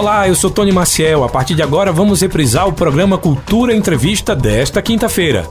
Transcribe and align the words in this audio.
Olá, 0.00 0.26
eu 0.26 0.34
sou 0.34 0.50
Tony 0.50 0.72
Maciel. 0.72 1.22
A 1.24 1.28
partir 1.28 1.54
de 1.54 1.62
agora 1.62 1.92
vamos 1.92 2.22
reprisar 2.22 2.66
o 2.66 2.72
programa 2.72 3.18
Cultura 3.18 3.76
Entrevista 3.76 4.34
desta 4.34 4.80
quinta-feira. 4.80 5.46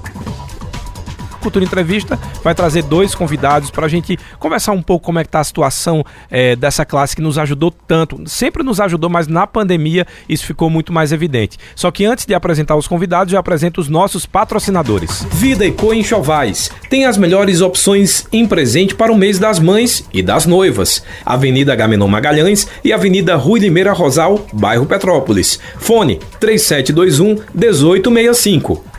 Cultura 1.39 1.65
Entrevista 1.65 2.19
vai 2.43 2.53
trazer 2.53 2.83
dois 2.83 3.15
convidados 3.15 3.71
para 3.71 3.85
a 3.85 3.89
gente 3.89 4.17
conversar 4.39 4.71
um 4.71 4.81
pouco 4.81 5.05
como 5.05 5.19
é 5.19 5.23
que 5.23 5.29
está 5.29 5.39
a 5.39 5.43
situação 5.43 6.03
é, 6.29 6.55
dessa 6.55 6.85
classe 6.85 7.15
que 7.15 7.21
nos 7.21 7.37
ajudou 7.37 7.71
tanto. 7.71 8.21
Sempre 8.27 8.63
nos 8.63 8.79
ajudou, 8.79 9.09
mas 9.09 9.27
na 9.27 9.47
pandemia 9.47 10.05
isso 10.27 10.45
ficou 10.45 10.69
muito 10.69 10.91
mais 10.91 11.11
evidente. 11.11 11.57
Só 11.75 11.91
que 11.91 12.05
antes 12.05 12.25
de 12.25 12.33
apresentar 12.33 12.75
os 12.75 12.87
convidados, 12.87 13.33
eu 13.33 13.39
apresento 13.39 13.81
os 13.81 13.87
nossos 13.87 14.25
patrocinadores. 14.25 15.25
Vida 15.31 15.65
e 15.65 15.71
Co 15.71 15.93
Enxovais 15.93 16.71
tem 16.89 17.05
as 17.05 17.17
melhores 17.17 17.61
opções 17.61 18.27
em 18.31 18.45
presente 18.45 18.95
para 18.95 19.11
o 19.11 19.17
mês 19.17 19.39
das 19.39 19.59
mães 19.59 20.03
e 20.13 20.21
das 20.21 20.45
noivas. 20.45 21.03
Avenida 21.25 21.75
Gamenon 21.75 22.07
Magalhães 22.07 22.67
e 22.83 22.91
Avenida 22.91 23.35
Rui 23.35 23.59
Limeira 23.59 23.93
Rosal, 23.93 24.45
bairro 24.51 24.85
Petrópolis. 24.85 25.59
Fone 25.77 26.19
3721 26.39 27.35
1865. 27.53 28.98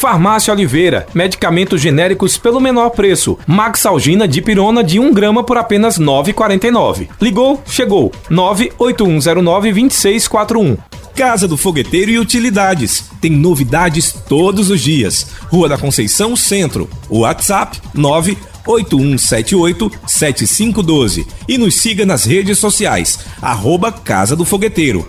Farmácia 0.00 0.52
Oliveira, 0.54 1.06
medicamentos 1.12 1.78
genéricos 1.78 2.38
pelo 2.38 2.58
menor 2.58 2.88
preço. 2.88 3.38
Maxalgina 3.46 4.26
de 4.26 4.40
pirona 4.40 4.82
de 4.82 4.98
1 4.98 5.12
grama 5.12 5.44
por 5.44 5.58
apenas 5.58 5.98
R$ 5.98 6.04
9,49. 6.06 7.06
Ligou? 7.20 7.62
Chegou. 7.66 8.10
98109-2641. 8.30 10.78
Casa 11.14 11.46
do 11.46 11.58
Fogueteiro 11.58 12.10
e 12.10 12.18
Utilidades. 12.18 13.10
Tem 13.20 13.30
novidades 13.30 14.16
todos 14.26 14.70
os 14.70 14.80
dias. 14.80 15.26
Rua 15.50 15.68
da 15.68 15.76
Conceição 15.76 16.34
Centro. 16.34 16.88
WhatsApp 17.10 17.78
9 17.92 18.38
8178-7512 18.66 21.26
e 21.48 21.56
nos 21.58 21.74
siga 21.76 22.06
nas 22.06 22.24
redes 22.24 22.58
sociais, 22.58 23.20
arroba 23.40 23.90
Casa 23.90 24.36
do 24.36 24.44
Fogueteiro. 24.44 25.08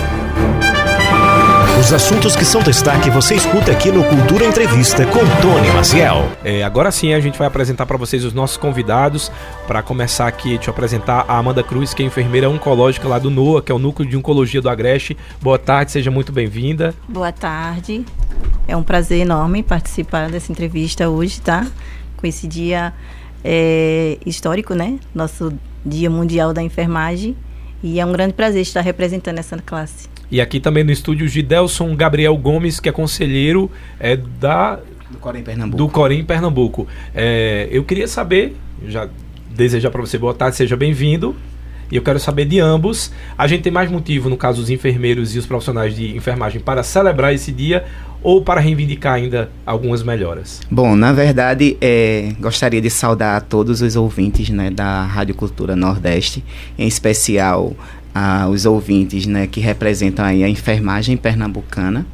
Os 1.81 1.91
assuntos 1.91 2.35
que 2.35 2.45
são 2.45 2.61
destaque 2.61 3.09
você 3.09 3.33
escuta 3.33 3.71
aqui 3.71 3.91
no 3.91 4.03
Cultura 4.03 4.45
Entrevista 4.45 5.03
com 5.07 5.19
Tony 5.41 5.67
Maciel. 5.73 6.31
É, 6.43 6.63
agora 6.63 6.91
sim 6.91 7.11
a 7.11 7.19
gente 7.19 7.39
vai 7.39 7.47
apresentar 7.47 7.87
para 7.87 7.97
vocês 7.97 8.23
os 8.23 8.33
nossos 8.33 8.55
convidados. 8.55 9.31
Para 9.65 9.81
começar 9.81 10.27
aqui, 10.27 10.59
te 10.59 10.69
apresentar 10.69 11.25
a 11.27 11.39
Amanda 11.39 11.63
Cruz, 11.63 11.91
que 11.91 12.03
é 12.03 12.05
enfermeira 12.05 12.47
oncológica 12.47 13.07
lá 13.07 13.17
do 13.17 13.31
NOA, 13.31 13.63
que 13.63 13.71
é 13.71 13.75
o 13.75 13.79
Núcleo 13.79 14.07
de 14.07 14.15
Oncologia 14.15 14.61
do 14.61 14.69
Agreste. 14.69 15.17
Boa 15.41 15.57
tarde, 15.57 15.91
seja 15.91 16.11
muito 16.11 16.31
bem-vinda. 16.31 16.93
Boa 17.09 17.31
tarde. 17.31 18.05
É 18.67 18.77
um 18.77 18.83
prazer 18.83 19.19
enorme 19.21 19.63
participar 19.63 20.29
dessa 20.29 20.51
entrevista 20.51 21.09
hoje, 21.09 21.41
tá? 21.41 21.65
Com 22.15 22.27
esse 22.27 22.47
dia 22.47 22.93
é, 23.43 24.19
histórico, 24.23 24.75
né? 24.75 24.99
Nosso 25.15 25.51
Dia 25.83 26.11
Mundial 26.11 26.53
da 26.53 26.61
Enfermagem. 26.61 27.35
E 27.81 27.99
é 27.99 28.05
um 28.05 28.11
grande 28.11 28.33
prazer 28.33 28.61
estar 28.61 28.81
representando 28.81 29.39
essa 29.39 29.57
classe. 29.57 30.10
E 30.31 30.39
aqui 30.39 30.59
também 30.59 30.83
no 30.83 30.91
estúdio 30.91 31.27
Gidelson 31.27 31.93
Gabriel 31.95 32.35
Gomes, 32.37 32.79
que 32.79 32.87
é 32.87 32.91
conselheiro 32.91 33.69
é, 33.99 34.15
da 34.15 34.79
do 35.09 35.17
Corém 35.17 35.43
Pernambuco. 35.43 35.77
Do 35.77 35.89
Corém 35.89 36.23
Pernambuco. 36.23 36.87
É, 37.13 37.67
eu 37.69 37.83
queria 37.83 38.07
saber, 38.07 38.55
já 38.87 39.09
desejar 39.49 39.91
para 39.91 39.99
você 39.99 40.17
boa 40.17 40.33
tarde, 40.33 40.55
seja 40.55 40.77
bem-vindo. 40.77 41.35
E 41.91 41.97
eu 41.97 42.01
quero 42.01 42.17
saber 42.17 42.45
de 42.45 42.57
ambos. 42.57 43.11
A 43.37 43.45
gente 43.45 43.63
tem 43.63 43.71
mais 43.71 43.91
motivo, 43.91 44.29
no 44.29 44.37
caso, 44.37 44.61
os 44.61 44.69
enfermeiros 44.69 45.35
e 45.35 45.39
os 45.39 45.45
profissionais 45.45 45.93
de 45.93 46.15
enfermagem, 46.15 46.61
para 46.61 46.81
celebrar 46.83 47.33
esse 47.33 47.51
dia 47.51 47.83
ou 48.23 48.41
para 48.41 48.61
reivindicar 48.61 49.15
ainda 49.15 49.51
algumas 49.65 50.03
melhoras? 50.03 50.61
Bom, 50.69 50.95
na 50.95 51.11
verdade, 51.11 51.75
é, 51.81 52.33
gostaria 52.39 52.79
de 52.79 52.89
saudar 52.89 53.35
a 53.35 53.41
todos 53.41 53.81
os 53.81 53.95
ouvintes 53.97 54.49
né, 54.49 54.69
da 54.69 55.03
Rádio 55.03 55.35
Cultura 55.35 55.75
Nordeste, 55.75 56.43
em 56.77 56.87
especial 56.87 57.75
a, 58.13 58.47
os 58.47 58.65
ouvintes 58.65 59.25
né, 59.25 59.47
que 59.47 59.59
representam 59.59 60.25
aí 60.25 60.43
a 60.43 60.49
enfermagem 60.49 61.17
pernambucana. 61.17 62.05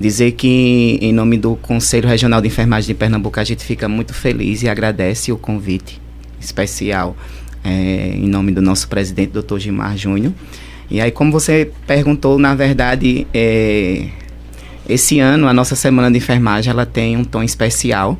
Dizer 0.00 0.32
que, 0.32 0.98
em 1.02 1.12
nome 1.12 1.36
do 1.36 1.56
Conselho 1.56 2.08
Regional 2.08 2.40
de 2.40 2.46
Enfermagem 2.46 2.86
de 2.86 2.94
Pernambuco, 2.94 3.40
a 3.40 3.44
gente 3.44 3.64
fica 3.64 3.88
muito 3.88 4.14
feliz 4.14 4.62
e 4.62 4.68
agradece 4.68 5.32
o 5.32 5.36
convite 5.36 6.00
especial 6.40 7.16
é, 7.64 8.12
em 8.14 8.28
nome 8.28 8.52
do 8.52 8.62
nosso 8.62 8.88
presidente, 8.88 9.32
doutor 9.32 9.58
Gilmar 9.58 9.96
Júnior. 9.96 10.32
E 10.90 11.00
aí, 11.00 11.10
como 11.10 11.30
você 11.30 11.70
perguntou, 11.86 12.38
na 12.38 12.54
verdade, 12.54 13.26
é, 13.34 14.08
esse 14.88 15.20
ano, 15.20 15.46
a 15.46 15.52
nossa 15.52 15.76
semana 15.76 16.10
de 16.10 16.16
enfermagem 16.16 16.70
ela 16.70 16.86
tem 16.86 17.16
um 17.16 17.24
tom 17.24 17.42
especial, 17.42 18.18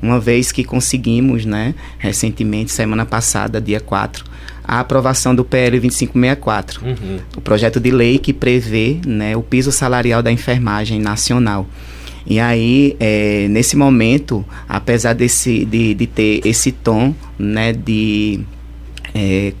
uma 0.00 0.20
vez 0.20 0.52
que 0.52 0.62
conseguimos, 0.62 1.44
né, 1.44 1.74
recentemente, 1.98 2.70
semana 2.70 3.04
passada, 3.04 3.60
dia 3.60 3.80
4, 3.80 4.24
a 4.64 4.80
aprovação 4.80 5.34
do 5.34 5.44
PL 5.44 5.78
2564, 5.78 6.84
uhum. 6.84 7.18
o 7.36 7.40
projeto 7.40 7.78
de 7.78 7.90
lei 7.90 8.18
que 8.18 8.32
prevê 8.32 8.98
né, 9.06 9.36
o 9.36 9.42
piso 9.42 9.70
salarial 9.70 10.22
da 10.22 10.32
enfermagem 10.32 11.00
nacional. 11.00 11.68
E 12.26 12.40
aí, 12.40 12.96
é, 12.98 13.46
nesse 13.48 13.76
momento, 13.76 14.42
apesar 14.66 15.12
desse, 15.12 15.64
de, 15.66 15.92
de 15.92 16.06
ter 16.06 16.40
esse 16.46 16.72
tom 16.72 17.14
né, 17.38 17.72
de 17.74 18.40
é, 19.14 19.52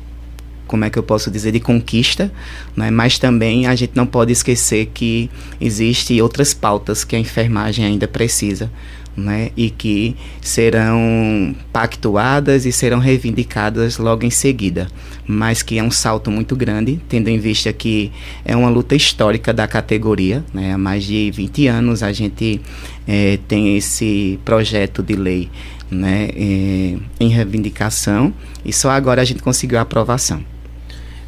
como 0.66 0.84
é 0.84 0.90
que 0.90 0.98
eu 0.98 1.02
posso 1.02 1.30
dizer, 1.30 1.52
de 1.52 1.60
conquista, 1.60 2.32
né? 2.76 2.90
mas 2.90 3.18
também 3.18 3.66
a 3.66 3.74
gente 3.74 3.92
não 3.94 4.06
pode 4.06 4.32
esquecer 4.32 4.86
que 4.86 5.30
existem 5.60 6.20
outras 6.20 6.54
pautas 6.54 7.04
que 7.04 7.14
a 7.14 7.18
enfermagem 7.18 7.84
ainda 7.84 8.08
precisa. 8.08 8.70
Né, 9.16 9.50
e 9.56 9.70
que 9.70 10.16
serão 10.40 11.54
pactuadas 11.72 12.66
e 12.66 12.72
serão 12.72 12.98
reivindicadas 12.98 13.96
logo 13.96 14.26
em 14.26 14.30
seguida, 14.30 14.88
mas 15.24 15.62
que 15.62 15.78
é 15.78 15.82
um 15.84 15.90
salto 15.90 16.32
muito 16.32 16.56
grande, 16.56 17.00
tendo 17.08 17.28
em 17.28 17.38
vista 17.38 17.72
que 17.72 18.10
é 18.44 18.56
uma 18.56 18.68
luta 18.68 18.96
histórica 18.96 19.52
da 19.52 19.68
categoria. 19.68 20.44
Né, 20.52 20.72
há 20.72 20.78
mais 20.78 21.04
de 21.04 21.30
20 21.30 21.68
anos 21.68 22.02
a 22.02 22.12
gente 22.12 22.60
é, 23.06 23.38
tem 23.46 23.76
esse 23.76 24.38
projeto 24.44 25.00
de 25.00 25.14
lei 25.14 25.48
né, 25.88 26.30
é, 26.34 26.96
em 27.20 27.28
reivindicação 27.28 28.34
e 28.64 28.72
só 28.72 28.90
agora 28.90 29.22
a 29.22 29.24
gente 29.24 29.42
conseguiu 29.42 29.78
a 29.78 29.82
aprovação. 29.82 30.53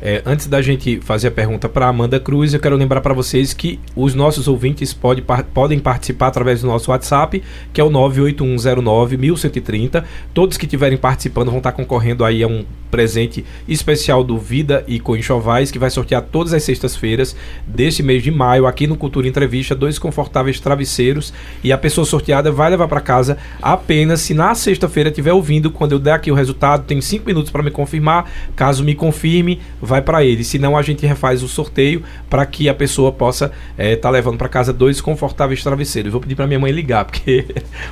É, 0.08 0.22
antes 0.24 0.46
da 0.46 0.62
gente 0.62 1.00
fazer 1.00 1.26
a 1.26 1.32
pergunta 1.32 1.68
para 1.68 1.88
Amanda 1.88 2.20
Cruz, 2.20 2.54
eu 2.54 2.60
quero 2.60 2.76
lembrar 2.76 3.00
para 3.00 3.12
vocês 3.12 3.52
que 3.52 3.80
os 3.96 4.14
nossos 4.14 4.46
ouvintes 4.46 4.94
pode, 4.94 5.20
par, 5.20 5.42
podem 5.42 5.80
participar 5.80 6.28
através 6.28 6.60
do 6.60 6.68
nosso 6.68 6.92
WhatsApp, 6.92 7.42
que 7.72 7.80
é 7.80 7.84
o 7.84 7.90
98109-1130. 7.90 10.04
Todos 10.32 10.56
que 10.56 10.64
estiverem 10.64 10.96
participando 10.96 11.48
vão 11.48 11.58
estar 11.58 11.72
concorrendo 11.72 12.24
aí 12.24 12.44
a 12.44 12.46
um 12.46 12.64
presente 12.88 13.44
especial 13.68 14.22
do 14.22 14.38
Vida 14.38 14.84
e 14.86 15.00
Coenchovais, 15.00 15.72
que 15.72 15.78
vai 15.78 15.90
sortear 15.90 16.22
todas 16.22 16.54
as 16.54 16.62
sextas-feiras 16.62 17.34
deste 17.66 18.02
mês 18.02 18.22
de 18.22 18.30
maio, 18.30 18.64
aqui 18.64 18.86
no 18.86 18.96
Cultura 18.96 19.26
Entrevista, 19.26 19.74
dois 19.74 19.98
confortáveis 19.98 20.60
travesseiros. 20.60 21.32
E 21.64 21.72
a 21.72 21.78
pessoa 21.78 22.04
sorteada 22.04 22.52
vai 22.52 22.70
levar 22.70 22.88
para 22.88 23.00
casa 23.00 23.36
apenas 23.60 24.20
se 24.20 24.34
na 24.34 24.54
sexta-feira 24.54 25.10
estiver 25.10 25.32
ouvindo. 25.32 25.70
Quando 25.70 25.92
eu 25.92 25.98
der 25.98 26.12
aqui 26.12 26.30
o 26.30 26.34
resultado, 26.34 26.84
tem 26.84 27.00
cinco 27.00 27.26
minutos 27.26 27.50
para 27.50 27.62
me 27.62 27.70
confirmar. 27.70 28.30
Caso 28.54 28.84
me 28.84 28.94
confirme, 28.94 29.60
vai 29.82 29.95
para 30.00 30.24
ele. 30.24 30.44
Senão 30.44 30.76
a 30.76 30.82
gente 30.82 31.06
refaz 31.06 31.42
o 31.42 31.48
sorteio 31.48 32.02
para 32.28 32.44
que 32.46 32.68
a 32.68 32.74
pessoa 32.74 33.12
possa 33.12 33.46
estar 33.46 33.82
é, 33.82 33.96
tá 33.96 34.10
levando 34.10 34.38
para 34.38 34.48
casa 34.48 34.72
dois 34.72 35.00
confortáveis 35.00 35.62
travesseiros. 35.62 36.12
Vou 36.12 36.20
pedir 36.20 36.34
para 36.34 36.46
minha 36.46 36.58
mãe 36.58 36.72
ligar, 36.72 37.04
porque 37.06 37.46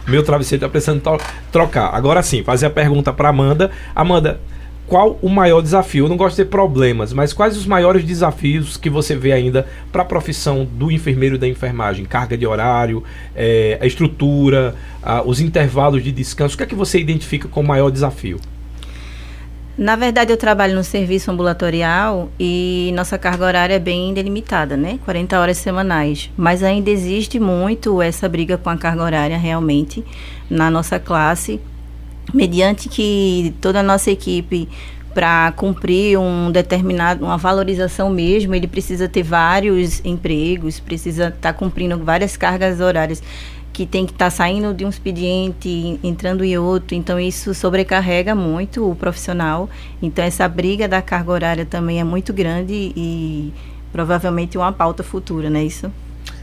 o 0.06 0.10
meu 0.10 0.22
travesseiro 0.22 0.64
está 0.64 0.68
precisando 0.68 1.02
trocar. 1.50 1.94
Agora 1.94 2.22
sim, 2.22 2.42
fazer 2.42 2.66
a 2.66 2.70
pergunta 2.70 3.12
para 3.12 3.28
Amanda. 3.28 3.70
Amanda, 3.94 4.40
qual 4.86 5.18
o 5.22 5.28
maior 5.28 5.62
desafio? 5.62 6.04
Eu 6.04 6.08
não 6.08 6.16
gosto 6.16 6.36
de 6.36 6.44
ter 6.44 6.50
problemas, 6.50 7.12
mas 7.12 7.32
quais 7.32 7.56
os 7.56 7.66
maiores 7.66 8.04
desafios 8.04 8.76
que 8.76 8.90
você 8.90 9.16
vê 9.16 9.32
ainda 9.32 9.66
para 9.90 10.02
a 10.02 10.04
profissão 10.04 10.64
do 10.64 10.90
enfermeiro 10.90 11.36
e 11.36 11.38
da 11.38 11.48
enfermagem? 11.48 12.04
Carga 12.04 12.36
de 12.36 12.46
horário, 12.46 13.02
é, 13.34 13.78
a 13.80 13.86
estrutura, 13.86 14.74
a, 15.02 15.22
os 15.22 15.40
intervalos 15.40 16.04
de 16.04 16.12
descanso. 16.12 16.54
O 16.54 16.58
que 16.58 16.64
é 16.64 16.66
que 16.66 16.74
você 16.74 16.98
identifica 16.98 17.48
como 17.48 17.68
maior 17.68 17.90
desafio? 17.90 18.38
Na 19.76 19.96
verdade, 19.96 20.32
eu 20.32 20.36
trabalho 20.36 20.76
no 20.76 20.84
serviço 20.84 21.32
ambulatorial 21.32 22.30
e 22.38 22.92
nossa 22.94 23.18
carga 23.18 23.44
horária 23.44 23.74
é 23.74 23.78
bem 23.80 24.14
delimitada, 24.14 24.76
né? 24.76 25.00
40 25.04 25.40
horas 25.40 25.58
semanais. 25.58 26.30
Mas 26.36 26.62
ainda 26.62 26.90
existe 26.90 27.40
muito 27.40 28.00
essa 28.00 28.28
briga 28.28 28.56
com 28.56 28.70
a 28.70 28.76
carga 28.76 29.02
horária 29.02 29.36
realmente 29.36 30.04
na 30.48 30.70
nossa 30.70 31.00
classe, 31.00 31.60
mediante 32.32 32.88
que 32.88 33.52
toda 33.60 33.80
a 33.80 33.82
nossa 33.82 34.12
equipe 34.12 34.68
para 35.12 35.52
cumprir 35.56 36.18
um 36.18 36.52
determinado 36.52 37.24
uma 37.24 37.36
valorização 37.36 38.10
mesmo, 38.10 38.54
ele 38.54 38.68
precisa 38.68 39.08
ter 39.08 39.24
vários 39.24 40.00
empregos, 40.04 40.78
precisa 40.78 41.28
estar 41.28 41.52
tá 41.52 41.52
cumprindo 41.52 41.98
várias 41.98 42.36
cargas 42.36 42.80
horárias 42.80 43.22
que 43.74 43.84
tem 43.84 44.06
que 44.06 44.12
estar 44.12 44.26
tá 44.26 44.30
saindo 44.30 44.72
de 44.72 44.84
um 44.84 44.88
expediente, 44.88 45.98
entrando 46.02 46.44
em 46.44 46.56
outro, 46.56 46.94
então 46.94 47.18
isso 47.18 47.52
sobrecarrega 47.52 48.32
muito 48.32 48.88
o 48.88 48.94
profissional. 48.94 49.68
Então 50.00 50.24
essa 50.24 50.48
briga 50.48 50.86
da 50.86 51.02
carga 51.02 51.32
horária 51.32 51.66
também 51.66 51.98
é 51.98 52.04
muito 52.04 52.32
grande 52.32 52.92
e 52.96 53.52
provavelmente 53.92 54.56
uma 54.56 54.72
pauta 54.72 55.02
futura, 55.02 55.50
não 55.50 55.58
é 55.58 55.64
isso? 55.64 55.90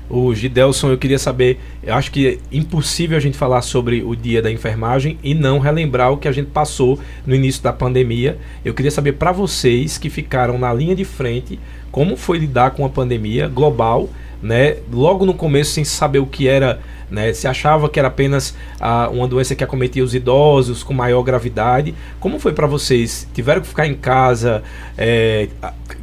O 0.10 0.36
Gidelson, 0.36 0.92
eu 0.92 0.98
queria 0.98 1.18
saber, 1.18 1.58
eu 1.82 1.96
acho 1.96 2.12
que 2.12 2.28
é 2.28 2.38
impossível 2.52 3.16
a 3.16 3.22
gente 3.22 3.38
falar 3.38 3.62
sobre 3.62 4.04
o 4.04 4.14
dia 4.14 4.42
da 4.42 4.52
enfermagem 4.52 5.18
e 5.24 5.34
não 5.34 5.58
relembrar 5.58 6.12
o 6.12 6.18
que 6.18 6.28
a 6.28 6.34
gente 6.34 6.50
passou 6.50 7.00
no 7.26 7.34
início 7.34 7.64
da 7.64 7.72
pandemia. 7.72 8.38
Eu 8.66 8.74
queria 8.74 8.92
saber 8.92 9.14
para 9.14 9.32
vocês 9.32 9.98
que 9.98 10.10
ficaram 10.10 10.58
na 10.58 10.74
linha 10.74 10.94
de 10.94 11.06
frente, 11.06 11.58
como 11.94 12.18
foi 12.18 12.40
lidar 12.40 12.72
com 12.72 12.86
a 12.86 12.90
pandemia 12.90 13.48
global, 13.48 14.10
né? 14.44 14.78
Logo 14.92 15.26
no 15.26 15.34
começo 15.34 15.72
sem 15.72 15.86
saber 15.86 16.20
o 16.20 16.26
que 16.26 16.46
era 16.46 16.82
né? 17.12 17.34
Se 17.34 17.48
achava 17.48 17.90
que 17.90 18.00
era 18.00 18.08
apenas 18.08 18.56
ah, 18.80 19.10
uma 19.12 19.28
doença 19.28 19.54
que 19.54 19.64
acometia 19.64 20.04
os 20.04 20.16
idosos 20.16 20.82
com 20.82 20.94
maior 20.94 21.22
gravidade. 21.22 21.94
Como 22.20 22.40
foi 22.40 22.54
para 22.54 22.66
vocês? 22.66 23.28
Tiveram 23.34 23.62
que 23.62 23.68
ficar 23.68 23.86
em 23.86 23.94
casa? 23.94 24.64
É, 24.98 25.50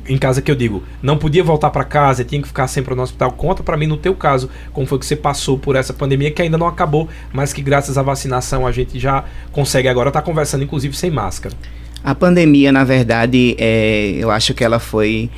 em 0.08 0.16
casa 0.16 0.40
que 0.40 0.50
eu 0.50 0.54
digo, 0.54 0.82
não 1.02 1.18
podia 1.18 1.44
voltar 1.44 1.70
para 1.70 1.84
casa, 1.84 2.24
tinha 2.24 2.40
que 2.40 2.48
ficar 2.48 2.66
sempre 2.68 2.94
no 2.94 3.02
hospital. 3.02 3.32
Conta 3.32 3.62
para 3.62 3.76
mim 3.76 3.86
no 3.86 3.96
teu 3.96 4.14
caso, 4.14 4.48
como 4.72 4.86
foi 4.86 4.98
que 4.98 5.06
você 5.06 5.16
passou 5.16 5.58
por 5.58 5.76
essa 5.76 5.92
pandemia 5.92 6.30
que 6.30 6.40
ainda 6.40 6.56
não 6.56 6.66
acabou, 6.66 7.08
mas 7.32 7.52
que 7.52 7.60
graças 7.60 7.98
à 7.98 8.02
vacinação 8.02 8.66
a 8.66 8.72
gente 8.72 8.98
já 8.98 9.24
consegue 9.52 9.88
agora 9.88 10.08
estar 10.08 10.20
tá 10.20 10.26
conversando, 10.26 10.64
inclusive 10.64 10.96
sem 10.96 11.10
máscara. 11.10 11.54
A 12.02 12.14
pandemia, 12.14 12.70
na 12.70 12.84
verdade, 12.84 13.56
é, 13.58 14.12
eu 14.18 14.30
acho 14.30 14.54
que 14.54 14.62
ela 14.62 14.78
foi 14.78 15.28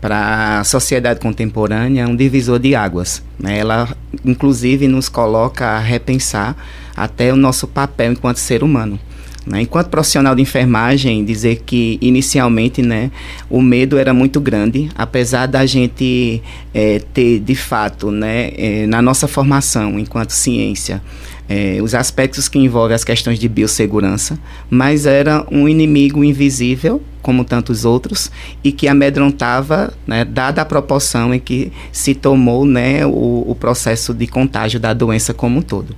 para 0.00 0.60
a 0.60 0.64
sociedade 0.64 1.20
contemporânea 1.20 2.08
um 2.08 2.16
divisor 2.16 2.58
de 2.58 2.74
águas. 2.74 3.22
Né? 3.38 3.58
Ela, 3.58 3.88
inclusive, 4.24 4.88
nos 4.88 5.08
coloca 5.08 5.66
a 5.66 5.78
repensar 5.78 6.56
até 6.96 7.32
o 7.32 7.36
nosso 7.36 7.66
papel 7.66 8.12
enquanto 8.12 8.38
ser 8.38 8.62
humano. 8.62 8.98
Né? 9.46 9.62
Enquanto 9.62 9.88
profissional 9.88 10.34
de 10.34 10.42
enfermagem, 10.42 11.24
dizer 11.24 11.62
que 11.64 11.98
inicialmente 12.00 12.82
né, 12.82 13.10
o 13.48 13.60
medo 13.60 13.98
era 13.98 14.12
muito 14.12 14.40
grande, 14.40 14.88
apesar 14.94 15.46
da 15.46 15.64
gente 15.64 16.42
é, 16.74 17.00
ter, 17.12 17.40
de 17.40 17.54
fato, 17.54 18.10
né, 18.10 18.50
é, 18.56 18.86
na 18.86 19.00
nossa 19.00 19.26
formação 19.26 19.98
enquanto 19.98 20.30
ciência, 20.30 21.02
é, 21.50 21.82
os 21.82 21.96
aspectos 21.96 22.48
que 22.48 22.60
envolvem 22.60 22.94
as 22.94 23.02
questões 23.02 23.36
de 23.36 23.48
biossegurança, 23.48 24.38
mas 24.70 25.04
era 25.04 25.44
um 25.50 25.68
inimigo 25.68 26.22
invisível, 26.22 27.02
como 27.20 27.44
tantos 27.44 27.84
outros, 27.84 28.30
e 28.62 28.70
que 28.70 28.86
amedrontava, 28.86 29.92
né, 30.06 30.24
dada 30.24 30.62
a 30.62 30.64
proporção 30.64 31.34
em 31.34 31.40
que 31.40 31.72
se 31.90 32.14
tomou 32.14 32.64
né, 32.64 33.04
o, 33.04 33.44
o 33.48 33.56
processo 33.58 34.14
de 34.14 34.28
contágio 34.28 34.78
da 34.78 34.94
doença 34.94 35.34
como 35.34 35.58
um 35.58 35.62
todo. 35.62 35.96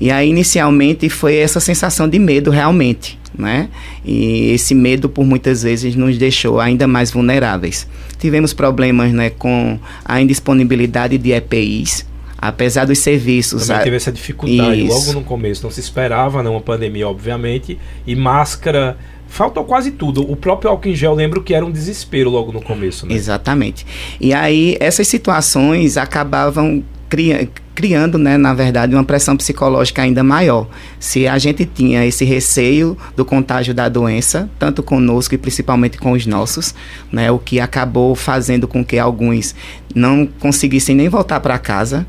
E 0.00 0.08
aí, 0.08 0.28
inicialmente, 0.28 1.08
foi 1.08 1.34
essa 1.34 1.58
sensação 1.58 2.08
de 2.08 2.18
medo 2.20 2.50
realmente, 2.50 3.18
né? 3.36 3.70
E 4.04 4.50
esse 4.50 4.74
medo, 4.74 5.08
por 5.08 5.24
muitas 5.24 5.62
vezes, 5.62 5.96
nos 5.96 6.18
deixou 6.18 6.60
ainda 6.60 6.86
mais 6.86 7.10
vulneráveis. 7.10 7.88
Tivemos 8.18 8.52
problemas 8.52 9.10
né, 9.12 9.30
com 9.30 9.78
a 10.04 10.20
indisponibilidade 10.20 11.16
de 11.16 11.32
EPIs, 11.32 12.04
apesar 12.38 12.84
dos 12.84 12.98
serviços. 12.98 13.66
Também 13.66 13.84
teve 13.84 13.96
essa 13.96 14.12
dificuldade 14.12 14.84
Isso. 14.84 14.94
logo 14.94 15.12
no 15.12 15.24
começo. 15.24 15.62
Não 15.62 15.70
se 15.70 15.80
esperava 15.80 16.42
né, 16.42 16.50
uma 16.50 16.60
pandemia, 16.60 17.08
obviamente, 17.08 17.78
e 18.06 18.14
máscara. 18.14 18.96
Faltou 19.28 19.64
quase 19.64 19.90
tudo. 19.90 20.30
O 20.30 20.36
próprio 20.36 20.70
álcool 20.70 20.88
em 20.88 20.94
gel, 20.94 21.14
lembro 21.14 21.42
que 21.42 21.54
era 21.54 21.64
um 21.64 21.70
desespero 21.70 22.30
logo 22.30 22.52
no 22.52 22.62
começo. 22.62 23.06
Né? 23.06 23.14
Exatamente. 23.14 23.86
E 24.20 24.32
aí, 24.32 24.76
essas 24.80 25.08
situações 25.08 25.96
acabavam 25.96 26.84
criando 27.08 27.50
criando, 27.76 28.16
né, 28.16 28.38
na 28.38 28.54
verdade, 28.54 28.94
uma 28.94 29.04
pressão 29.04 29.36
psicológica 29.36 30.00
ainda 30.00 30.24
maior. 30.24 30.66
Se 30.98 31.28
a 31.28 31.36
gente 31.36 31.66
tinha 31.66 32.06
esse 32.06 32.24
receio 32.24 32.96
do 33.14 33.22
contágio 33.22 33.74
da 33.74 33.86
doença, 33.86 34.48
tanto 34.58 34.82
conosco 34.82 35.34
e 35.34 35.38
principalmente 35.38 35.98
com 35.98 36.12
os 36.12 36.24
nossos, 36.24 36.74
né, 37.12 37.30
o 37.30 37.38
que 37.38 37.60
acabou 37.60 38.14
fazendo 38.14 38.66
com 38.66 38.82
que 38.82 38.98
alguns 38.98 39.54
não 39.94 40.26
conseguissem 40.40 40.96
nem 40.96 41.10
voltar 41.10 41.38
para 41.40 41.58
casa, 41.58 42.06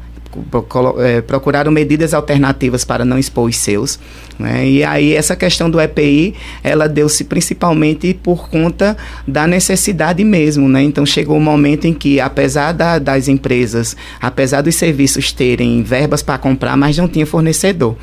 é, 1.00 1.22
procuraram 1.22 1.72
medidas 1.72 2.14
alternativas 2.14 2.84
para 2.84 3.04
não 3.04 3.18
expor 3.18 3.50
os 3.50 3.58
seus. 3.58 4.00
Né? 4.38 4.68
E 4.68 4.84
aí 4.84 5.14
essa 5.14 5.36
questão 5.36 5.70
do 5.70 5.80
EPI, 5.80 6.36
ela 6.64 6.88
deu-se 6.88 7.24
principalmente 7.24 8.14
por 8.14 8.50
conta 8.50 8.96
da 9.28 9.48
necessidade 9.48 10.24
mesmo. 10.24 10.70
Né? 10.70 10.84
Então 10.84 11.06
chegou 11.06 11.36
o 11.36 11.40
um 11.40 11.44
momento 11.44 11.86
em 11.86 11.94
que, 11.94 12.20
apesar 12.20 12.72
da, 12.72 13.00
das 13.00 13.28
empresas, 13.28 13.96
apesar 14.22 14.62
dos 14.62 14.76
serviços 14.76 15.32
terem 15.32 15.82
verbas 15.84 16.22
para 16.22 16.38
comprar, 16.38 16.78
mas 16.78 16.98
não 16.98 17.08
tinha 17.08 17.26
fornecedor. 17.26 17.96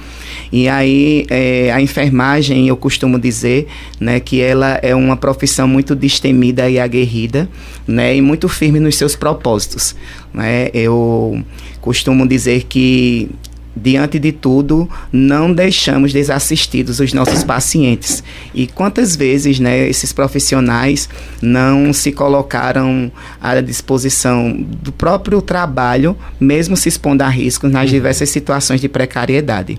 E 0.52 0.68
aí 0.68 1.26
é, 1.30 1.72
a 1.72 1.80
enfermagem, 1.80 2.68
eu 2.68 2.76
costumo 2.76 3.18
dizer, 3.18 3.66
né, 4.00 4.20
que 4.20 4.40
ela 4.40 4.78
é 4.82 4.94
uma 4.94 5.16
profissão 5.16 5.66
muito 5.66 5.94
destemida 5.94 6.68
e 6.68 6.78
aguerrida, 6.78 7.48
né, 7.86 8.16
e 8.16 8.20
muito 8.20 8.48
firme 8.48 8.80
nos 8.80 8.96
seus 8.96 9.16
propósitos. 9.16 9.94
Né? 10.32 10.70
Eu 10.72 11.42
costumo 11.80 12.26
dizer 12.26 12.64
que 12.64 13.30
diante 13.76 14.18
de 14.18 14.30
tudo, 14.30 14.88
não 15.12 15.52
deixamos 15.52 16.12
desassistidos 16.12 17.00
os 17.00 17.12
nossos 17.12 17.42
pacientes. 17.42 18.22
E 18.54 18.66
quantas 18.66 19.16
vezes 19.16 19.58
né, 19.58 19.88
esses 19.88 20.12
profissionais 20.12 21.08
não 21.42 21.92
se 21.92 22.12
colocaram 22.12 23.10
à 23.40 23.60
disposição 23.60 24.52
do 24.56 24.92
próprio 24.92 25.42
trabalho, 25.42 26.16
mesmo 26.38 26.76
se 26.76 26.88
expondo 26.88 27.24
a 27.24 27.28
riscos 27.28 27.70
nas 27.70 27.86
uhum. 27.86 27.90
diversas 27.90 28.30
situações 28.30 28.80
de 28.80 28.88
precariedade. 28.88 29.78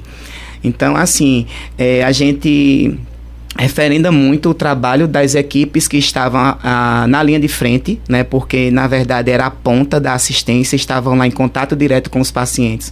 Então, 0.63 0.95
assim, 0.95 1.45
é, 1.77 2.03
a 2.03 2.11
gente 2.11 2.97
referenda 3.57 4.11
muito 4.11 4.49
o 4.49 4.53
trabalho 4.53 5.07
das 5.07 5.33
equipes 5.33 5.87
que 5.87 5.97
estavam 5.97 6.57
ah, 6.61 7.05
na 7.07 7.23
linha 7.23 7.39
de 7.39 7.47
frente, 7.47 7.99
né, 8.07 8.23
porque 8.23 8.69
na 8.69 8.85
verdade 8.85 9.31
era 9.31 9.45
a 9.45 9.51
ponta 9.51 9.99
da 9.99 10.13
assistência, 10.13 10.75
estavam 10.75 11.15
lá 11.15 11.25
em 11.25 11.31
contato 11.31 11.75
direto 11.75 12.09
com 12.09 12.19
os 12.19 12.31
pacientes. 12.31 12.91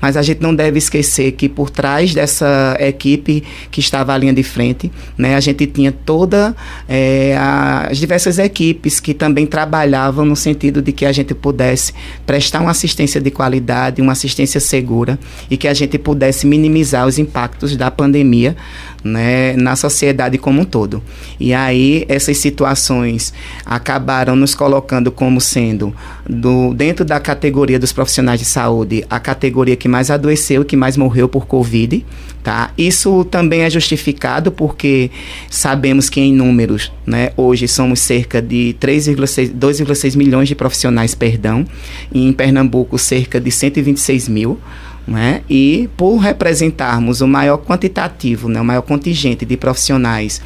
Mas 0.00 0.16
a 0.16 0.22
gente 0.22 0.42
não 0.42 0.54
deve 0.54 0.78
esquecer 0.78 1.32
que 1.32 1.48
por 1.48 1.70
trás 1.70 2.12
dessa 2.12 2.76
equipe 2.80 3.42
que 3.70 3.80
estava 3.80 4.12
à 4.12 4.18
linha 4.18 4.34
de 4.34 4.42
frente, 4.42 4.90
né, 5.16 5.36
a 5.36 5.40
gente 5.40 5.66
tinha 5.66 5.92
toda 5.92 6.54
é, 6.88 7.36
as 7.38 7.96
diversas 7.98 8.38
equipes 8.38 9.00
que 9.00 9.14
também 9.14 9.46
trabalhavam 9.46 10.24
no 10.24 10.36
sentido 10.36 10.82
de 10.82 10.92
que 10.92 11.06
a 11.06 11.12
gente 11.12 11.34
pudesse 11.34 11.94
prestar 12.26 12.60
uma 12.60 12.72
assistência 12.72 13.20
de 13.20 13.30
qualidade, 13.30 14.02
uma 14.02 14.12
assistência 14.12 14.60
segura 14.60 15.18
e 15.48 15.56
que 15.56 15.68
a 15.68 15.74
gente 15.74 15.96
pudesse 15.98 16.46
minimizar 16.46 17.06
os 17.06 17.18
impactos 17.18 17.76
da 17.76 17.90
pandemia 17.90 18.56
né, 19.04 19.54
na 19.56 19.74
sociedade 19.76 20.01
como 20.40 20.62
um 20.62 20.64
todo. 20.64 21.02
E 21.38 21.52
aí 21.52 22.04
essas 22.08 22.38
situações 22.38 23.32
acabaram 23.64 24.34
nos 24.34 24.54
colocando 24.54 25.10
como 25.10 25.40
sendo 25.40 25.94
do, 26.28 26.72
dentro 26.74 27.04
da 27.04 27.20
categoria 27.20 27.78
dos 27.78 27.92
profissionais 27.92 28.40
de 28.40 28.46
saúde 28.46 29.04
a 29.08 29.20
categoria 29.20 29.76
que 29.76 29.88
mais 29.88 30.10
adoeceu, 30.10 30.64
que 30.64 30.76
mais 30.76 30.96
morreu 30.96 31.28
por 31.28 31.46
Covid, 31.46 32.04
tá? 32.42 32.70
Isso 32.76 33.24
também 33.24 33.62
é 33.62 33.70
justificado 33.70 34.50
porque 34.50 35.10
sabemos 35.50 36.08
que 36.08 36.20
em 36.20 36.32
números, 36.32 36.92
né, 37.06 37.30
hoje 37.36 37.68
somos 37.68 38.00
cerca 38.00 38.42
de 38.42 38.76
3,6, 38.80 39.52
2,6 39.52 40.16
milhões 40.16 40.48
de 40.48 40.54
profissionais, 40.54 41.14
perdão, 41.14 41.64
e 42.12 42.26
em 42.26 42.32
Pernambuco 42.32 42.98
cerca 42.98 43.40
de 43.40 43.50
126 43.50 44.28
mil, 44.28 44.58
né? 45.06 45.42
E 45.48 45.88
por 45.96 46.16
representarmos 46.18 47.20
o 47.20 47.26
maior 47.26 47.58
quantitativo, 47.58 48.48
né, 48.48 48.60
o 48.60 48.64
maior 48.64 48.82
contingente 48.82 49.44
de 49.44 49.56
profissionais 49.56 50.40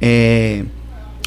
é, 0.00 0.62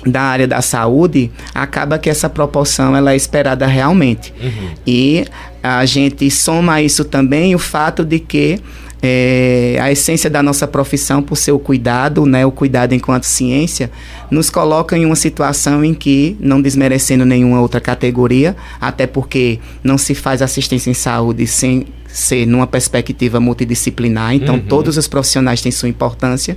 da 0.06 0.22
área 0.22 0.48
da 0.48 0.62
saúde, 0.62 1.32
acaba 1.54 1.98
que 1.98 2.10
essa 2.10 2.30
proporção 2.30 2.96
ela 2.96 3.13
é 3.13 3.15
esperada 3.15 3.65
realmente. 3.65 4.34
Uhum. 4.42 4.70
E 4.86 5.25
a 5.63 5.84
gente 5.86 6.30
soma 6.30 6.82
isso 6.82 7.04
também 7.04 7.56
o 7.56 7.60
fato 7.60 8.06
de 8.06 8.20
que 8.20 8.60
é, 9.01 9.77
a 9.80 9.92
essência 9.92 10.30
da 10.30 10.42
nossa 10.42 10.68
profissão, 10.68 11.22
por 11.22 11.36
ser 11.36 11.51
o 11.51 11.60
cuidado, 11.60 12.25
né, 12.25 12.46
o 12.46 12.51
cuidado 12.51 12.94
enquanto 12.94 13.24
ciência, 13.24 13.92
nos 14.32 14.50
coloca 14.50 14.98
em 14.98 15.06
uma 15.06 15.15
situação 15.15 15.84
em 15.84 15.94
que, 15.94 16.36
não 16.39 16.62
desmerecendo 16.62 17.25
nenhuma 17.25 17.62
outra 17.62 17.80
categoria, 17.80 18.56
até 18.82 19.06
porque 19.06 19.60
não 19.84 19.98
se 19.98 20.15
faz 20.15 20.42
assistência 20.42 20.89
em 20.89 20.94
saúde 20.96 21.46
sem 21.46 21.86
ser 22.15 22.45
numa 22.45 22.65
perspectiva 22.65 23.41
multidisciplinar, 23.41 24.34
então 24.34 24.55
uhum. 24.55 24.62
todos 24.62 24.95
os 24.95 25.05
profissionais 25.05 25.62
têm 25.62 25.72
sua 25.72 25.89
importância, 25.89 26.55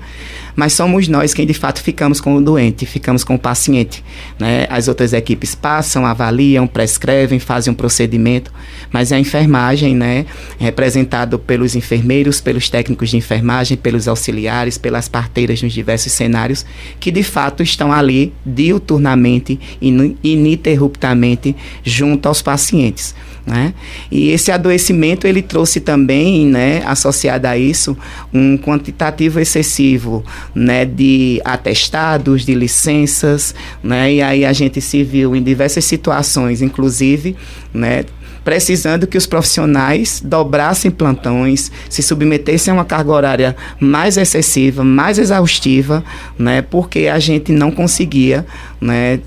mas 0.54 0.72
somos 0.72 1.08
nós 1.08 1.34
quem 1.34 1.44
de 1.44 1.52
fato 1.52 1.82
ficamos 1.82 2.20
com 2.20 2.36
o 2.36 2.40
doente, 2.40 2.86
ficamos 2.86 3.24
com 3.24 3.34
o 3.34 3.38
paciente. 3.38 4.04
Né? 4.38 4.68
As 4.70 4.86
outras 4.86 5.12
equipes 5.12 5.56
passam, 5.56 6.06
avaliam, 6.06 6.64
prescrevem, 6.68 7.40
fazem 7.40 7.72
um 7.72 7.76
procedimento, 7.76 8.52
mas 8.92 9.10
a 9.10 9.18
enfermagem, 9.18 9.96
né, 9.96 10.26
representado 10.58 11.40
pelos 11.40 11.74
enfermeiros, 11.74 12.40
pelos 12.40 12.70
técnicos 12.70 13.10
de 13.10 13.16
enfermagem, 13.16 13.76
pelos 13.76 14.06
auxiliares, 14.06 14.78
pelas 14.78 15.08
parteiras 15.08 15.60
nos 15.60 15.72
diversos 15.72 16.12
cenários, 16.12 16.64
que 17.00 17.10
de 17.10 17.24
fato 17.24 17.64
estão 17.64 17.92
ali 17.92 18.32
diuturnamente 18.46 19.58
e 19.82 19.88
ininterruptamente 20.22 21.56
junto 21.82 22.28
aos 22.28 22.40
pacientes. 22.40 23.12
Né? 23.48 23.72
E 24.10 24.28
esse 24.28 24.52
adoecimento 24.52 25.26
ele 25.26 25.40
trouxe 25.48 25.80
também, 25.80 26.46
né, 26.46 26.82
associado 26.84 27.46
a 27.46 27.56
isso, 27.56 27.96
um 28.32 28.58
quantitativo 28.58 29.40
excessivo, 29.40 30.22
né, 30.54 30.84
de 30.84 31.40
atestados, 31.44 32.44
de 32.44 32.54
licenças, 32.54 33.54
né? 33.82 34.12
E 34.12 34.22
aí 34.22 34.44
a 34.44 34.52
gente 34.52 34.80
se 34.80 35.02
viu 35.02 35.34
em 35.34 35.42
diversas 35.42 35.84
situações, 35.84 36.60
inclusive, 36.60 37.34
né, 37.72 38.04
precisando 38.44 39.06
que 39.06 39.18
os 39.18 39.26
profissionais 39.26 40.22
dobrassem 40.24 40.90
plantões, 40.90 41.70
se 41.88 42.02
submetessem 42.02 42.70
a 42.70 42.74
uma 42.74 42.84
carga 42.84 43.10
horária 43.10 43.56
mais 43.80 44.16
excessiva, 44.16 44.84
mais 44.84 45.18
exaustiva, 45.18 46.04
né, 46.38 46.62
porque 46.62 47.08
a 47.08 47.18
gente 47.18 47.52
não 47.52 47.70
conseguia, 47.70 48.46
né, 48.80 49.20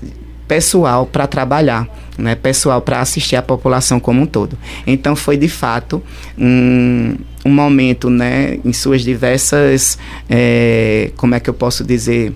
pessoal 0.52 1.06
para 1.06 1.26
trabalhar, 1.26 1.88
né, 2.18 2.34
pessoal 2.34 2.82
para 2.82 3.00
assistir 3.00 3.36
a 3.36 3.42
população 3.42 3.98
como 3.98 4.20
um 4.20 4.26
todo. 4.26 4.58
Então 4.86 5.16
foi 5.16 5.38
de 5.38 5.48
fato 5.48 6.02
um, 6.36 7.16
um 7.42 7.50
momento, 7.50 8.10
né, 8.10 8.58
em 8.62 8.72
suas 8.74 9.00
diversas, 9.00 9.98
é, 10.28 11.10
como 11.16 11.34
é 11.34 11.40
que 11.40 11.48
eu 11.48 11.54
posso 11.54 11.82
dizer, 11.82 12.34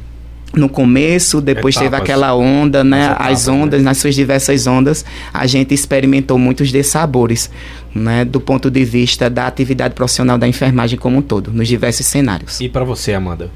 no 0.54 0.66
começo, 0.66 1.42
depois 1.42 1.76
etapas, 1.76 1.90
teve 1.90 2.02
aquela 2.02 2.34
onda, 2.34 2.82
né? 2.82 3.04
Etapas, 3.04 3.26
as 3.26 3.48
ondas, 3.48 3.80
né? 3.80 3.84
nas 3.84 3.98
suas 3.98 4.14
diversas 4.14 4.66
ondas, 4.66 5.04
a 5.34 5.46
gente 5.46 5.74
experimentou 5.74 6.38
muitos 6.38 6.72
dessabores, 6.72 7.50
né? 7.94 8.24
Do 8.24 8.40
ponto 8.40 8.70
de 8.70 8.82
vista 8.82 9.28
da 9.28 9.46
atividade 9.46 9.92
profissional 9.92 10.38
da 10.38 10.48
enfermagem 10.48 10.98
como 10.98 11.18
um 11.18 11.22
todo, 11.22 11.52
nos 11.52 11.68
diversos 11.68 12.06
cenários. 12.06 12.58
E 12.62 12.70
para 12.70 12.84
você, 12.84 13.12
Amanda? 13.12 13.50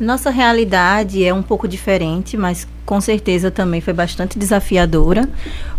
Nossa 0.00 0.30
realidade 0.30 1.24
é 1.24 1.34
um 1.34 1.42
pouco 1.42 1.66
diferente, 1.66 2.36
mas 2.36 2.66
com 2.86 3.00
certeza 3.00 3.50
também 3.50 3.80
foi 3.80 3.92
bastante 3.92 4.38
desafiadora, 4.38 5.28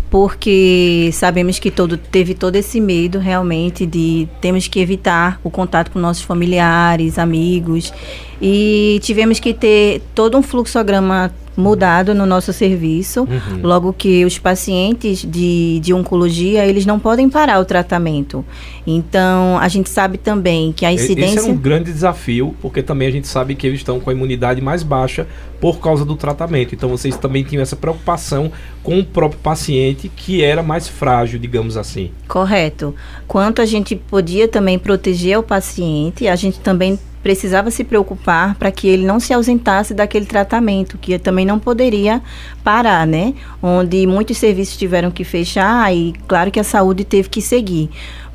porque 0.09 1.09
sabemos 1.13 1.57
que 1.57 1.71
todo, 1.71 1.97
teve 1.97 2.33
todo 2.33 2.55
esse 2.55 2.81
medo 2.81 3.17
realmente 3.17 3.85
de 3.85 4.27
temos 4.41 4.67
que 4.67 4.79
evitar 4.79 5.39
o 5.43 5.49
contato 5.49 5.91
com 5.91 5.99
nossos 5.99 6.23
familiares, 6.23 7.17
amigos, 7.17 7.93
e 8.41 8.99
tivemos 9.01 9.39
que 9.39 9.53
ter 9.53 10.01
todo 10.13 10.37
um 10.37 10.41
fluxograma 10.41 11.31
mudado 11.59 12.15
no 12.15 12.25
nosso 12.25 12.53
serviço, 12.53 13.21
uhum. 13.21 13.59
logo 13.61 13.93
que 13.93 14.25
os 14.25 14.39
pacientes 14.39 15.23
de, 15.23 15.79
de 15.79 15.93
oncologia, 15.93 16.65
eles 16.65 16.85
não 16.85 16.99
podem 16.99 17.29
parar 17.29 17.59
o 17.59 17.65
tratamento. 17.65 18.43
Então, 18.87 19.57
a 19.59 19.67
gente 19.67 19.89
sabe 19.89 20.17
também 20.17 20.71
que 20.71 20.85
a 20.85 20.91
incidência... 20.91 21.39
Esse 21.39 21.49
é 21.49 21.51
um 21.51 21.57
grande 21.57 21.91
desafio, 21.91 22.55
porque 22.61 22.81
também 22.81 23.07
a 23.07 23.11
gente 23.11 23.27
sabe 23.27 23.53
que 23.55 23.67
eles 23.67 23.79
estão 23.79 23.99
com 23.99 24.09
a 24.09 24.13
imunidade 24.13 24.61
mais 24.61 24.81
baixa 24.81 25.27
por 25.59 25.79
causa 25.79 26.03
do 26.05 26.15
tratamento. 26.15 26.73
Então, 26.73 26.89
vocês 26.89 27.17
também 27.17 27.43
tinham 27.43 27.61
essa 27.61 27.75
preocupação 27.75 28.51
com 28.81 28.99
o 28.99 29.05
próprio 29.05 29.39
paciente, 29.41 30.09
que 30.15 30.43
era 30.43 30.63
mais 30.63 30.87
frágil, 30.87 31.37
digamos 31.37 31.77
assim. 31.77 32.11
Correto. 32.27 32.95
Quanto 33.27 33.61
a 33.61 33.65
gente 33.65 33.95
podia 33.95 34.47
também 34.47 34.79
proteger 34.79 35.37
o 35.37 35.43
paciente, 35.43 36.27
a 36.27 36.35
gente 36.35 36.59
também 36.59 36.97
precisava 37.21 37.69
se 37.71 37.83
preocupar 37.83 38.55
para 38.55 38.71
que 38.71 38.87
ele 38.87 39.05
não 39.05 39.19
se 39.19 39.33
ausentasse 39.33 39.93
daquele 39.93 40.25
tratamento, 40.25 40.97
que 40.97 41.17
também 41.19 41.45
não 41.45 41.59
poderia 41.59 42.21
parar, 42.63 43.05
né? 43.05 43.33
Onde 43.61 44.05
muitos 44.07 44.37
serviços 44.37 44.77
tiveram 44.77 45.11
que 45.11 45.23
fechar 45.23 45.93
e 45.93 46.13
claro 46.27 46.51
que 46.51 46.59
a 46.59 46.63
saúde 46.63 47.03
teve 47.03 47.29
que 47.29 47.41
seguir. 47.41 47.89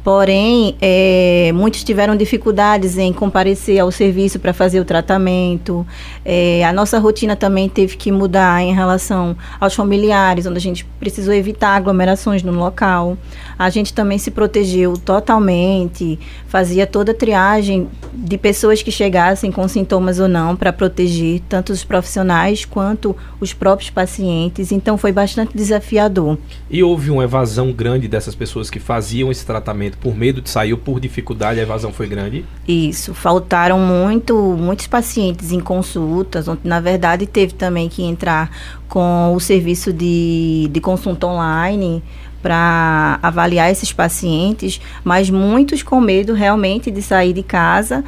Porém, 0.05 0.77
é, 0.83 1.51
muitos 1.55 1.83
tiveram 1.83 2.15
dificuldades 2.15 2.99
em 2.99 3.11
comparecer 3.11 3.81
ao 3.81 3.91
serviço 3.91 4.39
para 4.39 4.53
fazer 4.53 4.79
o 4.79 4.85
tratamento. 4.85 5.87
É, 6.23 6.63
a 6.63 6.75
nossa 6.75 6.99
rotina 6.99 7.35
também 7.35 7.71
teve 7.71 7.97
que 7.97 8.13
mudar 8.13 8.63
em 8.63 8.75
relação 8.75 9.35
aos 9.59 9.75
familiares, 9.75 10.45
onde 10.45 10.59
a 10.59 10.61
gente 10.61 10.85
precisou 11.01 11.33
evitar 11.33 11.71
aglomerações 11.71 12.43
no 12.43 12.53
local. 12.53 13.17
A 13.59 13.71
gente 13.71 13.95
também 13.95 14.19
se 14.19 14.31
protegeu 14.31 14.93
totalmente, 14.99 16.19
fazia 16.49 16.87
toda 16.87 17.13
a 17.13 17.15
triagem 17.15 17.89
de 18.13 18.37
pessoas 18.37 18.83
que 18.83 18.91
chegassem 18.91 19.51
com 19.51 19.67
sintomas 19.67 20.21
ou 20.21 20.29
não, 20.29 20.55
para 20.55 20.71
proteger 20.71 21.41
tanto 21.49 21.73
os 21.73 21.83
profissionais 21.83 22.67
quanto 22.67 23.17
os 23.41 23.55
próprios 23.55 23.89
pacientes. 23.89 24.71
Então, 24.71 24.99
foi 24.99 25.13
bastante 25.13 25.57
desafiador. 25.57 26.37
E 26.71 26.83
houve 26.83 27.11
uma 27.11 27.25
evasão 27.25 27.73
grande 27.73 28.07
dessas 28.07 28.35
pessoas 28.35 28.69
que 28.69 28.79
faziam 28.79 29.31
esse 29.31 29.47
tratamento 29.47 29.94
por 29.97 30.17
medo 30.17 30.41
de 30.41 30.51
sair 30.51 30.73
ou 30.73 30.79
por 30.79 31.01
dificuldade, 31.01 31.61
a 31.61 31.63
evasão 31.63 31.93
foi 31.93 32.07
grande? 32.07 32.45
Isso, 32.67 33.15
faltaram 33.15 33.79
muito, 33.79 34.35
muitos 34.37 34.87
pacientes 34.87 35.53
em 35.53 35.61
consultas, 35.61 36.49
onde 36.49 36.61
na 36.65 36.81
verdade 36.81 37.27
teve 37.27 37.55
também 37.55 37.89
que 37.89 38.03
entrar 38.03 38.51
com 38.89 39.35
o 39.35 39.41
serviço 39.41 39.93
de, 39.93 40.69
de 40.71 40.81
consulta 40.81 41.27
online 41.27 42.03
para 42.43 43.19
avaliar 43.23 43.71
esses 43.71 43.91
pacientes, 43.91 44.81
mas 45.03 45.31
muitos 45.31 45.83
com 45.83 45.99
medo 46.01 46.35
realmente 46.35 46.91
de 46.91 47.01
sair 47.01 47.33
de 47.33 47.43
casa, 47.43 48.05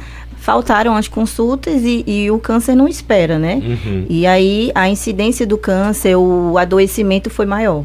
faltaram 0.47 0.95
as 0.95 1.07
consultas 1.07 1.83
e, 1.83 2.03
e, 2.07 2.31
o 2.31 2.39
câncer 2.39 2.75
não 2.75 2.87
espera, 2.87 3.37
né? 3.37 3.55
Uhum. 3.55 4.05
E 4.07 4.25
aí 4.25 4.71
a 4.75 4.87
incidência 4.87 5.45
do 5.45 5.57
câncer, 5.57 6.15
o 6.15 6.57
adoecimento 6.57 7.29
foi 7.29 7.45
maior. 7.45 7.83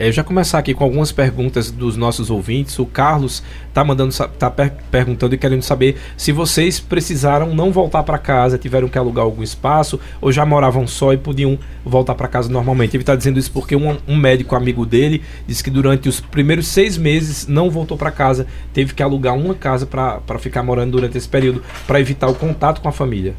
É, 0.00 0.12
já 0.12 0.22
começar 0.22 0.60
aqui 0.60 0.72
com 0.74 0.84
algumas 0.84 1.10
perguntas 1.10 1.72
dos 1.72 1.96
nossos 1.96 2.30
ouvintes. 2.30 2.78
O 2.78 2.86
Carlos 2.86 3.42
está 3.66 3.82
mandando, 3.82 4.14
tá 4.38 4.48
per 4.48 4.72
perguntando 4.92 5.34
e 5.34 5.38
querendo 5.38 5.62
saber 5.62 5.96
se 6.16 6.30
vocês 6.30 6.78
precisaram 6.78 7.52
não 7.52 7.72
voltar 7.72 8.04
para 8.04 8.16
casa, 8.16 8.56
tiveram 8.56 8.86
que 8.88 8.96
alugar 8.96 9.24
algum 9.24 9.42
espaço 9.42 9.98
ou 10.20 10.30
já 10.30 10.46
moravam 10.46 10.86
só 10.86 11.12
e 11.12 11.16
podiam 11.16 11.58
voltar 11.84 12.14
para 12.14 12.28
casa 12.28 12.48
normalmente. 12.48 12.94
Ele 12.94 13.02
está 13.02 13.16
dizendo 13.16 13.40
isso 13.40 13.50
porque 13.50 13.74
um, 13.74 13.98
um, 14.06 14.16
médico 14.16 14.54
amigo 14.54 14.86
dele 14.86 15.20
disse 15.48 15.64
que 15.64 15.70
durante 15.70 16.08
os 16.08 16.20
primeiros 16.20 16.68
seis 16.68 16.96
meses 16.96 17.48
não 17.48 17.68
voltou 17.68 17.98
para 17.98 18.12
casa, 18.12 18.46
teve 18.72 18.94
que 18.94 19.02
alugar 19.02 19.34
uma 19.34 19.54
casa 19.56 19.84
para 19.84 20.38
ficar 20.38 20.62
morando 20.62 20.92
durante 20.92 21.18
esse 21.18 21.28
período 21.28 21.60
para 21.88 21.98
evitar 21.98 22.28
o 22.28 22.36
contato 22.36 22.80
com 22.80 22.88
a 22.88 22.92
família. 22.92 23.34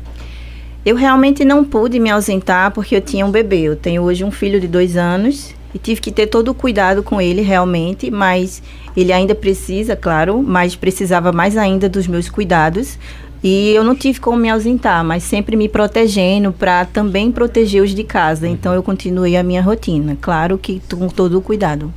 Eu 0.85 0.97
realmente 0.97 1.45
não 1.45 1.63
pude 1.63 2.01
me 2.01 2.09
ausentar 2.09 2.71
porque 2.71 2.97
eu 2.97 3.01
tinha 3.01 3.25
um 3.25 3.31
bebê. 3.31 3.61
Eu 3.61 3.77
tenho 3.77 4.01
hoje 4.01 4.25
um 4.25 4.31
filho 4.31 4.59
de 4.59 4.67
dois 4.67 4.97
anos 4.97 5.57
e 5.73 5.77
tive 5.77 6.01
que 6.01 6.11
ter 6.11 6.27
todo 6.27 6.49
o 6.49 6.53
cuidado 6.53 7.03
com 7.03 7.21
ele 7.21 7.41
realmente, 7.41 8.09
mas 8.09 8.61
ele 8.95 9.13
ainda 9.13 9.35
precisa, 9.35 9.95
claro, 9.95 10.41
mas 10.41 10.75
precisava 10.75 11.31
mais 11.31 11.55
ainda 11.57 11.87
dos 11.87 12.07
meus 12.07 12.29
cuidados. 12.29 12.97
E 13.41 13.69
eu 13.69 13.83
não 13.83 13.95
tive 13.95 14.19
como 14.19 14.37
me 14.37 14.49
ausentar, 14.49 15.03
mas 15.03 15.23
sempre 15.23 15.55
me 15.55 15.69
protegendo 15.69 16.51
para 16.51 16.83
também 16.83 17.31
proteger 17.31 17.81
os 17.81 17.91
de 17.91 18.03
casa. 18.03 18.47
Então 18.47 18.73
eu 18.73 18.83
continuei 18.83 19.37
a 19.37 19.43
minha 19.43 19.61
rotina, 19.61 20.17
claro 20.19 20.57
que 20.57 20.81
com 20.91 21.07
todo 21.07 21.37
o 21.37 21.41
cuidado. 21.41 21.93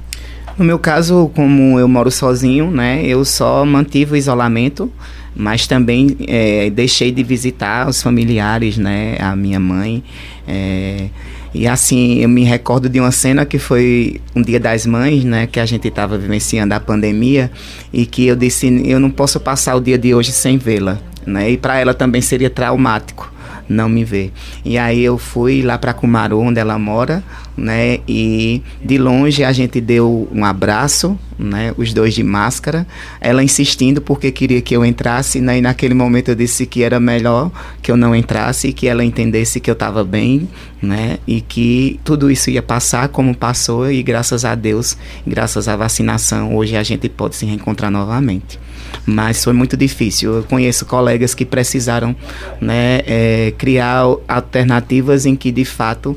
No 0.57 0.65
meu 0.65 0.79
caso, 0.79 1.31
como 1.35 1.81
eu 1.81 1.89
moro 1.89 2.11
sozinho, 2.11 2.71
né, 2.71 3.03
eu 3.05 3.25
só 3.25 3.65
mantive 3.65 4.13
o 4.13 4.17
isolamento, 4.17 4.93
mas 5.35 5.67
também 5.67 6.17
é, 6.29 6.69
deixei 6.71 7.11
de 7.11 7.23
visitar 7.25 7.89
os 7.89 8.03
familiares, 8.03 8.77
né, 8.77 9.17
a 9.19 9.35
minha 9.35 9.59
mãe. 9.59 10.05
É, 10.47 11.09
e 11.55 11.67
assim, 11.67 12.19
eu 12.19 12.29
me 12.29 12.45
recordo 12.45 12.89
de 12.89 12.99
uma 12.99 13.11
cena 13.11 13.45
que 13.45 13.59
foi 13.59 14.21
um 14.35 14.43
dia 14.43 14.59
das 14.59 14.87
mães, 14.87 15.25
né, 15.25 15.47
que 15.47 15.61
a 15.61 15.67
gente 15.67 15.89
estava 15.89 16.17
vivenciando 16.17 16.75
a 16.75 16.81
pandemia 16.81 17.51
e 17.93 18.07
que 18.07 18.27
eu 18.27 18.37
disse, 18.37 18.83
eu 18.87 18.99
não 18.99 19.11
posso 19.11 19.39
passar 19.39 19.77
o 19.77 19.81
dia 19.81 19.99
de 19.99 20.15
hoje 20.15 20.33
sem 20.33 20.57
vê-la, 20.57 20.99
né? 21.27 21.51
E 21.51 21.57
para 21.57 21.79
ela 21.79 21.95
também 21.95 22.21
seria 22.21 22.51
traumático 22.51 23.32
não 23.73 23.89
me 23.89 24.05
ver. 24.05 24.33
E 24.65 24.79
aí 24.79 25.03
eu 25.03 25.19
fui 25.19 25.63
lá 25.63 25.79
para 25.79 25.93
Cumaru, 25.93 26.39
onde 26.39 26.61
ela 26.61 26.79
mora, 26.79 27.25
né? 27.57 27.99
E 28.07 28.63
de 28.85 28.99
longe 28.99 29.43
a 29.43 29.53
gente 29.53 29.81
deu 29.81 30.29
um 30.33 30.45
abraço, 30.45 31.19
né? 31.39 31.73
Os 31.77 31.93
dois 31.93 32.15
de 32.15 32.23
máscara. 32.23 32.87
Ela 33.21 33.43
insistindo 33.43 34.01
porque 34.01 34.31
queria 34.31 34.61
que 34.61 34.77
eu 34.77 34.85
entrasse, 34.85 35.41
né? 35.41 35.59
E 35.59 35.61
naquele 35.61 35.95
momento 35.95 36.29
eu 36.29 36.35
disse 36.35 36.67
que 36.67 36.83
era 36.83 37.01
melhor 37.01 37.51
que 37.83 37.91
eu 37.91 37.97
não 37.97 38.15
entrasse 38.15 38.69
e 38.69 38.73
que 38.73 38.87
ela 38.87 39.05
entendesse 39.05 39.61
que 39.61 39.71
eu 39.71 39.75
estava 39.75 40.05
bem, 40.05 40.49
né? 40.81 41.19
E 41.27 41.41
que 41.41 41.99
tudo 42.05 42.31
isso 42.31 42.51
ia 42.51 42.63
passar 42.63 43.09
como 43.09 43.35
passou 43.35 43.91
e 43.91 44.03
graças 44.03 44.45
a 44.45 44.55
Deus, 44.55 44.97
graças 45.27 45.69
à 45.69 45.77
vacinação, 45.77 46.55
hoje 46.55 46.77
a 46.77 46.83
gente 46.83 47.09
pode 47.09 47.37
se 47.37 47.47
reencontrar 47.47 47.91
novamente 47.91 48.59
mas 49.07 49.43
foi 49.43 49.53
muito 49.53 49.77
difícil. 49.77 50.37
Eu 50.37 50.43
conheço 50.45 50.87
colegas 50.87 51.35
que 51.35 51.45
precisaram 51.45 52.15
né, 52.61 53.01
é, 53.07 53.53
criar 53.57 54.05
alternativas 54.29 55.27
em 55.27 55.37
que 55.37 55.51
de 55.51 55.65
fato 55.65 56.17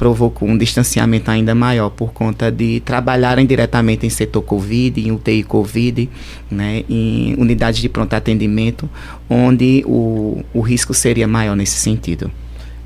provocou 0.00 0.48
um 0.48 0.56
distanciamento 0.56 1.30
ainda 1.30 1.54
maior 1.54 1.90
por 1.90 2.10
conta 2.10 2.50
de 2.50 2.80
trabalharem 2.80 3.44
diretamente 3.44 4.06
em 4.06 4.08
setor 4.08 4.40
Covid, 4.40 4.98
em 4.98 5.12
UTI 5.12 5.42
Covid, 5.42 6.08
né, 6.50 6.84
em 6.88 7.34
unidades 7.36 7.82
de 7.82 7.88
pronto 7.90 8.14
atendimento, 8.14 8.88
onde 9.28 9.84
o, 9.86 10.42
o 10.54 10.62
risco 10.62 10.94
seria 10.94 11.28
maior 11.28 11.54
nesse 11.54 11.76
sentido. 11.76 12.30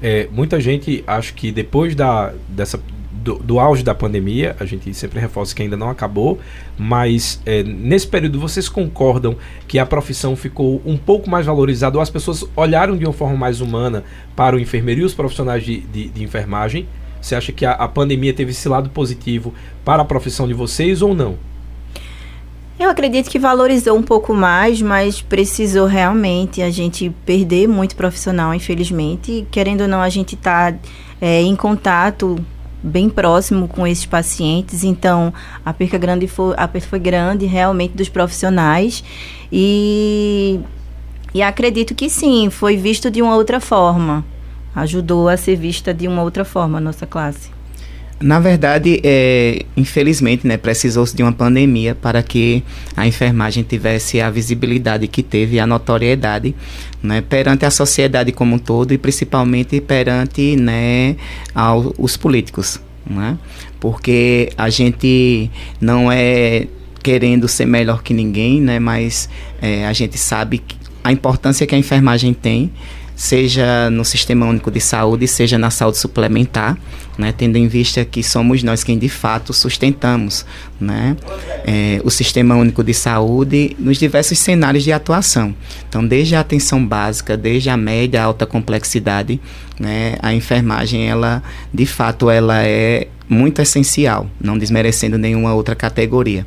É, 0.02 0.28
muita 0.32 0.60
gente 0.60 1.04
acha 1.06 1.32
que 1.32 1.52
depois 1.52 1.94
da, 1.94 2.34
dessa, 2.48 2.80
do, 3.32 3.58
auge 3.58 3.82
da 3.82 3.94
pandemia, 3.94 4.54
a 4.60 4.64
gente 4.64 4.92
sempre 4.92 5.18
reforça 5.18 5.54
que 5.54 5.62
ainda 5.62 5.76
não 5.76 5.88
acabou, 5.88 6.38
mas 6.76 7.40
é, 7.46 7.62
nesse 7.62 8.06
período 8.06 8.38
vocês 8.38 8.68
concordam 8.68 9.36
que 9.66 9.78
a 9.78 9.86
profissão 9.86 10.36
ficou 10.36 10.82
um 10.84 10.96
pouco 10.96 11.30
mais 11.30 11.46
valorizada, 11.46 11.96
ou 11.96 12.02
as 12.02 12.10
pessoas 12.10 12.44
olharam 12.54 12.96
de 12.96 13.04
uma 13.04 13.12
forma 13.12 13.36
mais 13.36 13.60
humana 13.60 14.04
para 14.36 14.54
o 14.54 14.60
enfermeiro 14.60 15.00
e 15.00 15.04
os 15.04 15.14
profissionais 15.14 15.64
de, 15.64 15.80
de, 15.80 16.08
de 16.08 16.22
enfermagem? 16.22 16.86
Você 17.20 17.34
acha 17.34 17.52
que 17.52 17.64
a, 17.64 17.72
a 17.72 17.88
pandemia 17.88 18.34
teve 18.34 18.50
esse 18.50 18.68
lado 18.68 18.90
positivo 18.90 19.54
para 19.84 20.02
a 20.02 20.04
profissão 20.04 20.46
de 20.46 20.52
vocês 20.52 21.00
ou 21.00 21.14
não? 21.14 21.38
Eu 22.78 22.90
acredito 22.90 23.30
que 23.30 23.38
valorizou 23.38 23.96
um 23.96 24.02
pouco 24.02 24.34
mais, 24.34 24.82
mas 24.82 25.22
precisou 25.22 25.86
realmente 25.86 26.60
a 26.60 26.70
gente 26.70 27.08
perder 27.24 27.68
muito 27.68 27.94
profissional, 27.94 28.52
infelizmente. 28.52 29.46
Querendo 29.50 29.82
ou 29.82 29.88
não, 29.88 30.00
a 30.00 30.08
gente 30.08 30.34
está 30.34 30.74
é, 31.20 31.40
em 31.40 31.54
contato 31.54 32.44
bem 32.84 33.08
próximo 33.08 33.66
com 33.66 33.86
esses 33.86 34.04
pacientes, 34.04 34.84
então 34.84 35.32
a 35.64 35.72
perca 35.72 35.96
grande 35.96 36.28
foi, 36.28 36.54
a 36.56 36.68
perca 36.68 36.86
foi 36.86 36.98
grande 36.98 37.46
realmente 37.46 37.94
dos 37.94 38.10
profissionais. 38.10 39.02
E, 39.50 40.60
e 41.32 41.42
acredito 41.42 41.94
que 41.94 42.10
sim, 42.10 42.50
foi 42.50 42.76
visto 42.76 43.10
de 43.10 43.22
uma 43.22 43.34
outra 43.36 43.58
forma, 43.58 44.24
ajudou 44.74 45.28
a 45.28 45.36
ser 45.36 45.56
vista 45.56 45.94
de 45.94 46.06
uma 46.06 46.22
outra 46.22 46.44
forma 46.44 46.78
a 46.78 46.80
nossa 46.80 47.06
classe. 47.06 47.50
Na 48.24 48.40
verdade, 48.40 49.02
é, 49.04 49.66
infelizmente, 49.76 50.46
né, 50.46 50.56
precisou-se 50.56 51.14
de 51.14 51.22
uma 51.22 51.30
pandemia 51.30 51.94
para 51.94 52.22
que 52.22 52.64
a 52.96 53.06
enfermagem 53.06 53.62
tivesse 53.62 54.18
a 54.18 54.30
visibilidade 54.30 55.06
que 55.06 55.22
teve, 55.22 55.60
a 55.60 55.66
notoriedade, 55.66 56.54
né, 57.02 57.20
perante 57.20 57.66
a 57.66 57.70
sociedade 57.70 58.32
como 58.32 58.56
um 58.56 58.58
todo 58.58 58.94
e 58.94 58.98
principalmente 58.98 59.78
perante 59.78 60.56
né, 60.56 61.16
ao, 61.54 61.94
os 61.98 62.16
políticos, 62.16 62.80
né? 63.06 63.36
Porque 63.78 64.48
a 64.56 64.70
gente 64.70 65.50
não 65.78 66.10
é 66.10 66.66
querendo 67.02 67.46
ser 67.46 67.66
melhor 67.66 68.02
que 68.02 68.14
ninguém, 68.14 68.58
né, 68.58 68.78
mas 68.78 69.28
é, 69.60 69.86
a 69.86 69.92
gente 69.92 70.16
sabe 70.16 70.62
a 71.04 71.12
importância 71.12 71.66
que 71.66 71.74
a 71.74 71.78
enfermagem 71.78 72.32
tem 72.32 72.72
seja 73.24 73.88
no 73.88 74.04
Sistema 74.04 74.44
Único 74.44 74.70
de 74.70 74.80
Saúde, 74.80 75.26
seja 75.26 75.56
na 75.56 75.70
saúde 75.70 75.96
suplementar, 75.96 76.76
né, 77.16 77.32
tendo 77.32 77.56
em 77.56 77.66
vista 77.66 78.04
que 78.04 78.22
somos 78.22 78.62
nós 78.62 78.84
quem 78.84 78.98
de 78.98 79.08
fato 79.08 79.50
sustentamos 79.54 80.44
né, 80.78 81.16
é, 81.64 82.02
o 82.04 82.10
Sistema 82.10 82.54
Único 82.54 82.84
de 82.84 82.92
Saúde 82.92 83.74
nos 83.78 83.96
diversos 83.96 84.38
cenários 84.38 84.84
de 84.84 84.92
atuação. 84.92 85.54
Então, 85.88 86.06
desde 86.06 86.36
a 86.36 86.40
atenção 86.40 86.84
básica, 86.84 87.34
desde 87.34 87.70
a 87.70 87.78
média, 87.78 88.22
alta 88.22 88.44
complexidade, 88.44 89.40
né, 89.80 90.16
a 90.20 90.34
enfermagem, 90.34 91.08
ela 91.08 91.42
de 91.72 91.86
fato, 91.86 92.28
ela 92.28 92.62
é 92.62 93.08
muito 93.26 93.62
essencial, 93.62 94.28
não 94.38 94.58
desmerecendo 94.58 95.16
nenhuma 95.16 95.54
outra 95.54 95.74
categoria. 95.74 96.46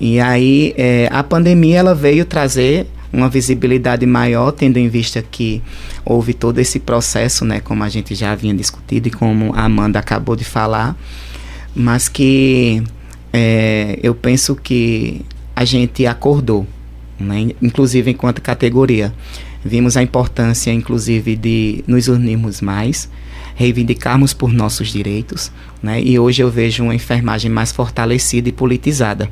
E 0.00 0.18
aí, 0.18 0.72
é, 0.78 1.10
a 1.12 1.22
pandemia 1.22 1.76
ela 1.76 1.94
veio 1.94 2.24
trazer 2.24 2.86
uma 3.16 3.30
visibilidade 3.30 4.04
maior, 4.04 4.52
tendo 4.52 4.76
em 4.76 4.88
vista 4.88 5.22
que 5.22 5.62
houve 6.04 6.34
todo 6.34 6.58
esse 6.58 6.78
processo, 6.78 7.46
né, 7.46 7.60
como 7.60 7.82
a 7.82 7.88
gente 7.88 8.14
já 8.14 8.32
havia 8.32 8.52
discutido 8.52 9.08
e 9.08 9.10
como 9.10 9.54
a 9.54 9.64
Amanda 9.64 9.98
acabou 9.98 10.36
de 10.36 10.44
falar, 10.44 10.94
mas 11.74 12.10
que 12.10 12.82
é, 13.32 13.98
eu 14.02 14.14
penso 14.14 14.54
que 14.54 15.22
a 15.54 15.64
gente 15.64 16.06
acordou, 16.06 16.66
né, 17.18 17.52
inclusive 17.62 18.10
enquanto 18.10 18.42
categoria. 18.42 19.14
Vimos 19.64 19.96
a 19.96 20.02
importância, 20.02 20.70
inclusive, 20.70 21.34
de 21.34 21.82
nos 21.88 22.06
unirmos 22.08 22.60
mais, 22.60 23.08
reivindicarmos 23.56 24.34
por 24.34 24.52
nossos 24.52 24.92
direitos, 24.92 25.50
né? 25.82 26.00
E 26.00 26.18
hoje 26.20 26.40
eu 26.40 26.48
vejo 26.48 26.84
uma 26.84 26.94
enfermagem 26.94 27.50
mais 27.50 27.72
fortalecida 27.72 28.48
e 28.48 28.52
politizada 28.52 29.28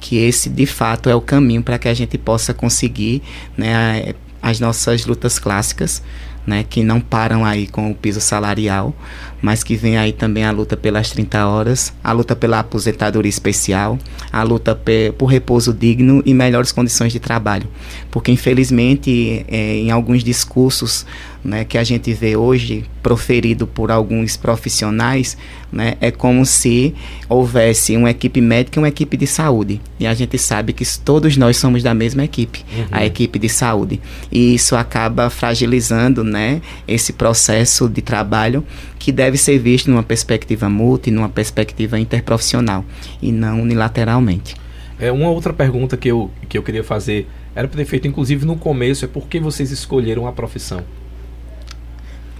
que 0.00 0.16
esse 0.16 0.48
de 0.48 0.66
fato 0.66 1.08
é 1.08 1.14
o 1.14 1.20
caminho 1.20 1.62
para 1.62 1.78
que 1.78 1.88
a 1.88 1.94
gente 1.94 2.16
possa 2.16 2.54
conseguir 2.54 3.22
né, 3.56 4.14
as 4.42 4.58
nossas 4.58 5.04
lutas 5.04 5.38
clássicas, 5.38 6.02
né, 6.46 6.64
que 6.68 6.82
não 6.82 7.00
param 7.00 7.44
aí 7.44 7.66
com 7.66 7.90
o 7.90 7.94
piso 7.94 8.20
salarial, 8.20 8.94
mas 9.42 9.62
que 9.62 9.76
vem 9.76 9.98
aí 9.98 10.12
também 10.12 10.44
a 10.44 10.50
luta 10.50 10.76
pelas 10.76 11.10
30 11.10 11.46
horas, 11.46 11.92
a 12.02 12.12
luta 12.12 12.34
pela 12.34 12.60
aposentadoria 12.60 13.28
especial, 13.28 13.98
a 14.32 14.42
luta 14.42 14.78
por 15.18 15.26
repouso 15.26 15.72
digno 15.72 16.22
e 16.24 16.32
melhores 16.32 16.72
condições 16.72 17.12
de 17.12 17.20
trabalho. 17.20 17.68
Porque, 18.10 18.32
infelizmente, 18.32 19.44
é, 19.48 19.76
em 19.76 19.90
alguns 19.90 20.24
discursos 20.24 21.06
né, 21.44 21.64
que 21.64 21.78
a 21.78 21.84
gente 21.84 22.12
vê 22.12 22.36
hoje 22.36 22.84
proferido 23.02 23.66
por 23.66 23.90
alguns 23.90 24.36
profissionais, 24.36 25.36
né, 25.72 25.94
é 26.00 26.10
como 26.10 26.44
se 26.44 26.94
houvesse 27.28 27.96
uma 27.96 28.10
equipe 28.10 28.40
médica 28.40 28.78
e 28.78 28.82
uma 28.82 28.88
equipe 28.88 29.16
de 29.16 29.26
saúde. 29.26 29.80
E 29.98 30.06
a 30.06 30.14
gente 30.14 30.36
sabe 30.38 30.72
que 30.72 30.84
todos 31.00 31.36
nós 31.36 31.56
somos 31.56 31.82
da 31.82 31.94
mesma 31.94 32.24
equipe, 32.24 32.64
uhum. 32.76 32.86
a 32.90 33.04
equipe 33.04 33.38
de 33.38 33.48
saúde. 33.48 34.00
E 34.30 34.54
isso 34.54 34.76
acaba 34.76 35.30
fragilizando 35.30 36.22
né, 36.22 36.60
esse 36.86 37.12
processo 37.12 37.88
de 37.88 38.02
trabalho 38.02 38.64
que 38.98 39.10
deve 39.10 39.38
ser 39.38 39.58
visto 39.58 39.90
numa 39.90 40.02
perspectiva 40.02 40.68
multi, 40.68 41.10
numa 41.10 41.28
perspectiva 41.28 41.98
interprofissional 41.98 42.84
e 43.22 43.32
não 43.32 43.62
unilateralmente. 43.62 44.54
É 44.98 45.10
uma 45.10 45.30
outra 45.30 45.52
pergunta 45.52 45.96
que 45.96 46.08
eu, 46.08 46.30
que 46.46 46.58
eu 46.58 46.62
queria 46.62 46.84
fazer 46.84 47.26
era 47.54 47.66
para 47.66 47.78
ter 47.78 47.84
feito 47.84 48.06
inclusive 48.06 48.44
no 48.44 48.56
começo 48.56 49.04
é 49.04 49.08
por 49.08 49.26
que 49.26 49.40
vocês 49.40 49.70
escolheram 49.70 50.26
a 50.26 50.32
profissão? 50.32 50.84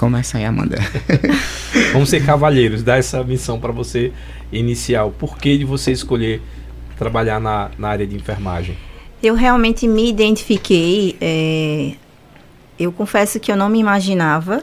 Começa 0.00 0.38
aí, 0.38 0.46
Amanda. 0.46 0.78
Vamos 1.92 2.08
ser 2.08 2.24
cavalheiros, 2.24 2.82
dar 2.82 2.96
essa 2.96 3.22
missão 3.22 3.60
para 3.60 3.70
você 3.70 4.10
inicial. 4.50 5.10
Por 5.10 5.36
que 5.36 5.58
de 5.58 5.66
você 5.66 5.92
escolher 5.92 6.40
trabalhar 6.96 7.38
na, 7.38 7.70
na 7.76 7.90
área 7.90 8.06
de 8.06 8.16
enfermagem? 8.16 8.78
Eu 9.22 9.34
realmente 9.34 9.86
me 9.86 10.08
identifiquei. 10.08 11.18
É, 11.20 11.92
eu 12.78 12.90
confesso 12.90 13.38
que 13.38 13.52
eu 13.52 13.56
não 13.58 13.68
me 13.68 13.78
imaginava, 13.78 14.62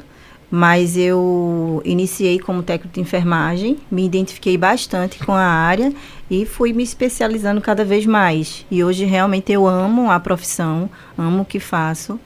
mas 0.50 0.98
eu 0.98 1.84
iniciei 1.86 2.40
como 2.40 2.64
técnico 2.64 2.96
de 2.96 3.02
enfermagem, 3.02 3.78
me 3.92 4.04
identifiquei 4.04 4.58
bastante 4.58 5.20
com 5.20 5.34
a 5.34 5.46
área 5.46 5.94
e 6.32 6.48
fui 6.48 6.74
me 6.74 6.82
especializando 6.82 7.62
cada 7.62 7.86
vez 7.86 8.08
mais. 8.08 8.66
E 8.72 8.84
hoje 8.84 9.06
realmente 9.06 9.52
eu 9.52 9.68
amo 9.68 10.10
a 10.10 10.20
profissão, 10.20 10.90
amo 11.16 11.44
o 11.44 11.46
que 11.46 11.60
faço 11.60 12.20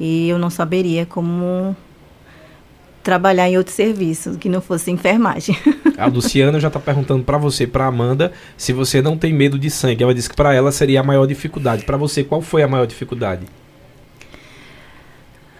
e 0.00 0.28
eu 0.28 0.40
não 0.40 0.50
saberia 0.50 1.06
como 1.06 1.76
trabalhar 3.08 3.48
em 3.48 3.56
outro 3.56 3.72
serviço 3.72 4.36
que 4.36 4.50
não 4.50 4.60
fosse 4.60 4.90
enfermagem. 4.90 5.56
A 5.96 6.04
Luciana 6.12 6.60
já 6.60 6.68
está 6.68 6.78
perguntando 6.78 7.24
para 7.24 7.38
você, 7.38 7.66
para 7.66 7.86
Amanda, 7.86 8.32
se 8.54 8.70
você 8.70 9.00
não 9.00 9.16
tem 9.16 9.32
medo 9.32 9.58
de 9.58 9.70
sangue. 9.70 10.02
Ela 10.02 10.14
disse 10.14 10.28
que 10.28 10.36
para 10.36 10.52
ela 10.52 10.70
seria 10.70 11.00
a 11.00 11.02
maior 11.02 11.24
dificuldade. 11.24 11.86
Para 11.86 11.96
você, 11.96 12.22
qual 12.22 12.42
foi 12.42 12.62
a 12.62 12.68
maior 12.68 12.86
dificuldade? 12.86 13.46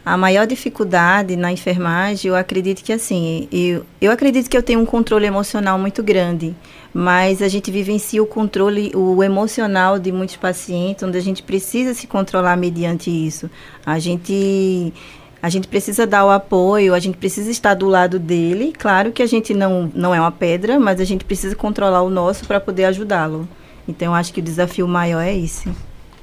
A 0.04 0.14
maior 0.18 0.46
dificuldade 0.46 1.36
na 1.36 1.50
enfermagem, 1.50 2.28
eu 2.28 2.36
acredito 2.36 2.84
que 2.84 2.92
assim, 2.92 3.48
eu, 3.50 3.82
eu 3.98 4.12
acredito 4.12 4.50
que 4.50 4.56
eu 4.56 4.62
tenho 4.62 4.80
um 4.80 4.86
controle 4.86 5.24
emocional 5.24 5.78
muito 5.78 6.02
grande, 6.02 6.54
mas 6.92 7.40
a 7.40 7.48
gente 7.48 7.70
vivencia 7.70 8.22
o 8.22 8.26
controle, 8.26 8.92
o 8.94 9.22
emocional 9.22 9.98
de 9.98 10.12
muitos 10.12 10.36
pacientes, 10.36 11.02
onde 11.02 11.16
a 11.16 11.20
gente 11.22 11.42
precisa 11.42 11.94
se 11.94 12.06
controlar 12.06 12.56
mediante 12.58 13.10
isso. 13.10 13.50
A 13.84 13.98
gente 13.98 14.92
a 15.40 15.48
gente 15.48 15.68
precisa 15.68 16.06
dar 16.06 16.24
o 16.24 16.30
apoio, 16.30 16.94
a 16.94 16.98
gente 16.98 17.16
precisa 17.16 17.50
estar 17.50 17.74
do 17.74 17.86
lado 17.86 18.18
dele. 18.18 18.72
Claro 18.76 19.12
que 19.12 19.22
a 19.22 19.26
gente 19.26 19.54
não, 19.54 19.90
não 19.94 20.14
é 20.14 20.20
uma 20.20 20.32
pedra, 20.32 20.78
mas 20.80 21.00
a 21.00 21.04
gente 21.04 21.24
precisa 21.24 21.54
controlar 21.54 22.02
o 22.02 22.10
nosso 22.10 22.44
para 22.46 22.58
poder 22.58 22.84
ajudá-lo. 22.84 23.48
Então, 23.86 24.08
eu 24.08 24.14
acho 24.14 24.32
que 24.32 24.40
o 24.40 24.42
desafio 24.42 24.86
maior 24.86 25.20
é 25.20 25.36
esse. 25.36 25.70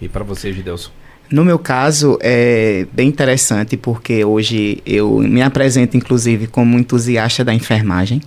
E 0.02 0.08
para 0.08 0.24
você, 0.24 0.52
Gidelson? 0.52 0.92
No 1.32 1.44
meu 1.44 1.58
caso, 1.58 2.20
é 2.22 2.86
bem 2.94 3.08
interessante 3.08 3.76
porque 3.76 4.24
hoje 4.24 4.84
eu 4.86 5.18
me 5.20 5.42
apresento, 5.42 5.98
inclusive, 5.98 6.46
como 6.46 6.78
entusiasta 6.78 7.44
da 7.44 7.54
enfermagem. 7.54 8.22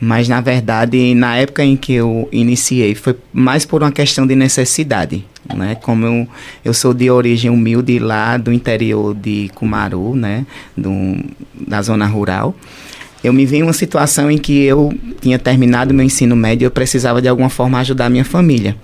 Mas, 0.00 0.28
na 0.28 0.40
verdade, 0.40 1.14
na 1.14 1.36
época 1.36 1.64
em 1.64 1.76
que 1.76 1.94
eu 1.94 2.28
iniciei, 2.32 2.94
foi 2.94 3.16
mais 3.32 3.64
por 3.64 3.82
uma 3.82 3.92
questão 3.92 4.26
de 4.26 4.34
necessidade 4.34 5.24
né? 5.52 5.74
Como 5.74 6.06
eu, 6.06 6.28
eu 6.64 6.72
sou 6.72 6.94
de 6.94 7.10
origem 7.10 7.50
humilde 7.50 7.98
lá 7.98 8.36
do 8.36 8.52
interior 8.52 9.14
de 9.14 9.50
Cumaru, 9.54 10.14
né? 10.14 10.46
Do, 10.76 11.16
da 11.66 11.82
zona 11.82 12.06
rural. 12.06 12.54
Eu 13.22 13.32
me 13.32 13.44
vi 13.44 13.56
em 13.56 13.62
uma 13.62 13.72
situação 13.72 14.30
em 14.30 14.38
que 14.38 14.64
eu 14.64 14.92
tinha 15.20 15.38
terminado 15.38 15.92
meu 15.92 16.04
ensino 16.04 16.36
médio 16.36 16.64
e 16.64 16.66
eu 16.66 16.70
precisava 16.70 17.20
de 17.20 17.28
alguma 17.28 17.48
forma 17.48 17.78
ajudar 17.78 18.08
minha 18.08 18.24
família. 18.24 18.76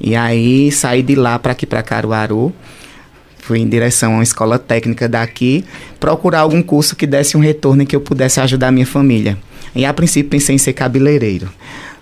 E 0.00 0.16
aí 0.16 0.70
saí 0.72 1.02
de 1.02 1.14
lá 1.14 1.38
para 1.38 1.52
aqui 1.52 1.66
para 1.66 1.82
Caruaru, 1.82 2.52
fui 3.38 3.58
em 3.58 3.68
direção 3.68 4.12
a 4.12 4.14
uma 4.16 4.22
escola 4.22 4.58
técnica 4.58 5.08
daqui, 5.08 5.64
procurar 5.98 6.40
algum 6.40 6.62
curso 6.62 6.94
que 6.94 7.06
desse 7.06 7.36
um 7.36 7.40
retorno 7.40 7.82
e 7.82 7.86
que 7.86 7.94
eu 7.94 8.00
pudesse 8.00 8.40
ajudar 8.40 8.70
minha 8.70 8.86
família. 8.86 9.36
E 9.74 9.84
a 9.84 9.92
princípio 9.92 10.30
pensei 10.30 10.54
em 10.54 10.58
ser 10.58 10.72
cabeleireiro. 10.72 11.48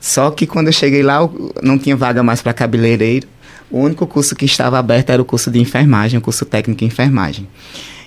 Só 0.01 0.31
que 0.31 0.47
quando 0.47 0.69
eu 0.69 0.73
cheguei 0.73 1.03
lá, 1.03 1.29
não 1.63 1.79
tinha 1.79 1.97
vaga 1.97 2.23
mais 2.23 2.41
para 2.41 2.53
cabeleireiro. 2.53 3.27
O 3.71 3.81
único 3.81 4.07
curso 4.07 4.35
que 4.35 4.45
estava 4.45 4.79
aberto 4.79 5.11
era 5.11 5.21
o 5.21 5.25
curso 5.25 5.51
de 5.51 5.61
enfermagem, 5.61 6.19
o 6.19 6.23
curso 6.23 6.45
técnico 6.45 6.85
em 6.85 6.87
enfermagem. 6.87 7.47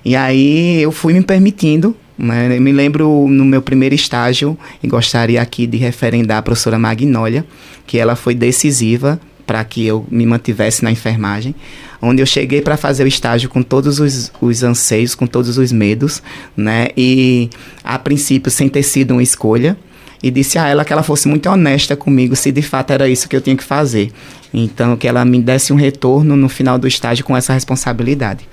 E 0.03 0.15
aí 0.15 0.81
eu 0.81 0.91
fui 0.91 1.13
me 1.13 1.21
permitindo 1.21 1.95
né? 2.21 2.55
Eu 2.55 2.61
me 2.61 2.71
lembro 2.71 3.27
no 3.27 3.43
meu 3.43 3.61
primeiro 3.61 3.95
estágio, 3.95 4.57
e 4.83 4.87
gostaria 4.87 5.41
aqui 5.41 5.65
de 5.65 5.77
referendar 5.77 6.37
a 6.37 6.41
professora 6.41 6.77
Magnólia, 6.77 7.43
que 7.87 7.97
ela 7.97 8.15
foi 8.15 8.35
decisiva 8.35 9.19
para 9.47 9.63
que 9.63 9.85
eu 9.85 10.05
me 10.09 10.25
mantivesse 10.25 10.83
na 10.83 10.91
enfermagem, 10.91 11.55
onde 12.01 12.21
eu 12.21 12.25
cheguei 12.25 12.61
para 12.61 12.75
fazer 12.75 13.03
o 13.03 13.07
estágio 13.07 13.49
com 13.49 13.61
todos 13.61 13.99
os, 13.99 14.31
os 14.41 14.63
anseios, 14.63 15.13
com 15.13 15.27
todos 15.27 15.57
os 15.57 15.71
medos, 15.71 16.21
né? 16.57 16.87
E 16.97 17.49
a 17.83 17.99
princípio 17.99 18.49
sem 18.49 18.67
ter 18.67 18.83
sido 18.83 19.11
uma 19.11 19.23
escolha, 19.23 19.77
e 20.23 20.29
disse 20.29 20.57
a 20.57 20.67
ela 20.67 20.85
que 20.85 20.93
ela 20.93 21.03
fosse 21.03 21.27
muito 21.27 21.49
honesta 21.49 21.95
comigo 21.95 22.35
se 22.35 22.51
de 22.51 22.61
fato 22.61 22.91
era 22.91 23.09
isso 23.09 23.27
que 23.27 23.35
eu 23.35 23.41
tinha 23.41 23.55
que 23.55 23.63
fazer. 23.63 24.11
Então, 24.53 24.95
que 24.95 25.07
ela 25.07 25.23
me 25.25 25.41
desse 25.41 25.71
um 25.73 25.75
retorno 25.75 26.35
no 26.35 26.49
final 26.49 26.77
do 26.77 26.87
estágio 26.87 27.25
com 27.25 27.35
essa 27.35 27.53
responsabilidade. 27.53 28.47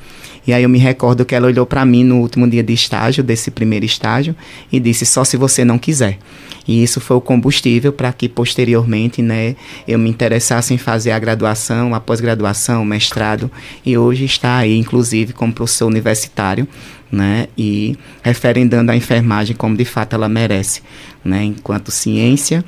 E 0.48 0.52
aí 0.54 0.62
eu 0.62 0.68
me 0.70 0.78
recordo 0.78 1.26
que 1.26 1.34
ela 1.34 1.46
olhou 1.46 1.66
para 1.66 1.84
mim 1.84 2.02
no 2.02 2.20
último 2.20 2.48
dia 2.48 2.62
de 2.62 2.72
estágio, 2.72 3.22
desse 3.22 3.50
primeiro 3.50 3.84
estágio, 3.84 4.34
e 4.72 4.80
disse: 4.80 5.04
só 5.04 5.22
se 5.22 5.36
você 5.36 5.62
não 5.62 5.78
quiser. 5.78 6.18
E 6.66 6.82
isso 6.82 7.02
foi 7.02 7.18
o 7.18 7.20
combustível 7.20 7.92
para 7.92 8.10
que 8.14 8.30
posteriormente, 8.30 9.20
né, 9.20 9.56
eu 9.86 9.98
me 9.98 10.08
interessasse 10.08 10.72
em 10.72 10.78
fazer 10.78 11.10
a 11.10 11.18
graduação, 11.18 11.94
a 11.94 12.00
pós-graduação, 12.00 12.82
mestrado, 12.82 13.50
e 13.84 13.98
hoje 13.98 14.24
está 14.24 14.56
aí, 14.56 14.74
inclusive, 14.78 15.34
como 15.34 15.52
professor 15.52 15.86
universitário, 15.86 16.66
né, 17.12 17.48
e 17.56 17.98
referendando 18.22 18.90
a 18.90 18.96
enfermagem 18.96 19.54
como 19.54 19.76
de 19.76 19.84
fato 19.84 20.14
ela 20.14 20.30
merece, 20.30 20.80
né, 21.22 21.44
enquanto 21.44 21.90
ciência. 21.90 22.64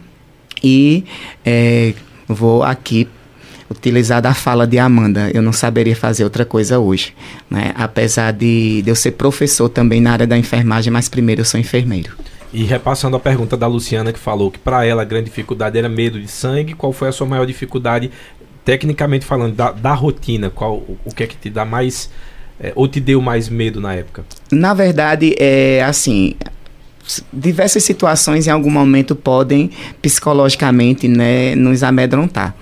E 0.62 1.02
é, 1.46 1.94
vou 2.28 2.62
aqui 2.62 3.08
utilizar 3.70 4.20
da 4.20 4.34
fala 4.34 4.66
de 4.66 4.78
Amanda. 4.78 5.30
Eu 5.32 5.40
não 5.40 5.52
saberia 5.52 5.94
fazer 5.94 6.24
outra 6.24 6.44
coisa 6.44 6.78
hoje, 6.78 7.14
né? 7.48 7.72
Apesar 7.76 8.32
de, 8.32 8.82
de 8.82 8.90
eu 8.90 8.96
ser 8.96 9.12
professor 9.12 9.68
também 9.68 10.00
na 10.00 10.12
área 10.12 10.26
da 10.26 10.36
enfermagem, 10.36 10.92
mas 10.92 11.08
primeiro 11.08 11.42
eu 11.42 11.44
sou 11.44 11.58
enfermeiro. 11.58 12.10
E 12.52 12.64
repassando 12.64 13.16
a 13.16 13.20
pergunta 13.20 13.56
da 13.56 13.68
Luciana, 13.68 14.12
que 14.12 14.18
falou 14.18 14.50
que 14.50 14.58
para 14.58 14.84
ela 14.84 15.02
a 15.02 15.04
grande 15.04 15.26
dificuldade 15.26 15.78
era 15.78 15.88
medo 15.88 16.20
de 16.20 16.26
sangue, 16.26 16.74
qual 16.74 16.92
foi 16.92 17.08
a 17.08 17.12
sua 17.12 17.26
maior 17.26 17.46
dificuldade, 17.46 18.10
tecnicamente 18.64 19.24
falando, 19.24 19.54
da, 19.54 19.70
da 19.70 19.94
rotina? 19.94 20.50
Qual, 20.50 20.82
o 21.04 21.14
que 21.14 21.22
é 21.22 21.26
que 21.28 21.36
te 21.36 21.48
dá 21.48 21.64
mais. 21.64 22.10
É, 22.58 22.72
ou 22.74 22.88
te 22.88 23.00
deu 23.00 23.22
mais 23.22 23.48
medo 23.48 23.80
na 23.80 23.94
época? 23.94 24.24
Na 24.50 24.74
verdade, 24.74 25.34
é 25.38 25.82
assim. 25.84 26.34
Diversas 27.32 27.82
situações 27.82 28.46
em 28.46 28.50
algum 28.50 28.70
momento 28.70 29.16
podem 29.16 29.70
psicologicamente 30.00 31.08
né, 31.08 31.56
nos 31.56 31.82
amedrontar 31.82 32.54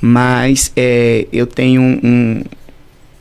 mas 0.00 0.72
é, 0.76 1.26
eu 1.32 1.46
tenho 1.46 1.82
um, 1.82 2.42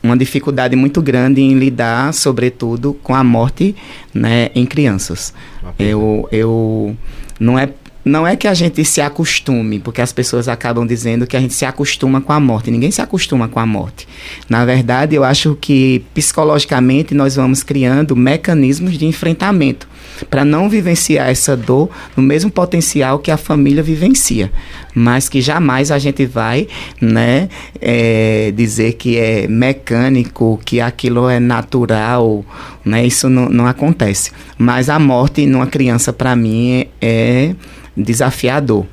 uma 0.04 0.16
dificuldade 0.16 0.76
muito 0.76 1.02
grande 1.02 1.42
em 1.42 1.54
lidar, 1.56 2.14
sobretudo, 2.14 2.94
com 3.02 3.16
a 3.16 3.24
morte 3.24 3.76
né, 4.14 4.50
em 4.54 4.66
crianças. 4.66 5.34
Eu, 5.80 6.28
eu 6.32 6.96
não 7.40 7.58
é 7.58 7.70
não 8.06 8.26
é 8.26 8.36
que 8.36 8.48
a 8.48 8.54
gente 8.54 8.86
se 8.86 9.02
acostume, 9.02 9.80
porque 9.80 10.00
as 10.00 10.14
pessoas 10.14 10.48
acabam 10.48 10.86
dizendo 10.86 11.26
que 11.26 11.36
a 11.36 11.40
gente 11.40 11.56
se 11.56 11.66
acostuma 11.66 12.22
com 12.22 12.32
a 12.32 12.40
morte. 12.40 12.70
Ninguém 12.70 12.92
se 12.92 13.02
acostuma 13.02 13.48
com 13.48 13.60
a 13.60 13.66
morte. 13.66 14.08
Na 14.48 14.64
verdade, 14.64 15.16
eu 15.16 15.24
acho 15.24 15.58
que 15.60 16.06
psicologicamente 16.14 17.16
nós 17.16 17.36
vamos 17.36 17.64
criando 17.64 18.16
mecanismos 18.16 18.96
de 18.96 19.08
enfrentamento 19.08 19.88
para 20.30 20.46
não 20.46 20.70
vivenciar 20.70 21.30
essa 21.30 21.58
dor 21.58 21.90
no 22.16 22.22
mesmo 22.22 22.52
potencial 22.52 23.18
que 23.18 23.32
a 23.32 23.38
família 23.38 23.82
vivencia, 23.82 24.52
mas 24.94 25.28
que 25.28 25.42
jamais 25.42 25.92
a 25.92 25.98
gente 25.98 26.28
vai, 26.28 26.68
né, 27.02 27.50
é, 27.82 28.54
dizer 28.56 28.94
que 28.94 29.18
é 29.18 29.48
mecânico, 29.48 30.60
que 30.64 30.80
aquilo 30.80 31.28
é 31.28 31.40
natural, 31.40 32.46
né? 32.86 33.06
Isso 33.06 33.28
não, 33.30 33.50
não 33.50 33.68
acontece. 33.68 34.32
Mas 34.58 34.90
a 34.90 35.00
morte 35.00 35.46
numa 35.46 35.68
criança 35.68 36.14
para 36.14 36.36
mim 36.36 36.86
é 37.02 37.56
desafiador. 37.96 38.86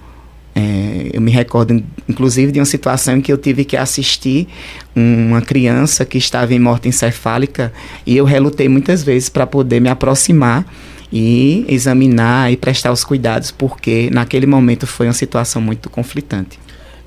É, 0.54 1.10
eu 1.14 1.20
me 1.20 1.30
recordo, 1.30 1.82
inclusive, 2.08 2.52
de 2.52 2.58
uma 2.58 2.66
situação 2.66 3.16
em 3.16 3.20
que 3.20 3.32
eu 3.32 3.38
tive 3.38 3.64
que 3.64 3.76
assistir 3.76 4.46
uma 4.94 5.40
criança 5.40 6.04
que 6.04 6.18
estava 6.18 6.52
em 6.52 6.58
morte 6.58 6.88
encefálica 6.88 7.72
e 8.06 8.16
eu 8.16 8.24
relutei 8.24 8.68
muitas 8.68 9.02
vezes 9.02 9.28
para 9.28 9.46
poder 9.46 9.80
me 9.80 9.88
aproximar 9.88 10.66
e 11.10 11.64
examinar 11.68 12.52
e 12.52 12.56
prestar 12.56 12.92
os 12.92 13.04
cuidados, 13.04 13.50
porque 13.50 14.08
naquele 14.12 14.46
momento 14.46 14.86
foi 14.86 15.06
uma 15.06 15.12
situação 15.12 15.60
muito 15.60 15.90
conflitante. 15.90 16.61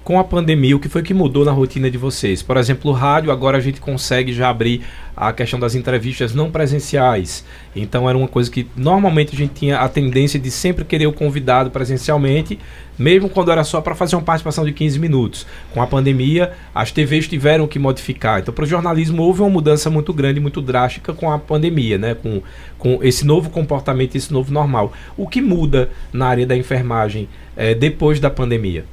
Com 0.06 0.20
a 0.20 0.24
pandemia, 0.24 0.76
o 0.76 0.80
que 0.80 0.88
foi 0.88 1.02
que 1.02 1.16
mudou 1.16 1.44
na 1.44 1.52
rotina 1.52 1.90
de 1.90 1.98
vocês? 1.98 2.44
Por 2.44 2.58
exemplo, 2.58 2.92
o 2.92 2.94
rádio, 2.94 3.32
agora 3.32 3.58
a 3.58 3.60
gente 3.60 3.82
consegue 3.82 4.32
já 4.32 4.50
abrir 4.50 4.84
a 5.18 5.34
questão 5.34 5.60
das 5.60 5.74
entrevistas 5.74 6.32
não 6.32 6.52
presenciais. 6.52 7.44
Então 7.76 8.08
era 8.08 8.16
uma 8.16 8.28
coisa 8.28 8.52
que 8.52 8.68
normalmente 8.76 9.34
a 9.34 9.36
gente 9.36 9.56
tinha 9.56 9.80
a 9.80 9.90
tendência 9.90 10.40
de 10.40 10.52
sempre 10.52 10.86
querer 10.86 11.08
o 11.08 11.12
convidado 11.12 11.72
presencialmente, 11.72 12.60
mesmo 13.00 13.28
quando 13.28 13.52
era 13.52 13.64
só 13.64 13.82
para 13.82 13.96
fazer 13.96 14.16
uma 14.16 14.22
participação 14.22 14.64
de 14.64 14.74
15 14.74 15.00
minutos. 15.00 15.48
Com 15.74 15.82
a 15.82 15.88
pandemia, 15.88 16.52
as 16.76 16.92
TVs 16.92 17.28
tiveram 17.28 17.68
que 17.68 17.80
modificar. 17.80 18.42
Então, 18.42 18.54
para 18.54 18.64
o 18.64 18.68
jornalismo, 18.68 19.24
houve 19.24 19.42
uma 19.42 19.50
mudança 19.50 19.90
muito 19.90 20.14
grande, 20.14 20.40
muito 20.40 20.62
drástica 20.62 21.16
com 21.16 21.32
a 21.32 21.40
pandemia, 21.40 21.98
né? 21.98 22.14
com, 22.14 22.44
com 22.78 23.00
esse 23.02 23.26
novo 23.26 23.50
comportamento, 23.50 24.16
esse 24.16 24.32
novo 24.32 24.54
normal. 24.54 24.94
O 25.18 25.28
que 25.28 25.42
muda 25.42 25.90
na 26.14 26.28
área 26.28 26.46
da 26.46 26.56
enfermagem 26.56 27.28
é, 27.58 27.74
depois 27.74 28.20
da 28.20 28.30
pandemia? 28.30 28.86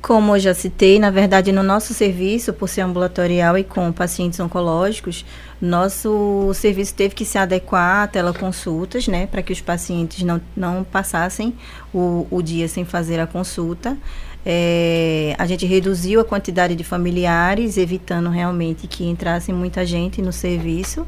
Como 0.00 0.34
eu 0.34 0.40
já 0.40 0.54
citei, 0.54 0.98
na 0.98 1.10
verdade, 1.10 1.52
no 1.52 1.62
nosso 1.62 1.92
serviço, 1.92 2.54
por 2.54 2.68
ser 2.68 2.80
ambulatorial 2.80 3.58
e 3.58 3.64
com 3.64 3.92
pacientes 3.92 4.40
oncológicos, 4.40 5.26
nosso 5.60 6.52
serviço 6.54 6.94
teve 6.94 7.14
que 7.14 7.24
se 7.24 7.36
adequar 7.36 8.04
a 8.04 8.06
teleconsultas, 8.06 9.06
né, 9.06 9.26
para 9.26 9.42
que 9.42 9.52
os 9.52 9.60
pacientes 9.60 10.22
não, 10.22 10.40
não 10.56 10.84
passassem 10.84 11.54
o, 11.92 12.26
o 12.30 12.40
dia 12.40 12.66
sem 12.66 12.84
fazer 12.84 13.20
a 13.20 13.26
consulta. 13.26 13.96
É, 14.44 15.34
a 15.38 15.44
gente 15.44 15.66
reduziu 15.66 16.18
a 16.18 16.24
quantidade 16.24 16.74
de 16.74 16.82
familiares, 16.82 17.76
evitando 17.76 18.30
realmente 18.30 18.86
que 18.86 19.04
entrasse 19.04 19.52
muita 19.52 19.84
gente 19.84 20.22
no 20.22 20.32
serviço 20.32 21.06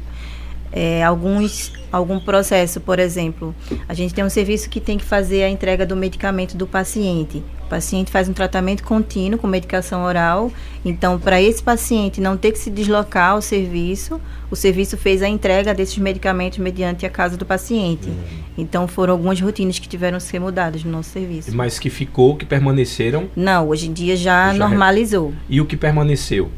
é, 0.75 1.03
alguns, 1.03 1.71
algum 1.91 2.19
processo, 2.19 2.81
por 2.81 2.97
exemplo, 2.97 3.55
a 3.87 3.93
gente 3.93 4.13
tem 4.13 4.23
um 4.23 4.29
serviço 4.29 4.69
que 4.69 4.81
tem 4.81 4.97
que 4.97 5.05
fazer 5.05 5.43
a 5.43 5.49
entrega 5.49 5.85
do 5.85 5.95
medicamento 5.95 6.57
do 6.57 6.65
paciente. 6.65 7.43
O 7.65 7.69
paciente 7.69 8.11
faz 8.11 8.27
um 8.27 8.33
tratamento 8.33 8.83
contínuo 8.83 9.39
com 9.39 9.47
medicação 9.47 10.03
oral, 10.03 10.51
então, 10.83 11.19
para 11.19 11.41
esse 11.41 11.61
paciente 11.61 12.19
não 12.19 12.35
ter 12.35 12.51
que 12.51 12.57
se 12.57 12.69
deslocar 12.69 13.31
ao 13.31 13.41
serviço, 13.41 14.19
o 14.51 14.55
serviço 14.55 14.97
fez 14.97 15.21
a 15.21 15.29
entrega 15.29 15.73
desses 15.73 15.97
medicamentos 15.97 16.57
mediante 16.57 17.05
a 17.05 17.09
casa 17.09 17.37
do 17.37 17.45
paciente. 17.45 18.09
Uhum. 18.09 18.43
Então, 18.57 18.87
foram 18.87 19.13
algumas 19.13 19.39
rotinas 19.39 19.79
que 19.79 19.87
tiveram 19.87 20.17
que 20.17 20.23
ser 20.23 20.39
mudadas 20.39 20.83
no 20.83 20.91
nosso 20.91 21.11
serviço. 21.11 21.55
Mas 21.55 21.79
que 21.79 21.89
ficou, 21.89 22.35
que 22.35 22.45
permaneceram? 22.45 23.29
Não, 23.35 23.69
hoje 23.69 23.87
em 23.87 23.93
dia 23.93 24.15
já, 24.17 24.51
já 24.51 24.53
normalizou. 24.53 25.33
E 25.47 25.61
o 25.61 25.65
que 25.65 25.77
permaneceu? 25.77 26.51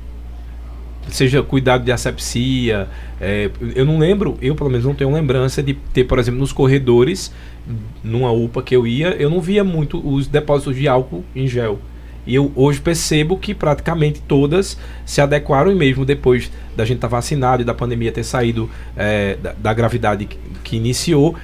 Seja 1.09 1.41
cuidado 1.43 1.83
de 1.83 1.91
asepsia. 1.91 2.87
É, 3.19 3.49
eu 3.75 3.85
não 3.85 3.97
lembro, 3.99 4.37
eu 4.41 4.55
pelo 4.55 4.69
menos 4.69 4.85
não 4.85 4.93
tenho 4.93 5.11
lembrança 5.11 5.61
de 5.61 5.73
ter, 5.73 6.03
por 6.03 6.19
exemplo, 6.19 6.39
nos 6.39 6.51
corredores, 6.51 7.31
numa 8.03 8.31
UPA 8.31 8.61
que 8.61 8.75
eu 8.75 8.85
ia, 8.85 9.09
eu 9.09 9.29
não 9.29 9.41
via 9.41 9.63
muito 9.63 10.05
os 10.07 10.27
depósitos 10.27 10.75
de 10.75 10.87
álcool 10.87 11.23
em 11.35 11.47
gel. 11.47 11.79
E 12.27 12.33
eu 12.33 12.51
hoje 12.55 12.81
percebo 12.81 13.37
que 13.37 13.53
praticamente 13.53 14.19
todas 14.21 14.77
se 15.05 15.21
adequaram, 15.21 15.71
e 15.71 15.75
mesmo 15.75 16.03
depois 16.03 16.51
da 16.75 16.83
gente 16.83 16.97
estar 16.97 17.07
tá 17.07 17.15
vacinado 17.15 17.61
e 17.61 17.65
da 17.65 17.73
pandemia 17.73 18.11
ter 18.11 18.23
saído 18.23 18.69
é, 18.97 19.37
da, 19.41 19.53
da, 19.53 19.73
gravidade 19.73 20.25
que, 20.25 20.37
que 20.63 20.75
iniciou, 20.75 21.35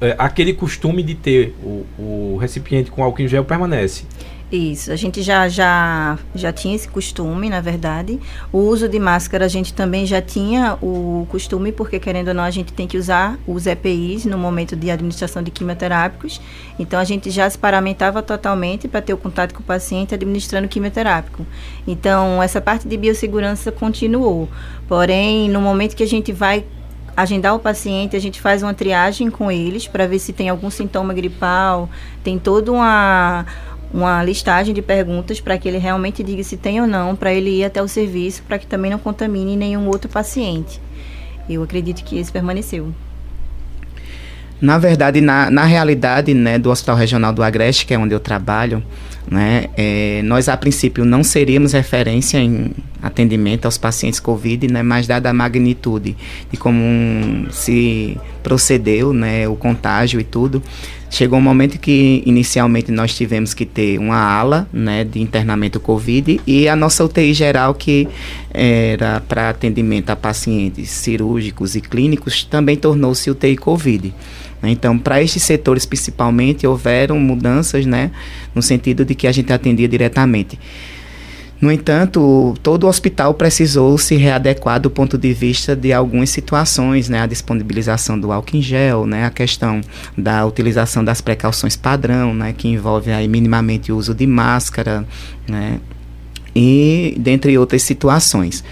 é, 0.00 0.16
aquele 0.18 0.52
costume 0.52 1.02
de 1.02 1.14
ter 1.14 1.54
o, 1.62 1.86
o 1.96 2.36
recipiente 2.40 2.90
com 2.90 3.02
álcool 3.02 3.22
em 3.22 3.28
gel 3.28 3.44
permanece. 3.44 4.04
Isso, 4.52 4.92
a 4.92 4.96
gente 4.96 5.20
já, 5.22 5.48
já, 5.48 6.18
já 6.34 6.52
tinha 6.52 6.76
esse 6.76 6.86
costume, 6.86 7.48
na 7.48 7.60
verdade. 7.60 8.20
O 8.52 8.58
uso 8.58 8.88
de 8.88 8.98
máscara 9.00 9.46
a 9.46 9.48
gente 9.48 9.72
também 9.72 10.06
já 10.06 10.22
tinha 10.22 10.78
o 10.80 11.26
costume, 11.28 11.72
porque 11.72 11.98
querendo 11.98 12.28
ou 12.28 12.34
não, 12.34 12.44
a 12.44 12.50
gente 12.50 12.72
tem 12.72 12.86
que 12.86 12.96
usar 12.96 13.36
os 13.48 13.66
EPIs 13.66 14.26
no 14.26 14.38
momento 14.38 14.76
de 14.76 14.90
administração 14.90 15.42
de 15.42 15.50
quimioterápicos. 15.50 16.40
Então 16.78 17.00
a 17.00 17.04
gente 17.04 17.30
já 17.30 17.48
se 17.48 17.58
paramentava 17.58 18.22
totalmente 18.22 18.86
para 18.86 19.00
ter 19.00 19.14
o 19.14 19.16
contato 19.16 19.54
com 19.54 19.60
o 19.60 19.64
paciente 19.64 20.14
administrando 20.14 20.68
quimioterápico. 20.68 21.44
Então 21.86 22.42
essa 22.42 22.60
parte 22.60 22.86
de 22.86 22.96
biossegurança 22.96 23.72
continuou. 23.72 24.48
Porém, 24.86 25.48
no 25.48 25.60
momento 25.60 25.96
que 25.96 26.02
a 26.02 26.08
gente 26.08 26.32
vai 26.32 26.64
agendar 27.16 27.54
o 27.54 27.58
paciente, 27.58 28.16
a 28.16 28.20
gente 28.20 28.40
faz 28.40 28.62
uma 28.62 28.74
triagem 28.74 29.30
com 29.30 29.50
eles 29.50 29.86
para 29.86 30.06
ver 30.06 30.18
se 30.18 30.32
tem 30.32 30.48
algum 30.48 30.70
sintoma 30.70 31.14
gripal, 31.14 31.88
tem 32.22 32.38
toda 32.38 32.72
uma 32.72 33.46
uma 33.94 34.24
listagem 34.24 34.74
de 34.74 34.82
perguntas 34.82 35.40
para 35.40 35.56
que 35.56 35.68
ele 35.68 35.78
realmente 35.78 36.20
diga 36.24 36.42
se 36.42 36.56
tem 36.56 36.80
ou 36.80 36.86
não, 36.86 37.14
para 37.14 37.32
ele 37.32 37.60
ir 37.60 37.64
até 37.64 37.80
o 37.80 37.86
serviço, 37.86 38.42
para 38.42 38.58
que 38.58 38.66
também 38.66 38.90
não 38.90 38.98
contamine 38.98 39.56
nenhum 39.56 39.86
outro 39.86 40.10
paciente. 40.10 40.80
Eu 41.48 41.62
acredito 41.62 42.02
que 42.02 42.18
esse 42.18 42.32
permaneceu. 42.32 42.92
Na 44.60 44.78
verdade, 44.78 45.20
na, 45.20 45.48
na 45.48 45.64
realidade 45.64 46.34
né, 46.34 46.58
do 46.58 46.70
Hospital 46.70 46.96
Regional 46.96 47.32
do 47.32 47.40
Agreste, 47.40 47.86
que 47.86 47.94
é 47.94 47.98
onde 47.98 48.12
eu 48.12 48.18
trabalho, 48.18 48.82
né, 49.30 49.66
é, 49.76 50.22
nós 50.22 50.48
a 50.48 50.56
princípio 50.56 51.04
não 51.04 51.24
seríamos 51.24 51.72
referência 51.72 52.38
em 52.38 52.70
atendimento 53.02 53.64
aos 53.64 53.78
pacientes 53.78 54.20
Covid, 54.20 54.66
né, 54.68 54.82
mas 54.82 55.06
dada 55.06 55.30
a 55.30 55.32
magnitude 55.32 56.16
de 56.50 56.56
como 56.56 57.50
se 57.50 58.16
procedeu 58.42 59.12
né, 59.12 59.48
o 59.48 59.56
contágio 59.56 60.20
e 60.20 60.24
tudo, 60.24 60.62
chegou 61.10 61.38
um 61.38 61.42
momento 61.42 61.78
que 61.78 62.22
inicialmente 62.26 62.90
nós 62.90 63.14
tivemos 63.14 63.54
que 63.54 63.64
ter 63.64 63.98
uma 63.98 64.16
ala 64.16 64.68
né, 64.72 65.04
de 65.04 65.20
internamento 65.20 65.78
Covid 65.80 66.40
e 66.46 66.68
a 66.68 66.76
nossa 66.76 67.04
UTI 67.04 67.32
geral, 67.32 67.74
que 67.74 68.08
era 68.50 69.20
para 69.20 69.50
atendimento 69.50 70.10
a 70.10 70.16
pacientes 70.16 70.90
cirúrgicos 70.90 71.74
e 71.76 71.80
clínicos, 71.80 72.44
também 72.44 72.76
tornou-se 72.76 73.30
UTI 73.30 73.56
Covid. 73.56 74.12
Né? 74.64 74.70
Então, 74.70 74.98
para 74.98 75.22
estes 75.22 75.42
setores 75.42 75.84
principalmente, 75.84 76.66
houveram 76.66 77.20
mudanças, 77.20 77.84
né, 77.84 78.10
no 78.54 78.62
sentido 78.62 79.04
de 79.04 79.14
que 79.14 79.26
a 79.26 79.32
gente 79.32 79.52
atendia 79.52 79.86
diretamente. 79.86 80.58
No 81.60 81.70
entanto, 81.70 82.54
todo 82.62 82.84
o 82.84 82.88
hospital 82.88 83.32
precisou 83.34 83.96
se 83.96 84.16
readequar 84.16 84.80
do 84.80 84.90
ponto 84.90 85.16
de 85.16 85.32
vista 85.32 85.76
de 85.76 85.92
algumas 85.92 86.28
situações, 86.28 87.08
né? 87.08 87.20
A 87.20 87.26
disponibilização 87.26 88.18
do 88.18 88.32
álcool 88.32 88.56
em 88.56 88.60
gel, 88.60 89.06
né? 89.06 89.24
A 89.24 89.30
questão 89.30 89.80
da 90.18 90.44
utilização 90.44 91.02
das 91.02 91.22
precauções 91.22 91.74
padrão, 91.74 92.34
né? 92.34 92.52
Que 92.52 92.68
envolve 92.68 93.12
aí 93.12 93.26
minimamente 93.28 93.90
o 93.90 93.96
uso 93.96 94.12
de 94.12 94.26
máscara, 94.26 95.06
né? 95.48 95.80
E 96.54 97.14
dentre 97.18 97.56
outras 97.56 97.82
situações. 97.82 98.62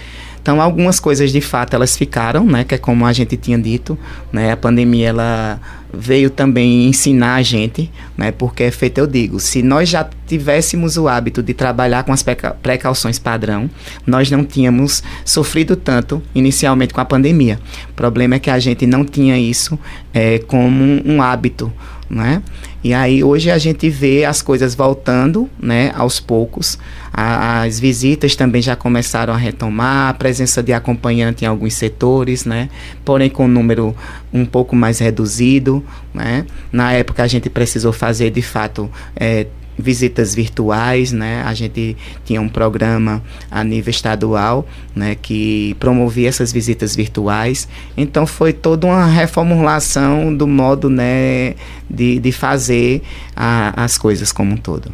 Então, 0.43 0.61
algumas 0.61 0.99
coisas 0.99 1.31
de 1.31 1.39
fato 1.39 1.73
elas 1.73 1.95
ficaram, 1.95 2.45
né? 2.45 2.65
Que 2.65 2.75
é 2.75 2.77
como 2.77 3.05
a 3.05 3.13
gente 3.13 3.37
tinha 3.37 3.57
dito, 3.57 3.97
né? 4.29 4.51
A 4.51 4.57
pandemia 4.57 5.07
ela 5.07 5.61
veio 5.93 6.29
também 6.29 6.85
ensinar 6.85 7.35
a 7.35 7.41
gente, 7.41 7.89
né? 8.17 8.29
Porque 8.29 8.63
é 8.63 8.71
feito 8.71 8.97
eu 8.97 9.07
digo, 9.07 9.39
se 9.39 9.63
nós 9.63 9.87
já 9.87 10.05
tivéssemos 10.27 10.97
o 10.97 11.07
hábito 11.07 11.41
de 11.41 11.53
trabalhar 11.53 12.03
com 12.03 12.11
as 12.11 12.25
precauções 12.61 13.17
padrão, 13.17 13.69
nós 14.05 14.29
não 14.29 14.43
tínhamos 14.43 15.01
sofrido 15.23 15.77
tanto 15.77 16.21
inicialmente 16.35 16.93
com 16.93 16.99
a 16.99 17.05
pandemia. 17.05 17.57
O 17.91 17.93
problema 17.93 18.35
é 18.35 18.39
que 18.39 18.49
a 18.49 18.59
gente 18.59 18.85
não 18.85 19.05
tinha 19.05 19.39
isso 19.39 19.79
é, 20.13 20.39
como 20.39 20.83
um 21.05 21.21
hábito, 21.21 21.71
né? 22.13 22.41
E 22.83 22.93
aí 22.93 23.23
hoje 23.23 23.49
a 23.49 23.57
gente 23.57 23.89
vê 23.89 24.23
as 24.23 24.41
coisas 24.41 24.75
voltando, 24.75 25.49
né, 25.59 25.91
aos 25.95 26.19
poucos. 26.19 26.77
A, 27.11 27.61
as 27.63 27.79
visitas 27.79 28.35
também 28.35 28.61
já 28.61 28.75
começaram 28.75 29.33
a 29.33 29.37
retomar, 29.37 30.09
a 30.09 30.13
presença 30.13 30.61
de 30.61 30.73
acompanhante 30.73 31.43
em 31.43 31.47
alguns 31.47 31.73
setores, 31.73 32.45
né, 32.45 32.69
porém 33.03 33.29
com 33.29 33.45
um 33.45 33.47
número 33.47 33.95
um 34.31 34.45
pouco 34.45 34.75
mais 34.75 34.99
reduzido, 34.99 35.83
né. 36.13 36.45
Na 36.71 36.93
época 36.93 37.23
a 37.23 37.27
gente 37.27 37.49
precisou 37.49 37.91
fazer 37.91 38.29
de 38.29 38.41
fato 38.41 38.89
é, 39.15 39.47
visitas 39.77 40.33
virtuais, 40.35 41.11
né? 41.11 41.43
A 41.45 41.53
gente 41.53 41.97
tinha 42.25 42.41
um 42.41 42.49
programa 42.49 43.23
a 43.49 43.63
nível 43.63 43.91
estadual, 43.91 44.67
né, 44.95 45.15
que 45.15 45.75
promovia 45.79 46.29
essas 46.29 46.51
visitas 46.51 46.95
virtuais. 46.95 47.67
Então 47.97 48.25
foi 48.25 48.53
toda 48.53 48.87
uma 48.87 49.05
reformulação 49.05 50.35
do 50.35 50.47
modo, 50.47 50.89
né, 50.89 51.55
de, 51.89 52.19
de 52.19 52.31
fazer 52.31 53.01
a, 53.35 53.83
as 53.83 53.97
coisas 53.97 54.31
como 54.31 54.53
um 54.53 54.57
todo. 54.57 54.93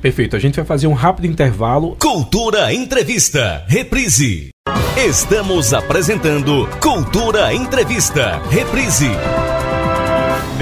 Perfeito. 0.00 0.34
A 0.34 0.38
gente 0.38 0.56
vai 0.56 0.64
fazer 0.64 0.88
um 0.88 0.94
rápido 0.94 1.26
intervalo. 1.26 1.96
Cultura 2.00 2.74
Entrevista, 2.74 3.64
reprise. 3.68 4.50
Estamos 4.96 5.72
apresentando 5.72 6.68
Cultura 6.80 7.54
Entrevista, 7.54 8.42
reprise 8.50 9.10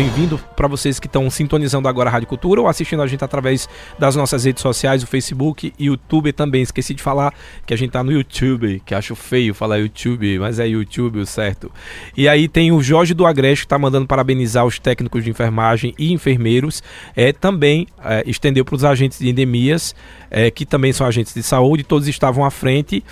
bem-vindo 0.01 0.41
para 0.57 0.67
vocês 0.67 0.99
que 0.99 1.07
estão 1.07 1.29
sintonizando 1.29 1.87
agora 1.87 2.09
a 2.09 2.13
Rádio 2.15 2.27
Cultura 2.27 2.59
ou 2.59 2.67
assistindo 2.67 3.03
a 3.03 3.07
gente 3.07 3.23
através 3.23 3.69
das 3.99 4.17
nossas 4.17 4.45
redes 4.45 4.63
sociais, 4.63 5.03
o 5.03 5.07
Facebook 5.07 5.75
e 5.79 5.85
YouTube 5.85 6.33
também. 6.33 6.63
Esqueci 6.63 6.95
de 6.95 7.03
falar 7.03 7.35
que 7.67 7.75
a 7.75 7.77
gente 7.77 7.91
tá 7.91 8.03
no 8.03 8.11
YouTube, 8.11 8.81
que 8.87 8.95
acho 8.95 9.15
feio 9.15 9.53
falar 9.53 9.77
YouTube, 9.77 10.39
mas 10.39 10.59
é 10.59 10.67
YouTube 10.67 11.27
certo. 11.27 11.71
E 12.17 12.27
aí 12.27 12.49
tem 12.49 12.73
o 12.73 12.83
Jorge 12.83 13.13
do 13.13 13.27
Agreste 13.27 13.65
que 13.65 13.67
está 13.67 13.79
mandando 13.79 14.07
parabenizar 14.07 14.65
os 14.65 14.79
técnicos 14.79 15.23
de 15.23 15.29
enfermagem 15.29 15.95
e 15.99 16.15
enfermeiros. 16.15 16.83
É, 17.15 17.31
também 17.31 17.87
é, 18.03 18.23
estendeu 18.27 18.65
para 18.65 18.77
os 18.77 18.85
agentes 18.85 19.19
de 19.19 19.29
endemias, 19.29 19.95
é, 20.31 20.51
que 20.51 20.65
também 20.65 20.95
são 20.95 21.07
agentes 21.07 21.35
de 21.35 21.43
saúde, 21.43 21.85
todos 21.85 22.09
estavam 22.09 22.43
à 22.43 22.51
frente. 22.51 23.05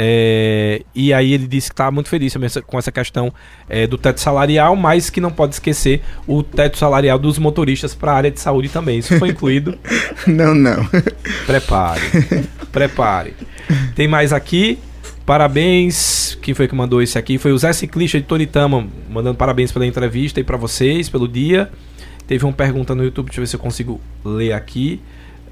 É, 0.00 0.82
e 0.94 1.12
aí 1.12 1.32
ele 1.32 1.48
disse 1.48 1.70
que 1.70 1.72
está 1.72 1.90
muito 1.90 2.08
feliz 2.08 2.32
com 2.68 2.78
essa 2.78 2.92
questão 2.92 3.34
é, 3.68 3.84
do 3.84 3.98
teto 3.98 4.20
salarial, 4.20 4.76
mas 4.76 5.10
que 5.10 5.20
não 5.20 5.32
pode 5.32 5.54
esquecer 5.54 6.02
o 6.24 6.40
teto 6.40 6.78
salarial 6.78 7.18
dos 7.18 7.36
motoristas 7.36 7.96
para 7.96 8.12
a 8.12 8.14
área 8.14 8.30
de 8.30 8.38
saúde 8.38 8.68
também. 8.68 9.00
Isso 9.00 9.18
foi 9.18 9.30
incluído? 9.30 9.76
não, 10.24 10.54
não. 10.54 10.88
Prepare, 11.46 12.00
prepare. 12.70 13.34
Tem 13.96 14.06
mais 14.06 14.32
aqui. 14.32 14.78
Parabéns. 15.26 16.38
Quem 16.40 16.54
foi 16.54 16.68
que 16.68 16.76
mandou 16.76 17.02
esse 17.02 17.18
aqui? 17.18 17.36
Foi 17.36 17.50
o 17.50 17.58
Zé 17.58 17.72
Ciclista 17.72 18.18
de 18.18 18.24
Toritama, 18.24 18.86
mandando 19.10 19.36
parabéns 19.36 19.72
pela 19.72 19.84
entrevista 19.84 20.38
e 20.38 20.44
para 20.44 20.56
vocês, 20.56 21.08
pelo 21.08 21.26
dia. 21.26 21.72
Teve 22.28 22.44
uma 22.44 22.52
pergunta 22.52 22.94
no 22.94 23.02
YouTube, 23.02 23.26
deixa 23.26 23.40
eu 23.40 23.42
ver 23.42 23.48
se 23.48 23.56
eu 23.56 23.60
consigo 23.60 24.00
ler 24.24 24.52
aqui. 24.52 25.00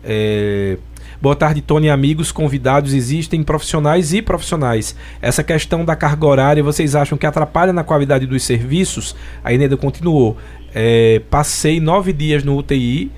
É, 0.05 0.79
Boa 1.21 1.35
tarde, 1.35 1.63
Tony 1.63 1.89
amigos, 1.89 2.31
convidados. 2.31 2.93
Existem 2.93 3.43
profissionais 3.43 4.13
e 4.13 4.21
profissionais. 4.21 4.95
Essa 5.21 5.43
questão 5.43 5.85
da 5.85 5.97
carga 5.97 6.27
horária, 6.27 6.63
vocês 6.63 6.95
acham 6.95 7.17
que 7.17 7.25
atrapalha 7.25 7.73
na 7.73 7.83
qualidade 7.83 8.27
dos 8.27 8.43
serviços? 8.43 9.17
A 9.43 9.53
Ineda 9.53 9.77
continuou. 9.77 10.37
É, 10.75 11.23
passei 11.31 11.81
nove 11.81 12.13
dias 12.13 12.45
no 12.45 12.59
UTI 12.59 13.11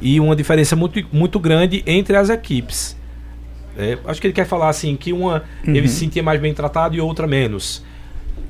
e 0.00 0.18
uma 0.18 0.34
diferença 0.34 0.74
muito, 0.74 1.04
muito 1.12 1.38
grande 1.38 1.82
entre 1.86 2.16
as 2.16 2.30
equipes. 2.30 2.96
É, 3.76 3.98
acho 4.06 4.20
que 4.20 4.26
ele 4.26 4.34
quer 4.34 4.46
falar 4.46 4.70
assim 4.70 4.96
que 4.96 5.12
uma 5.12 5.44
uhum. 5.66 5.74
ele 5.74 5.88
se 5.88 5.96
sentia 5.96 6.22
mais 6.22 6.40
bem 6.40 6.54
tratado 6.54 6.96
e 6.96 7.00
outra 7.00 7.26
menos. 7.26 7.84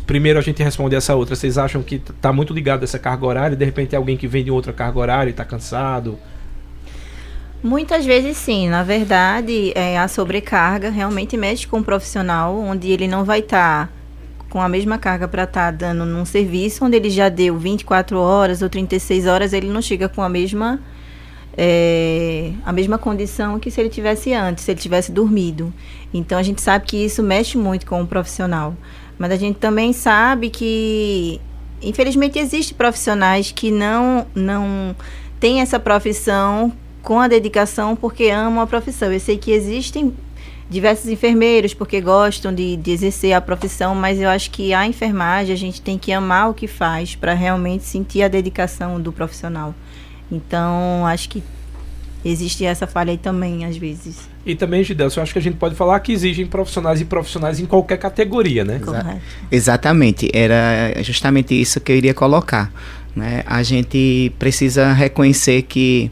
Primeiro 0.07 0.39
a 0.39 0.43
gente 0.43 0.63
responde 0.63 0.95
essa 0.95 1.17
outra. 1.17 1.35
Vocês 1.35 1.59
acham 1.59 1.83
que 1.83 1.97
está 1.97 2.33
muito 2.33 2.55
ligado 2.55 2.83
a 2.83 2.85
essa 2.85 2.99
carga 2.99 3.27
horária? 3.27 3.57
De 3.57 3.65
repente 3.65 3.97
alguém 3.97 4.17
que 4.17 4.29
vem 4.29 4.45
de 4.45 4.53
outra 4.53 4.73
carga 4.73 5.01
horária 5.01 5.31
e 5.31 5.33
está 5.33 5.45
cansado? 5.45 6.17
Muitas 7.65 8.05
vezes 8.05 8.37
sim, 8.37 8.69
na 8.69 8.83
verdade, 8.83 9.73
é, 9.75 9.99
a 9.99 10.07
sobrecarga 10.07 10.91
realmente 10.91 11.35
mexe 11.35 11.67
com 11.67 11.79
o 11.79 11.83
profissional, 11.83 12.55
onde 12.59 12.91
ele 12.91 13.09
não 13.09 13.25
vai 13.25 13.39
estar 13.39 13.87
tá 13.87 13.93
com 14.51 14.61
a 14.61 14.69
mesma 14.69 14.99
carga 14.99 15.27
para 15.27 15.45
estar 15.45 15.73
tá 15.73 15.79
dando 15.79 16.05
num 16.05 16.27
serviço, 16.27 16.85
onde 16.85 16.97
ele 16.97 17.09
já 17.09 17.31
deu 17.31 17.57
24 17.57 18.19
horas 18.19 18.61
ou 18.61 18.69
36 18.69 19.27
horas, 19.27 19.55
ele 19.55 19.69
não 19.69 19.81
chega 19.81 20.11
com 20.11 20.21
a 20.21 20.29
mesma 20.29 20.79
é, 21.57 22.53
a 22.67 22.71
mesma 22.71 22.99
condição 22.99 23.59
que 23.59 23.71
se 23.71 23.81
ele 23.81 23.89
tivesse 23.89 24.35
antes, 24.35 24.63
se 24.63 24.71
ele 24.71 24.81
tivesse 24.81 25.11
dormido. 25.11 25.73
Então 26.13 26.37
a 26.37 26.43
gente 26.43 26.61
sabe 26.61 26.85
que 26.85 27.03
isso 27.03 27.23
mexe 27.23 27.57
muito 27.57 27.87
com 27.87 28.03
o 28.03 28.07
profissional. 28.07 28.77
Mas 29.17 29.31
a 29.31 29.37
gente 29.37 29.57
também 29.57 29.95
sabe 29.95 30.51
que, 30.51 31.41
infelizmente, 31.81 32.39
existem 32.39 32.77
profissionais 32.77 33.53
que 33.53 33.71
não, 33.71 34.27
não 34.35 34.95
têm 35.41 35.63
essa 35.63 35.81
profissão 35.81 36.71
com 37.05 37.21
a 37.21 37.29
dedicação 37.29 37.95
porque 37.95 38.25
amam 38.25 38.63
a 38.63 38.67
profissão. 38.67 39.13
Eu 39.13 39.21
sei 39.21 39.37
que 39.37 39.53
existem 39.53 40.13
diversos 40.69 41.09
enfermeiros 41.09 41.75
porque 41.75 42.01
gostam 42.01 42.53
de, 42.53 42.77
de 42.77 42.91
exercer 42.91 43.35
a 43.35 43.41
profissão, 43.41 43.95
mas 43.95 44.19
eu 44.19 44.29
acho 44.29 44.51
que 44.51 44.73
a 44.73 44.87
enfermagem 44.87 45.53
a 45.53 45.57
gente 45.57 45.81
tem 45.81 45.99
que 45.99 46.11
amar 46.11 46.51
o 46.51 46.55
que 46.55 46.67
faz 46.67 47.15
para 47.15 47.35
realmente 47.35 47.85
sentir 47.85 48.23
a 48.23 48.29
dedicação 48.29 49.01
do 49.01 49.13
profissional. 49.13 49.75
Então, 50.33 51.07
acho 51.07 51.29
que 51.29 51.43
existe 52.25 52.65
essa 52.65 52.87
falha 52.87 53.11
aí 53.11 53.19
também, 53.19 53.67
às 53.67 53.77
vezes. 53.77 54.29
E 54.47 54.55
também, 54.55 54.83
Gidelson, 54.83 55.21
eu 55.21 55.23
acho 55.23 55.33
que 55.33 55.39
a 55.39 55.43
gente 55.43 55.57
pode 55.57 55.75
falar 55.75 56.01
que 56.01 56.13
existem 56.13 56.47
profissionais 56.47 57.01
e 57.01 57.05
profissionais 57.05 57.61
em 57.61 57.67
qualquer 57.67 57.99
categoria, 57.99 58.65
né? 58.65 58.81
Exa 58.83 59.21
exatamente. 59.51 60.31
Era 60.33 61.03
justamente 61.03 61.59
isso 61.59 61.81
que 61.81 61.93
eu 61.93 61.97
iria 61.97 62.15
colocar. 62.15 62.73
Né? 63.15 63.43
A 63.47 63.63
gente 63.63 64.33
precisa 64.39 64.93
reconhecer 64.93 65.63
que 65.63 66.11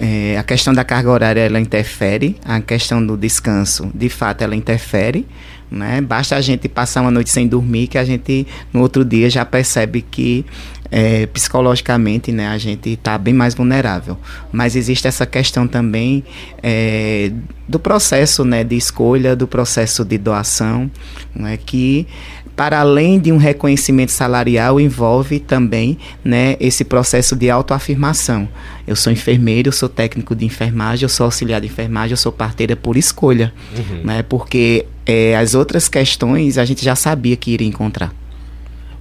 é, 0.00 0.36
a 0.38 0.42
questão 0.42 0.72
da 0.72 0.84
carga 0.84 1.10
horária 1.10 1.40
ela 1.40 1.60
interfere, 1.60 2.36
a 2.44 2.60
questão 2.60 3.04
do 3.04 3.16
descanso, 3.16 3.90
de 3.94 4.08
fato, 4.08 4.42
ela 4.42 4.56
interfere. 4.56 5.26
Né? 5.70 6.00
Basta 6.02 6.36
a 6.36 6.40
gente 6.40 6.68
passar 6.68 7.00
uma 7.00 7.10
noite 7.10 7.30
sem 7.30 7.48
dormir 7.48 7.86
que 7.86 7.96
a 7.96 8.04
gente 8.04 8.46
no 8.72 8.80
outro 8.80 9.04
dia 9.04 9.30
já 9.30 9.44
percebe 9.44 10.02
que 10.02 10.44
é, 10.92 11.24
psicologicamente 11.26 12.30
né, 12.30 12.48
a 12.48 12.58
gente 12.58 12.90
está 12.90 13.16
bem 13.16 13.32
mais 13.32 13.54
vulnerável. 13.54 14.18
Mas 14.52 14.76
existe 14.76 15.08
essa 15.08 15.24
questão 15.24 15.66
também 15.66 16.22
é, 16.62 17.32
do 17.66 17.80
processo 17.80 18.44
né, 18.44 18.62
de 18.62 18.76
escolha, 18.76 19.34
do 19.34 19.48
processo 19.48 20.04
de 20.04 20.18
doação, 20.18 20.90
né, 21.34 21.56
que 21.56 22.06
para 22.54 22.80
além 22.80 23.18
de 23.18 23.32
um 23.32 23.38
reconhecimento 23.38 24.12
salarial, 24.12 24.78
envolve 24.78 25.40
também 25.40 25.96
né, 26.22 26.54
esse 26.60 26.84
processo 26.84 27.34
de 27.34 27.48
autoafirmação. 27.48 28.46
Eu 28.86 28.94
sou 28.94 29.10
enfermeiro, 29.10 29.68
eu 29.68 29.72
sou 29.72 29.88
técnico 29.88 30.36
de 30.36 30.44
enfermagem, 30.44 31.04
eu 31.04 31.08
sou 31.08 31.24
auxiliar 31.24 31.62
de 31.62 31.68
enfermagem, 31.68 32.10
eu 32.10 32.16
sou 32.18 32.30
parteira 32.30 32.76
por 32.76 32.98
escolha. 32.98 33.54
Uhum. 33.74 34.04
Né, 34.04 34.22
porque 34.22 34.84
é, 35.06 35.34
as 35.38 35.54
outras 35.54 35.88
questões 35.88 36.58
a 36.58 36.66
gente 36.66 36.84
já 36.84 36.94
sabia 36.94 37.34
que 37.36 37.50
iria 37.50 37.66
encontrar. 37.66 38.12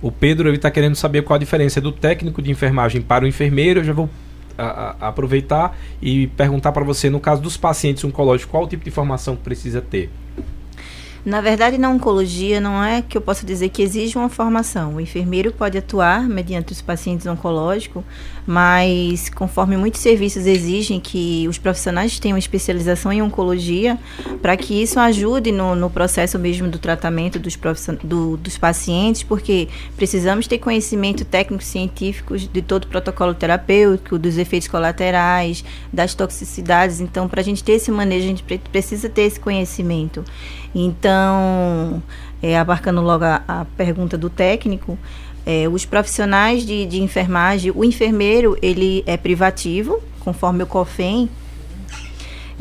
O 0.01 0.11
Pedro 0.11 0.53
está 0.53 0.71
querendo 0.71 0.95
saber 0.95 1.21
qual 1.21 1.35
a 1.35 1.39
diferença 1.39 1.79
do 1.79 1.91
técnico 1.91 2.41
de 2.41 2.49
enfermagem 2.49 3.01
para 3.01 3.23
o 3.23 3.27
enfermeiro. 3.27 3.81
Eu 3.81 3.83
já 3.83 3.93
vou 3.93 4.09
a, 4.57 4.95
a, 4.99 5.07
aproveitar 5.09 5.77
e 6.01 6.27
perguntar 6.27 6.71
para 6.71 6.83
você, 6.83 7.09
no 7.09 7.19
caso 7.19 7.41
dos 7.41 7.57
pacientes 7.57 8.03
oncológicos, 8.03 8.51
qual 8.51 8.63
o 8.63 8.67
tipo 8.67 8.83
de 8.83 8.91
formação 8.91 9.35
que 9.35 9.43
precisa 9.43 9.81
ter? 9.81 10.09
Na 11.23 11.39
verdade, 11.39 11.77
na 11.77 11.87
oncologia, 11.89 12.59
não 12.59 12.83
é 12.83 13.03
que 13.03 13.15
eu 13.15 13.21
possa 13.21 13.45
dizer 13.45 13.69
que 13.69 13.83
exige 13.83 14.17
uma 14.17 14.27
formação. 14.27 14.95
O 14.95 15.01
enfermeiro 15.01 15.51
pode 15.51 15.77
atuar 15.77 16.27
mediante 16.27 16.71
os 16.71 16.81
pacientes 16.81 17.27
oncológicos, 17.27 18.03
mas 18.45 19.29
conforme 19.29 19.77
muitos 19.77 20.01
serviços 20.01 20.47
exigem 20.47 20.99
que 20.99 21.47
os 21.47 21.59
profissionais 21.59 22.19
tenham 22.19 22.39
especialização 22.39 23.13
em 23.13 23.21
oncologia, 23.21 23.99
para 24.41 24.57
que 24.57 24.81
isso 24.81 24.99
ajude 24.99 25.51
no, 25.51 25.75
no, 25.75 25.91
processo 25.91 26.39
mesmo 26.39 26.67
do 26.67 26.79
tratamento 26.79 27.37
dos, 27.37 27.55
do, 28.03 28.37
dos 28.37 28.57
pacientes, 28.57 29.21
porque 29.21 29.67
precisamos 29.95 30.47
ter 30.47 30.57
conhecimento 30.57 31.23
técnico-científico 31.23 32.35
de 32.35 32.61
todo 32.63 32.85
o 32.85 32.87
protocolo 32.87 33.35
terapêutico, 33.35 34.17
dos 34.17 34.39
efeitos 34.39 34.67
colaterais, 34.67 35.63
das 35.93 36.15
toxicidades. 36.15 36.99
Então, 36.99 37.29
para 37.29 37.41
a 37.41 37.43
gente 37.43 37.63
ter 37.63 37.73
esse 37.73 37.91
manejo, 37.91 38.25
a 38.25 38.27
gente 38.27 38.43
precisa 38.71 39.07
ter 39.07 39.23
esse 39.23 39.39
conhecimento. 39.39 40.25
Então, 40.73 42.01
é, 42.41 42.57
abarcando 42.57 43.01
logo 43.01 43.23
a, 43.23 43.41
a 43.47 43.65
pergunta 43.77 44.17
do 44.17 44.29
técnico, 44.29 44.97
é, 45.45 45.67
os 45.67 45.85
profissionais 45.85 46.65
de, 46.65 46.85
de, 46.85 47.01
enfermagem, 47.01 47.71
o 47.75 47.83
enfermeiro 47.83 48.57
ele 48.61 49.03
é 49.05 49.17
privativo, 49.17 50.01
conforme 50.19 50.63
o 50.63 50.67
COFEM, 50.67 51.29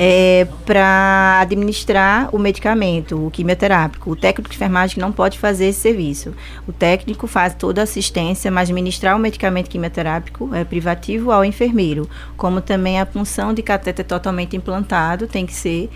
é, 0.03 0.47
para 0.65 1.41
administrar 1.43 2.35
o 2.35 2.39
medicamento, 2.39 3.27
o 3.27 3.31
quimioterápico. 3.31 4.11
O 4.11 4.17
técnico 4.17 4.49
de 4.49 4.57
enfermagem 4.57 4.99
não 4.99 5.13
pode 5.13 5.39
fazer 5.39 5.67
esse 5.67 5.81
serviço. 5.81 6.33
O 6.67 6.73
técnico 6.73 7.27
faz 7.27 7.55
toda 7.55 7.83
a 7.83 7.85
assistência, 7.85 8.51
mas 8.51 8.71
administrar 8.71 9.15
o 9.15 9.19
medicamento 9.19 9.69
quimioterápico 9.69 10.55
é 10.55 10.65
privativo 10.65 11.31
ao 11.31 11.45
enfermeiro. 11.45 12.09
Como 12.35 12.63
também 12.63 12.99
a 12.99 13.05
punção 13.05 13.53
de 13.53 13.63
catéter 13.63 14.07
totalmente 14.07 14.57
implantado 14.57 15.27
tem 15.27 15.45
que 15.45 15.53
ser 15.53 15.91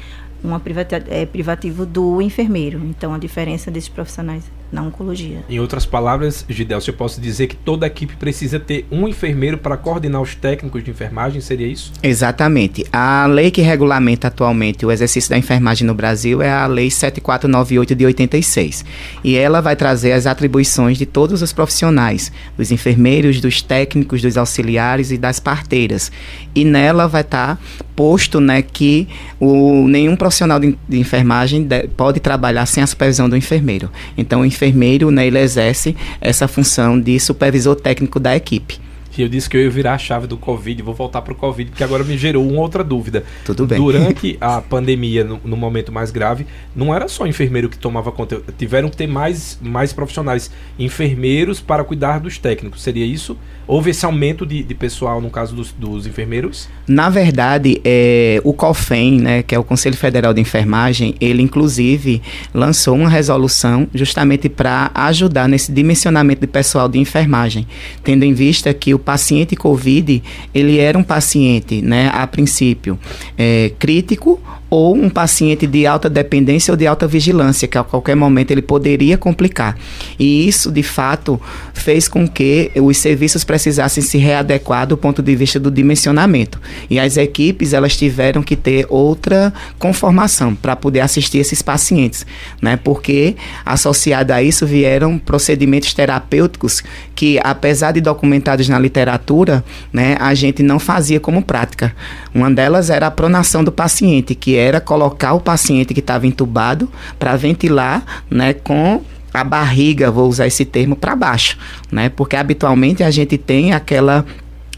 uma 0.45 0.61
é, 1.09 1.27
privativo 1.27 1.87
do 1.87 2.21
enfermeiro. 2.21 2.79
Então, 2.85 3.15
a 3.15 3.19
diferença 3.19 3.71
desses 3.71 3.89
profissionais 3.89 4.45
na 4.71 4.83
oncologia. 4.83 5.45
Em 5.49 5.61
outras 5.61 5.87
palavras, 5.87 6.45
Gidelcio, 6.49 6.91
eu 6.91 6.97
posso 6.97 7.21
dizer 7.21 7.47
que 7.47 7.57
toda 7.57 7.87
equipe 7.87 8.17
precisa 8.17 8.59
ter 8.59 8.87
um 8.91 9.07
enfermeiro 9.07 9.59
para 9.59 9.77
coordenar 9.77 10.21
os 10.21 10.35
técnicos 10.35 10.83
de 10.83 10.91
enfermagem, 10.91 11.41
seria 11.41 11.67
isso? 11.67 11.93
Exatamente. 12.03 12.85
A 12.93 13.27
lei 13.27 13.51
que 13.51 13.63
regulamenta 13.63 14.29
atualmente 14.29 14.85
o 14.85 14.91
exercício 14.91 15.31
da 15.31 15.39
enfermagem 15.39 15.87
no 15.87 15.95
Brasil 15.95 16.43
é 16.43 16.51
a 16.51 16.67
Lei 16.67 16.91
7498 16.91 17.95
de 17.95 18.07
86. 18.07 18.85
E 19.23 19.37
ela 19.37 19.61
vai 19.61 19.77
trazer 19.77 20.13
as 20.13 20.27
atribuições 20.27 20.99
de 20.99 21.07
todos 21.07 21.43
os 21.43 21.53
profissionais, 21.53 22.33
dos 22.57 22.71
enfermeiros, 22.71 23.41
dos 23.41 23.63
técnicos, 23.63 24.23
dos 24.23 24.37
auxiliares 24.37 25.11
e 25.11 25.19
das 25.19 25.39
parteiras. 25.39 26.11
E 26.55 26.65
nela 26.65 27.07
vai 27.07 27.23
estar 27.23 27.57
tá 27.57 27.63
posto 27.95 28.41
né, 28.41 28.63
que 28.63 29.09
o, 29.39 29.87
nenhum 29.87 30.17
profissional 30.17 30.59
de, 30.59 30.77
de 30.89 30.99
enfermagem 30.99 31.63
de, 31.63 31.89
pode 31.89 32.21
trabalhar 32.21 32.67
sem 32.67 32.83
a 32.83 32.87
supervisão 32.87 33.29
do 33.29 33.37
enfermeiro. 33.37 33.91
Então, 34.17 34.41
o 34.41 34.47
enfermeiro, 34.55 35.11
né, 35.11 35.27
ele 35.27 35.39
exerce 35.39 35.97
essa 36.21 36.49
função 36.49 36.99
de 36.99 37.19
supervisor 37.19 37.77
técnico 37.77 38.19
da 38.19 38.35
equipe. 38.37 38.85
E 39.17 39.23
eu 39.23 39.29
disse 39.29 39.49
que 39.49 39.57
eu 39.57 39.63
ia 39.63 39.71
virar 39.71 39.95
a 39.95 39.99
chave 39.99 40.27
do 40.27 40.37
Covid, 40.37 40.83
vou 40.83 40.95
voltar 40.95 41.23
para 41.23 41.33
o 41.33 41.37
Covid, 41.37 41.71
porque 41.71 41.85
agora 41.85 42.03
me 42.03 42.19
gerou 42.19 42.47
uma 42.47 42.61
outra 42.61 42.83
dúvida. 42.83 43.23
Tudo 43.45 43.65
bem. 43.67 43.79
Durante 43.79 44.37
a 44.41 44.61
pandemia, 44.61 45.23
no, 45.23 45.41
no, 45.45 45.57
momento 45.57 45.93
mais 45.93 46.11
grave, 46.11 46.47
não 46.75 46.93
era 46.93 47.07
só 47.07 47.27
enfermeiro 47.27 47.69
que 47.69 47.79
tomava 47.79 48.11
conta, 48.11 48.43
tiveram 48.59 48.89
que 48.89 48.97
ter 48.97 49.07
mais, 49.07 49.59
mais 49.63 49.93
profissionais, 49.93 50.51
enfermeiros 50.79 51.61
para 51.61 51.85
cuidar 51.85 52.19
dos 52.19 52.39
técnicos. 52.39 52.83
Seria 52.83 53.07
isso? 53.07 53.39
Houve 53.67 53.91
esse 53.91 54.05
aumento 54.05 54.45
de, 54.45 54.63
de 54.63 54.75
pessoal 54.75 55.21
no 55.21 55.31
caso 55.31 55.55
dos, 55.55 55.73
dos 55.73 56.07
enfermeiros? 56.07 56.69
Na 56.87 57.09
verdade, 57.09 57.81
é, 57.85 58.41
o 58.45 58.53
COFEM, 58.53 59.21
né, 59.21 59.43
que 59.43 59.55
é 59.55 59.59
o 59.59 59.65
Conselho 59.65 59.97
Federal 59.97 60.35
de 60.35 60.41
Enfermagem, 60.41 61.15
ele 61.21 61.43
inclusive 61.43 62.21
lançou 62.53 62.95
uma 62.95 63.09
resolução 63.09 63.89
justamente 63.95 64.49
para 64.49 64.91
ajudar 64.95 65.49
nesse 65.49 65.73
dimensionamento 65.73 66.43
de 66.43 66.47
pessoal 66.47 66.89
de 66.89 66.99
enfermagem, 66.99 67.67
tendo 68.03 68.25
em 68.25 68.35
vista 68.35 68.73
que 68.75 68.93
o 68.93 68.99
paciente 68.99 69.57
COVID, 69.57 70.23
ele 70.55 70.79
era 70.79 70.99
um 70.99 71.03
paciente, 71.03 71.81
né, 71.81 72.11
a 72.13 72.27
princípio, 72.27 72.99
é, 73.39 73.73
crítico 73.79 74.41
ou 74.75 74.93
um 74.97 75.09
paciente 75.09 75.69
de 75.69 75.87
alta 75.87 76.11
dependência 76.11 76.73
ou 76.73 76.77
de 76.77 76.85
alta 76.85 77.07
vigilância, 77.07 77.69
que 77.69 77.79
a 77.79 77.85
qualquer 77.85 78.17
momento 78.17 78.51
ele 78.51 78.61
poderia 78.61 79.17
complicar. 79.17 79.79
E 80.19 80.49
isso, 80.49 80.69
de 80.73 80.83
fato, 80.83 81.41
fez 81.73 82.09
com 82.09 82.27
que 82.27 82.73
os 82.75 82.97
serviços 82.97 83.45
precisassem 83.45 84.03
se 84.03 84.19
readequar 84.19 84.85
do 84.85 84.97
ponto 84.97 85.23
de 85.23 85.37
vista 85.37 85.61
do 85.61 85.71
dimensionamento. 85.71 86.61
E 86.91 86.99
as 86.99 87.17
equipes, 87.17 87.73
elas 87.73 87.97
tiveram 87.97 88.43
que 88.43 88.57
ter 88.57 88.85
outra 88.89 89.55
conformação 89.79 90.57
para 90.57 90.75
poder 90.75 91.01
assistir 91.01 91.39
esses 91.39 91.63
pacientes, 91.63 92.27
né? 92.61 92.77
Porque 92.77 93.37
associado 93.65 94.33
a 94.33 94.43
isso 94.43 94.67
vieram 94.67 95.21
procedimentos 95.21 95.95
terapêuticos 95.95 96.83
que, 97.15 97.39
apesar 97.45 97.93
de 97.93 98.01
documentados 98.01 98.69
na 98.69 98.79
literatura, 98.79 99.65
né, 99.93 100.17
a 100.19 100.35
gente 100.35 100.65
não 100.65 100.81
fazia 100.81 101.21
como 101.21 101.43
prática. 101.43 101.95
Uma 102.35 102.51
delas 102.51 102.91
era 102.91 103.07
a 103.07 103.11
pronação 103.13 103.63
do 103.63 103.71
paciente, 103.71 104.35
que 104.35 104.64
era 104.65 104.81
colocar 104.81 105.35
o 105.35 105.41
paciente 105.41 105.95
que 105.95 106.01
estava 106.01 106.27
entubado 106.27 106.91
para 107.19 107.37
ventilar, 107.37 108.25
né, 108.31 108.55
com 108.55 109.03
a 109.33 109.43
barriga, 109.43 110.13
vou 110.13 110.29
usar 110.29 110.47
esse 110.47 110.65
termo, 110.65 110.95
para 110.95 111.17
baixo, 111.17 111.59
né? 111.91 112.09
Porque 112.09 112.37
habitualmente 112.37 113.03
a 113.03 113.11
gente 113.11 113.37
tem 113.37 113.73
aquela 113.73 114.25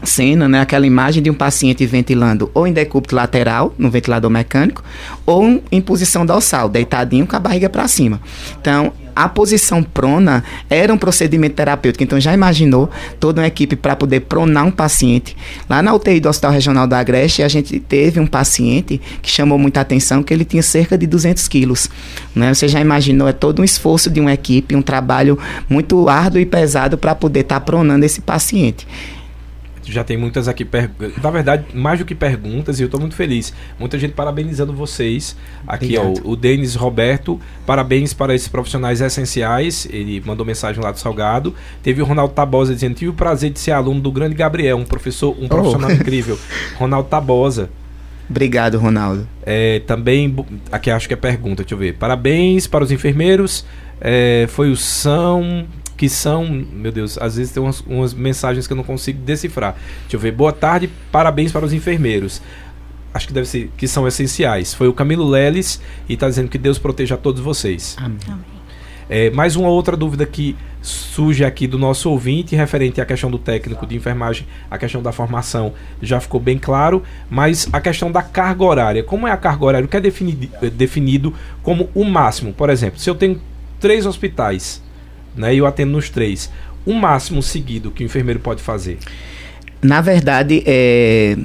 cena, 0.03 0.47
né, 0.47 0.61
aquela 0.61 0.85
imagem 0.85 1.23
de 1.23 1.29
um 1.29 1.33
paciente 1.33 1.85
ventilando 1.85 2.49
ou 2.53 2.67
em 2.67 2.73
decúbito 2.73 3.15
lateral, 3.15 3.73
no 3.77 3.89
ventilador 3.89 4.29
mecânico, 4.29 4.83
ou 5.25 5.63
em 5.71 5.81
posição 5.81 6.25
dorsal, 6.25 6.69
deitadinho 6.69 7.25
com 7.25 7.35
a 7.35 7.39
barriga 7.39 7.69
para 7.69 7.87
cima. 7.87 8.21
Então, 8.59 8.93
a 9.17 9.27
posição 9.27 9.81
prona 9.81 10.43
era 10.69 10.93
um 10.93 10.97
procedimento 10.97 11.55
terapêutico. 11.55 12.03
Então 12.03 12.19
já 12.19 12.31
imaginou 12.35 12.87
toda 13.19 13.41
uma 13.41 13.47
equipe 13.47 13.75
para 13.75 13.95
poder 13.95 14.19
pronar 14.21 14.63
um 14.67 14.69
paciente. 14.69 15.35
Lá 15.67 15.81
na 15.81 15.91
UTI 15.91 16.19
do 16.19 16.29
Hospital 16.29 16.51
Regional 16.51 16.85
da 16.85 16.99
Agreste, 16.99 17.41
a 17.41 17.47
gente 17.47 17.79
teve 17.79 18.19
um 18.19 18.27
paciente 18.27 19.01
que 19.19 19.31
chamou 19.31 19.57
muita 19.57 19.81
atenção, 19.81 20.21
que 20.21 20.31
ele 20.31 20.45
tinha 20.45 20.61
cerca 20.61 20.95
de 20.95 21.07
200 21.07 21.47
quilos. 21.47 21.89
Né? 22.35 22.53
Você 22.53 22.67
já 22.67 22.79
imaginou, 22.79 23.27
é 23.27 23.33
todo 23.33 23.59
um 23.59 23.65
esforço 23.65 24.07
de 24.07 24.19
uma 24.19 24.33
equipe, 24.33 24.75
um 24.75 24.83
trabalho 24.83 25.39
muito 25.67 26.07
árduo 26.07 26.39
e 26.39 26.45
pesado 26.45 26.95
para 26.95 27.15
poder 27.15 27.39
estar 27.39 27.59
tá 27.59 27.65
pronando 27.65 28.03
esse 28.03 28.21
paciente 28.21 28.85
já 29.91 30.03
tem 30.03 30.17
muitas 30.17 30.47
aqui, 30.47 30.67
na 31.21 31.31
verdade, 31.31 31.65
mais 31.73 31.99
do 31.99 32.05
que 32.05 32.15
perguntas, 32.15 32.79
e 32.79 32.83
eu 32.83 32.85
estou 32.85 32.99
muito 32.99 33.15
feliz. 33.15 33.53
Muita 33.79 33.97
gente 33.97 34.13
parabenizando 34.13 34.73
vocês. 34.73 35.35
Aqui, 35.65 35.97
ó, 35.97 36.13
o 36.23 36.35
Denis 36.35 36.75
Roberto, 36.75 37.39
parabéns 37.65 38.13
para 38.13 38.33
esses 38.35 38.47
profissionais 38.47 39.01
essenciais. 39.01 39.87
Ele 39.91 40.21
mandou 40.25 40.45
mensagem 40.45 40.81
lá 40.83 40.91
do 40.91 40.99
Salgado. 40.99 41.53
Teve 41.81 42.01
o 42.01 42.05
Ronaldo 42.05 42.33
Tabosa 42.33 42.73
dizendo: 42.73 42.95
tive 42.95 43.11
o 43.11 43.13
prazer 43.13 43.51
de 43.51 43.59
ser 43.59 43.71
aluno 43.71 44.01
do 44.01 44.11
grande 44.11 44.35
Gabriel, 44.35 44.77
um 44.77 44.85
professor, 44.85 45.35
um 45.39 45.47
profissional 45.47 45.89
oh. 45.89 45.93
incrível. 45.93 46.39
Ronaldo 46.77 47.09
Tabosa. 47.09 47.69
Obrigado, 48.29 48.77
Ronaldo. 48.77 49.27
É, 49.45 49.79
também, 49.79 50.35
aqui 50.71 50.91
acho 50.91 51.07
que 51.07 51.13
é 51.13 51.17
pergunta, 51.17 51.63
deixa 51.63 51.75
eu 51.75 51.79
ver. 51.79 51.93
Parabéns 51.93 52.67
para 52.67 52.83
os 52.83 52.91
enfermeiros. 52.91 53.65
É, 54.01 54.45
foi 54.49 54.69
o 54.69 54.75
São 54.75 55.65
que 55.97 56.07
são, 56.07 56.45
meu 56.47 56.91
Deus, 56.91 57.17
às 57.17 57.35
vezes 57.35 57.51
tem 57.51 57.61
umas, 57.61 57.81
umas 57.81 58.13
mensagens 58.13 58.67
que 58.67 58.73
eu 58.73 58.77
não 58.77 58.83
consigo 58.83 59.19
decifrar. 59.19 59.75
Deixa 60.01 60.15
eu 60.15 60.19
ver. 60.19 60.31
Boa 60.31 60.53
tarde, 60.53 60.89
parabéns 61.11 61.51
para 61.51 61.65
os 61.65 61.73
enfermeiros 61.73 62.41
acho 63.13 63.27
que 63.27 63.33
deve 63.33 63.47
ser 63.47 63.71
que 63.75 63.87
são 63.87 64.07
essenciais. 64.07 64.75
Foi 64.75 64.87
o 64.87 64.93
Camilo 64.93 65.27
Leles 65.27 65.81
e 66.07 66.13
está 66.13 66.29
dizendo 66.29 66.49
que 66.49 66.57
Deus 66.57 66.77
proteja 66.77 67.15
a 67.15 67.17
todos 67.17 67.41
vocês. 67.41 67.95
Amém. 67.97 68.19
É, 69.09 69.29
mais 69.29 69.55
uma 69.55 69.69
outra 69.69 69.95
dúvida 69.95 70.25
que 70.25 70.55
surge 70.81 71.43
aqui 71.43 71.65
do 71.65 71.77
nosso 71.77 72.09
ouvinte 72.09 72.55
referente 72.55 72.99
à 72.99 73.05
questão 73.05 73.31
do 73.31 73.37
técnico 73.37 73.87
de 73.87 73.95
enfermagem, 73.95 74.45
a 74.69 74.77
questão 74.77 75.01
da 75.01 75.11
formação 75.11 75.73
já 76.01 76.19
ficou 76.19 76.39
bem 76.39 76.57
claro, 76.57 77.01
mas 77.29 77.67
a 77.71 77.79
questão 77.79 78.11
da 78.11 78.21
carga 78.21 78.63
horária. 78.63 79.03
Como 79.03 79.27
é 79.27 79.31
a 79.31 79.37
carga 79.37 79.65
horária? 79.65 79.85
O 79.85 79.89
que 79.89 79.97
é 79.97 80.01
definido, 80.01 80.49
definido 80.71 81.33
como 81.63 81.89
o 81.95 82.03
máximo? 82.03 82.53
Por 82.53 82.69
exemplo, 82.69 82.99
se 82.99 83.09
eu 83.09 83.15
tenho 83.15 83.41
três 83.79 84.05
hospitais 84.05 84.83
né? 85.37 85.53
E 85.53 85.59
eu 85.59 85.65
atendo 85.65 85.91
nos 85.91 86.09
três. 86.09 86.51
O 86.85 86.93
máximo 86.93 87.41
seguido 87.41 87.91
que 87.91 88.03
o 88.03 88.05
enfermeiro 88.05 88.39
pode 88.39 88.61
fazer? 88.61 88.97
Na 89.81 90.01
verdade, 90.01 90.63
é, 90.65 91.37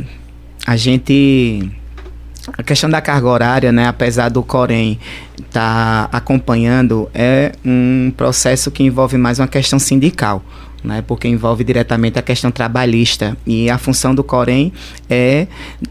a 0.67 0.77
gente. 0.77 1.71
A 2.59 2.63
questão 2.63 2.91
da 2.91 3.01
carga 3.01 3.29
horária, 3.29 3.71
né, 3.71 3.87
apesar 3.87 4.29
do 4.29 4.43
Corém 4.43 4.99
estar 5.39 6.09
tá 6.09 6.17
acompanhando, 6.17 7.09
é 7.15 7.53
um 7.65 8.13
processo 8.17 8.71
que 8.71 8.83
envolve 8.83 9.17
mais 9.17 9.39
uma 9.39 9.47
questão 9.47 9.79
sindical. 9.79 10.43
Né, 10.83 11.03
porque 11.07 11.29
envolve 11.29 11.65
diretamente 11.65 12.19
a 12.19 12.23
questão 12.23 12.51
trabalhista. 12.51 13.37
E 13.47 13.71
a 13.71 13.79
função 13.79 14.15
do 14.15 14.25
Corém 14.25 14.73
é, 15.09 15.47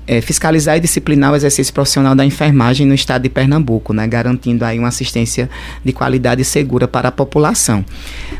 é, 0.08 0.22
fiscalizar 0.22 0.78
e 0.78 0.80
disciplinar 0.80 1.32
o 1.32 1.36
exercício 1.36 1.74
profissional 1.74 2.16
da 2.16 2.26
enfermagem 2.26 2.86
no 2.86 2.94
estado 2.94 3.24
de 3.24 3.30
Pernambuco, 3.30 3.94
né, 3.94 4.08
garantindo 4.08 4.66
aí 4.66 4.78
uma 4.78 4.90
assistência 4.90 5.50
de 5.84 5.94
qualidade 5.94 6.44
segura 6.44 6.88
para 6.88 7.10
a 7.10 7.12
população. 7.12 7.86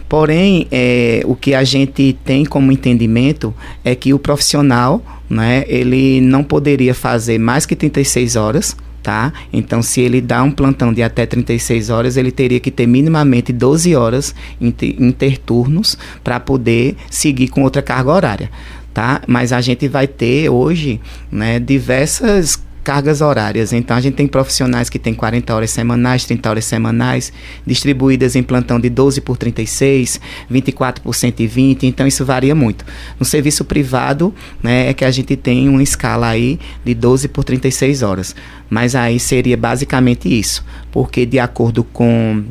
Porém, 0.08 0.68
é, 0.72 1.22
o 1.26 1.36
que 1.36 1.54
a 1.54 1.64
gente 1.64 2.18
tem 2.26 2.46
como 2.46 2.72
entendimento 2.72 3.54
é 3.84 3.96
que 3.96 4.14
o 4.14 4.20
profissional 4.20 5.02
né, 5.30 5.64
ele 5.68 6.20
não 6.20 6.44
poderia 6.44 6.94
fazer 6.94 7.38
mais 7.38 7.66
que 7.66 7.76
36 7.76 8.36
horas 8.36 8.76
tá? 9.02 9.34
Então, 9.52 9.82
se 9.82 10.02
ele 10.02 10.22
dá 10.22 10.44
um 10.44 10.52
plantão 10.52 10.94
de 10.94 11.02
até 11.02 11.26
36 11.26 11.90
horas, 11.90 12.18
ele 12.18 12.32
teria 12.32 12.60
que 12.60 12.72
ter 12.72 12.88
minimamente 12.88 13.52
12 13.52 13.96
horas 13.96 14.36
inter, 14.60 14.96
interturnos 15.02 15.98
para 16.24 16.40
poder 16.40 16.96
seguir 17.10 17.48
com 17.48 17.64
outra 17.64 17.82
carga 17.82 18.12
horária, 18.12 18.52
tá? 18.94 19.22
Mas 19.28 19.52
a 19.52 19.62
gente 19.62 19.88
vai 19.88 20.08
ter 20.08 20.50
hoje, 20.50 21.00
né, 21.32 21.60
diversas 21.60 22.62
cargas 22.84 23.22
horárias. 23.22 23.74
Então 23.74 23.96
a 23.96 24.02
gente 24.02 24.16
tem 24.16 24.28
profissionais 24.28 24.90
que 24.90 25.00
têm 25.00 25.14
40 25.14 25.54
horas 25.54 25.72
semanais, 25.72 26.26
30 26.26 26.50
horas 26.50 26.66
semanais, 26.66 27.32
distribuídas 27.66 28.36
em 28.36 28.44
plantão 28.44 28.80
de 28.80 28.90
12 28.90 29.22
por 29.22 29.38
36, 29.38 30.20
24 30.50 31.04
por 31.04 31.16
120, 31.16 31.86
então 31.86 32.08
isso 32.08 32.26
varia 32.26 32.56
muito. 32.56 32.86
No 33.20 33.26
serviço 33.26 33.64
privado, 33.66 34.34
né, 34.62 34.90
é 34.90 34.94
que 34.94 35.06
a 35.06 35.12
gente 35.12 35.36
tem 35.36 35.70
uma 35.70 35.84
escala 35.84 36.28
aí 36.28 36.60
de 36.84 36.94
12 36.94 37.28
por 37.28 37.44
36 37.44 38.02
horas. 38.02 38.36
Mas 38.70 38.96
aí 38.96 39.20
seria 39.20 39.58
basicamente 39.58 40.28
isso, 40.28 40.66
porque 40.92 41.26
de 41.26 41.40
acordo 41.40 41.84
com 41.84 42.44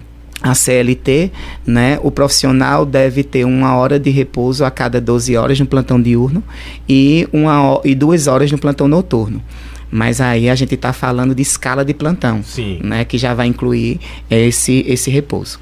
a 0.43 0.55
CLT, 0.55 1.31
né, 1.67 1.99
o 2.03 2.11
profissional 2.11 2.87
deve 2.87 3.23
ter 3.23 3.45
uma 3.45 3.77
hora 3.77 3.99
de 3.99 4.11
repouso 4.11 4.65
a 4.65 4.71
cada 4.71 5.01
12 5.01 5.37
horas 5.37 5.61
no 5.61 5.67
plantão 5.67 6.01
diurno 6.01 6.43
e, 6.89 7.29
uma, 7.33 7.81
e 7.85 7.95
duas 7.95 8.27
horas 8.27 8.51
no 8.51 8.59
plantão 8.59 8.89
noturno. 8.89 9.43
Mas 9.91 10.21
aí 10.21 10.49
a 10.49 10.55
gente 10.55 10.75
está 10.75 10.93
falando 10.93 11.35
de 11.35 11.43
escala 11.43 11.85
de 11.85 11.93
plantão, 11.93 12.43
Sim. 12.43 12.79
né? 12.83 13.05
Que 13.05 13.19
já 13.19 13.35
vai 13.35 13.47
incluir 13.47 14.01
esse, 14.31 14.85
esse 14.87 15.11
repouso. 15.11 15.59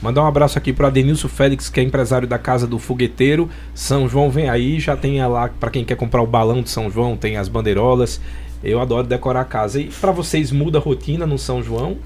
Mandar 0.00 0.22
um 0.22 0.26
abraço 0.26 0.56
aqui 0.56 0.72
para 0.72 0.90
Denilson 0.90 1.28
Félix, 1.28 1.68
que 1.68 1.80
é 1.80 1.82
empresário 1.82 2.26
da 2.28 2.38
Casa 2.38 2.66
do 2.66 2.78
Fogueteiro. 2.78 3.48
São 3.74 4.08
João 4.08 4.30
vem 4.30 4.48
aí, 4.48 4.78
já 4.78 4.96
tem 4.96 5.24
lá 5.26 5.48
para 5.48 5.70
quem 5.70 5.84
quer 5.84 5.96
comprar 5.96 6.22
o 6.22 6.26
balão 6.26 6.62
de 6.62 6.70
São 6.70 6.88
João, 6.88 7.16
tem 7.16 7.36
as 7.36 7.48
bandeirolas. 7.48 8.20
Eu 8.62 8.80
adoro 8.80 9.06
decorar 9.06 9.40
a 9.40 9.44
casa. 9.44 9.80
E 9.80 9.86
para 9.86 10.12
vocês 10.12 10.52
muda 10.52 10.78
a 10.78 10.80
rotina 10.80 11.26
no 11.26 11.38
São 11.38 11.62
João? 11.62 11.96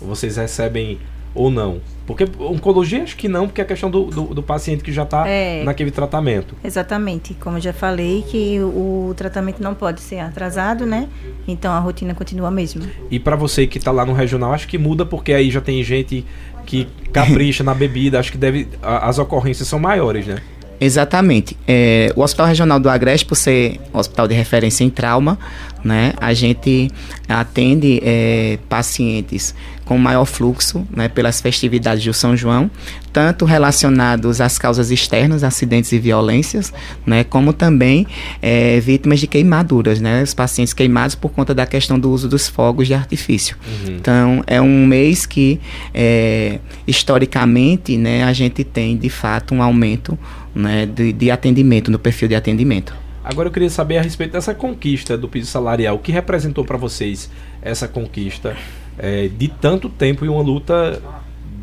Vocês 0.00 0.36
recebem 0.36 0.98
ou 1.34 1.50
não? 1.50 1.80
Porque 2.06 2.24
oncologia 2.40 3.04
acho 3.04 3.16
que 3.16 3.28
não, 3.28 3.46
porque 3.46 3.60
é 3.60 3.64
a 3.64 3.66
questão 3.66 3.88
do, 3.88 4.06
do, 4.06 4.22
do 4.34 4.42
paciente 4.42 4.82
que 4.82 4.92
já 4.92 5.04
está 5.04 5.28
é, 5.28 5.62
naquele 5.62 5.92
tratamento. 5.92 6.56
Exatamente. 6.64 7.34
Como 7.34 7.56
eu 7.56 7.60
já 7.60 7.72
falei, 7.72 8.24
que 8.28 8.58
o, 8.58 9.10
o, 9.10 9.14
tratamento 9.14 9.62
não 9.62 9.74
pode 9.74 10.00
ser 10.00 10.18
atrasado, 10.18 10.84
né? 10.84 11.08
Então 11.46 11.72
a 11.72 11.78
rotina 11.78 12.12
continua 12.12 12.48
a 12.48 12.50
mesma. 12.50 12.82
E 13.10 13.20
para 13.20 13.36
você 13.36 13.64
que 13.64 13.78
está 13.78 13.92
lá 13.92 14.04
no 14.04 14.12
regional, 14.12 14.52
acho 14.52 14.66
que 14.66 14.76
muda 14.76 15.06
porque 15.06 15.32
aí 15.32 15.50
já 15.50 15.60
tem 15.60 15.84
gente 15.84 16.26
que 16.66 16.88
capricha 17.12 17.62
na 17.62 17.74
bebida, 17.74 18.18
acho 18.18 18.32
que 18.32 18.38
deve 18.38 18.66
as 18.82 19.18
ocorrências 19.18 19.68
são 19.68 19.78
maiores, 19.78 20.26
né? 20.26 20.42
Exatamente. 20.80 21.56
É, 21.68 22.10
o 22.16 22.22
Hospital 22.22 22.46
Regional 22.46 22.80
do 22.80 22.88
Agreste, 22.88 23.26
por 23.26 23.36
ser 23.36 23.78
um 23.92 23.98
hospital 23.98 24.26
de 24.26 24.34
referência 24.34 24.82
em 24.82 24.88
trauma, 24.88 25.38
né, 25.84 26.12
a 26.20 26.32
gente 26.32 26.90
atende 27.28 28.00
é, 28.02 28.58
pacientes 28.68 29.54
com 29.90 29.98
maior 29.98 30.24
fluxo 30.24 30.86
né, 30.94 31.08
pelas 31.08 31.40
festividades 31.40 32.04
do 32.04 32.14
São 32.14 32.36
João, 32.36 32.70
tanto 33.12 33.44
relacionados 33.44 34.40
às 34.40 34.56
causas 34.56 34.92
externas, 34.92 35.42
acidentes 35.42 35.90
e 35.90 35.98
violências, 35.98 36.72
né, 37.04 37.24
como 37.24 37.52
também 37.52 38.06
é, 38.40 38.78
vítimas 38.78 39.18
de 39.18 39.26
queimaduras, 39.26 40.00
né, 40.00 40.22
os 40.22 40.32
pacientes 40.32 40.72
queimados 40.72 41.16
por 41.16 41.30
conta 41.30 41.52
da 41.52 41.66
questão 41.66 41.98
do 41.98 42.08
uso 42.08 42.28
dos 42.28 42.48
fogos 42.48 42.86
de 42.86 42.94
artifício. 42.94 43.56
Uhum. 43.66 43.96
Então, 43.96 44.44
é 44.46 44.60
um 44.60 44.86
mês 44.86 45.26
que, 45.26 45.58
é, 45.92 46.60
historicamente, 46.86 47.96
né, 47.96 48.22
a 48.22 48.32
gente 48.32 48.62
tem, 48.62 48.96
de 48.96 49.10
fato, 49.10 49.56
um 49.56 49.62
aumento 49.62 50.16
né, 50.54 50.86
de, 50.86 51.12
de 51.12 51.30
atendimento, 51.32 51.90
no 51.90 51.98
perfil 51.98 52.28
de 52.28 52.36
atendimento. 52.36 52.94
Agora 53.22 53.48
eu 53.48 53.52
queria 53.52 53.68
saber 53.68 53.98
a 53.98 54.02
respeito 54.02 54.32
dessa 54.32 54.54
conquista 54.54 55.16
do 55.16 55.28
piso 55.28 55.50
salarial. 55.50 55.96
O 55.96 55.98
que 55.98 56.10
representou 56.10 56.64
para 56.64 56.78
vocês 56.78 57.30
essa 57.60 57.86
conquista 57.86 58.56
é, 58.98 59.28
de 59.28 59.48
tanto 59.48 59.88
tempo 59.88 60.24
e 60.24 60.28
uma 60.28 60.42
luta 60.42 61.02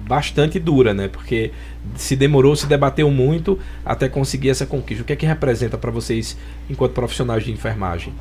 bastante 0.07 0.59
dura, 0.59 0.93
né? 0.93 1.07
Porque 1.07 1.51
se 1.95 2.15
demorou, 2.15 2.55
se 2.55 2.67
debateu 2.67 3.11
muito 3.11 3.59
até 3.85 4.07
conseguir 4.07 4.49
essa 4.49 4.65
conquista. 4.65 5.03
O 5.03 5.05
que 5.05 5.13
é 5.13 5.15
que 5.15 5.25
representa 5.25 5.77
para 5.77 5.91
vocês 5.91 6.37
enquanto 6.69 6.93
profissionais 6.93 7.43
de 7.43 7.51
enfermagem? 7.51 8.13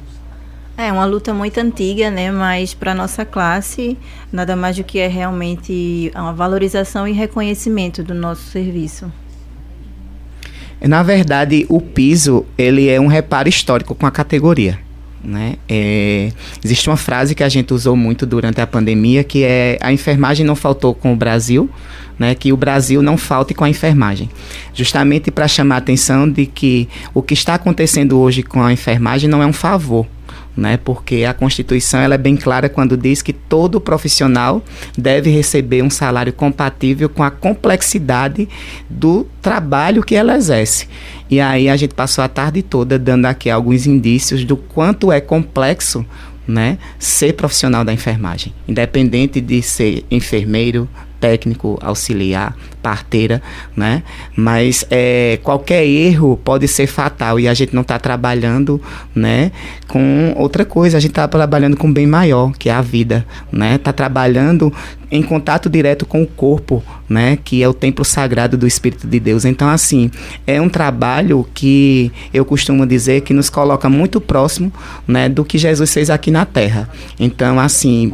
É 0.78 0.93
uma 0.93 1.07
luta 1.07 1.32
muito 1.32 1.59
antiga, 1.59 2.11
né? 2.11 2.30
Mas 2.30 2.74
para 2.74 2.95
nossa 2.95 3.24
classe, 3.24 3.97
nada 4.30 4.55
mais 4.55 4.76
do 4.76 4.84
que 4.84 4.99
é 4.99 5.07
realmente 5.07 6.11
uma 6.14 6.34
valorização 6.34 7.09
e 7.09 7.12
reconhecimento 7.12 8.03
do 8.03 8.14
nosso 8.14 8.43
serviço. 8.51 9.11
Na 10.81 11.03
verdade, 11.03 11.66
o 11.68 11.81
piso 11.81 12.45
ele 12.57 12.89
é 12.89 13.01
um 13.01 13.07
reparo 13.07 13.49
histórico 13.49 13.95
com 13.95 14.07
a 14.07 14.11
categoria. 14.11 14.79
Né? 15.24 15.57
É, 15.68 16.31
existe 16.64 16.89
uma 16.89 16.97
frase 16.97 17.35
que 17.35 17.43
a 17.43 17.49
gente 17.49 17.74
usou 17.74 17.97
muito 17.97 18.24
durante 18.24 18.61
a 18.61 18.66
pandemia 18.66 19.24
que 19.24 19.43
é 19.43 19.77
a 19.81 19.93
enfermagem 19.93 20.47
não 20.47 20.55
faltou 20.55 20.95
com 20.95 21.12
o 21.12 21.16
Brasil, 21.16 21.68
né? 22.16 22.35
que 22.35 22.53
o 22.53 22.57
Brasil 22.57 23.03
não 23.03 23.16
falte 23.16 23.53
com 23.53 23.64
a 23.64 23.68
enfermagem. 23.68 24.31
Justamente 24.72 25.31
para 25.31 25.49
chamar 25.49 25.77
a 25.77 25.79
atenção 25.79 26.31
de 26.31 26.47
que 26.47 26.89
o 27.12 27.22
que 27.22 27.35
está 27.35 27.55
acontecendo 27.55 28.18
hoje 28.20 28.43
com 28.43 28.62
a 28.62 28.72
enfermagem 28.72 29.29
não 29.29 29.43
é 29.43 29.47
um 29.47 29.53
favor, 29.53 30.07
né? 30.57 30.76
Porque 30.76 31.24
a 31.24 31.34
Constituição 31.34 32.00
ela 32.00 32.14
é 32.14 32.18
bem 32.18 32.36
clara 32.36 32.68
quando 32.68 32.96
diz 32.96 33.22
que 33.22 33.32
todo 33.32 33.80
profissional 33.80 34.64
deve 34.96 35.30
receber 35.30 35.82
um 35.82 35.90
salário 35.90 36.32
compatível 36.32 37.09
com 37.09 37.22
a 37.22 37.30
complexidade 37.30 38.48
do 38.88 39.26
trabalho 39.42 40.02
que 40.02 40.14
ela 40.14 40.36
exerce. 40.36 40.88
E 41.28 41.40
aí 41.40 41.68
a 41.68 41.76
gente 41.76 41.94
passou 41.94 42.24
a 42.24 42.28
tarde 42.28 42.62
toda 42.62 42.98
dando 42.98 43.26
aqui 43.26 43.50
alguns 43.50 43.86
indícios 43.86 44.44
do 44.44 44.57
quanto 44.57 45.12
é 45.12 45.20
complexo 45.20 46.07
né, 46.46 46.78
ser 46.98 47.34
profissional 47.34 47.84
da 47.84 47.92
enfermagem, 47.92 48.52
independente 48.68 49.40
de 49.40 49.61
ser 49.62 50.04
enfermeiro, 50.11 50.88
técnico, 51.27 51.77
auxiliar, 51.83 52.57
parteira, 52.81 53.43
né? 53.77 54.05
Mas 54.37 54.87
é, 54.89 55.41
qualquer 55.43 55.85
erro 55.85 56.39
pode 56.45 56.68
ser 56.68 56.87
fatal 56.87 57.41
e 57.41 57.49
a 57.49 57.55
gente 57.55 57.74
não 57.74 57.83
está 57.83 57.99
trabalhando, 57.99 58.81
né? 59.12 59.51
Com 59.89 60.33
outra 60.37 60.64
coisa, 60.64 60.97
a 60.97 61.01
gente 61.01 61.11
está 61.11 61.27
trabalhando 61.27 61.77
com 61.77 61.93
bem 61.93 62.07
maior, 62.07 62.53
que 62.57 62.68
é 62.68 62.72
a 62.72 62.81
vida, 62.81 63.27
né? 63.51 63.74
Está 63.74 63.93
trabalhando 63.93 64.72
em 65.11 65.20
contato 65.20 65.68
direto 65.68 66.07
com 66.07 66.22
o 66.22 66.27
corpo, 66.27 66.81
né? 67.09 67.37
Que 67.43 67.61
é 67.61 67.68
o 67.68 67.74
templo 67.74 68.05
sagrado 68.05 68.57
do 68.57 68.66
Espírito 68.66 69.09
de 69.09 69.18
Deus. 69.18 69.45
Então, 69.45 69.68
assim, 69.68 70.09
é 70.47 70.61
um 70.61 70.68
trabalho 70.68 71.45
que 71.53 72.12
eu 72.33 72.45
costumo 72.45 72.87
dizer 72.87 73.22
que 73.22 73.35
nos 73.35 73.51
coloca 73.51 73.89
muito 73.89 74.20
próximo, 74.20 74.72
né? 75.09 75.29
Do 75.29 75.45
que 75.45 75.59
Jesus 75.59 75.93
fez 75.93 76.09
aqui 76.09 76.31
na 76.31 76.47
Terra. 76.47 76.89
Então, 77.18 77.59
assim, 77.59 78.12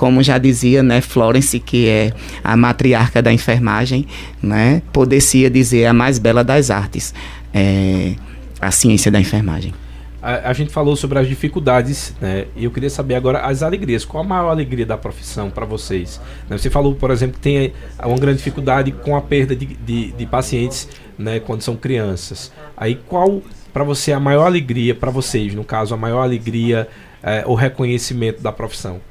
como 0.00 0.22
já 0.22 0.38
dizia, 0.38 0.82
né, 0.82 1.02
Florence, 1.02 1.60
que 1.60 1.86
é 1.86 2.14
a 2.42 2.56
matriarca 2.56 3.20
da 3.20 3.30
enfermagem, 3.30 4.06
né, 4.42 4.80
poderia 4.94 5.50
dizer 5.50 5.84
a 5.84 5.92
mais 5.92 6.18
bela 6.18 6.42
das 6.42 6.70
artes, 6.70 7.12
é, 7.52 8.14
a 8.58 8.70
ciência 8.70 9.10
da 9.10 9.20
enfermagem. 9.20 9.74
A, 10.22 10.48
a, 10.48 10.52
gente 10.54 10.72
falou 10.72 10.96
sobre 10.96 11.18
as 11.18 11.28
dificuldades, 11.28 12.14
né? 12.18 12.46
E 12.56 12.64
eu 12.64 12.70
queria 12.70 12.88
saber 12.88 13.14
agora 13.14 13.40
as 13.40 13.62
alegrias. 13.62 14.02
Qual 14.02 14.24
a 14.24 14.26
maior 14.26 14.48
alegria 14.48 14.86
da 14.86 14.96
profissão 14.96 15.50
para 15.50 15.66
vocês? 15.66 16.18
Né? 16.48 16.56
Você 16.56 16.70
falou, 16.70 16.94
por 16.94 17.10
exemplo, 17.10 17.34
que 17.34 17.40
tem 17.40 17.72
uma 18.02 18.18
grande 18.18 18.38
dificuldade 18.38 18.92
com 18.92 19.14
a 19.16 19.20
perda 19.20 19.54
de, 19.54 19.66
de, 19.66 20.12
de 20.12 20.26
pacientes, 20.26 20.88
né? 21.18 21.40
Quando 21.40 21.60
são 21.60 21.76
crianças. 21.76 22.50
Aí 22.74 22.94
qual 23.06 23.42
para 23.70 23.84
você 23.84 24.12
a 24.12 24.20
maior 24.20 24.46
alegria 24.46 24.94
para 24.94 25.10
vocês, 25.10 25.54
no 25.54 25.64
caso 25.64 25.92
a 25.92 25.96
maior 25.96 26.22
alegria, 26.22 26.88
é, 27.22 27.44
o 27.46 27.54
reconhecimento 27.54 28.42
da 28.42 28.50
profissão? 28.50 29.09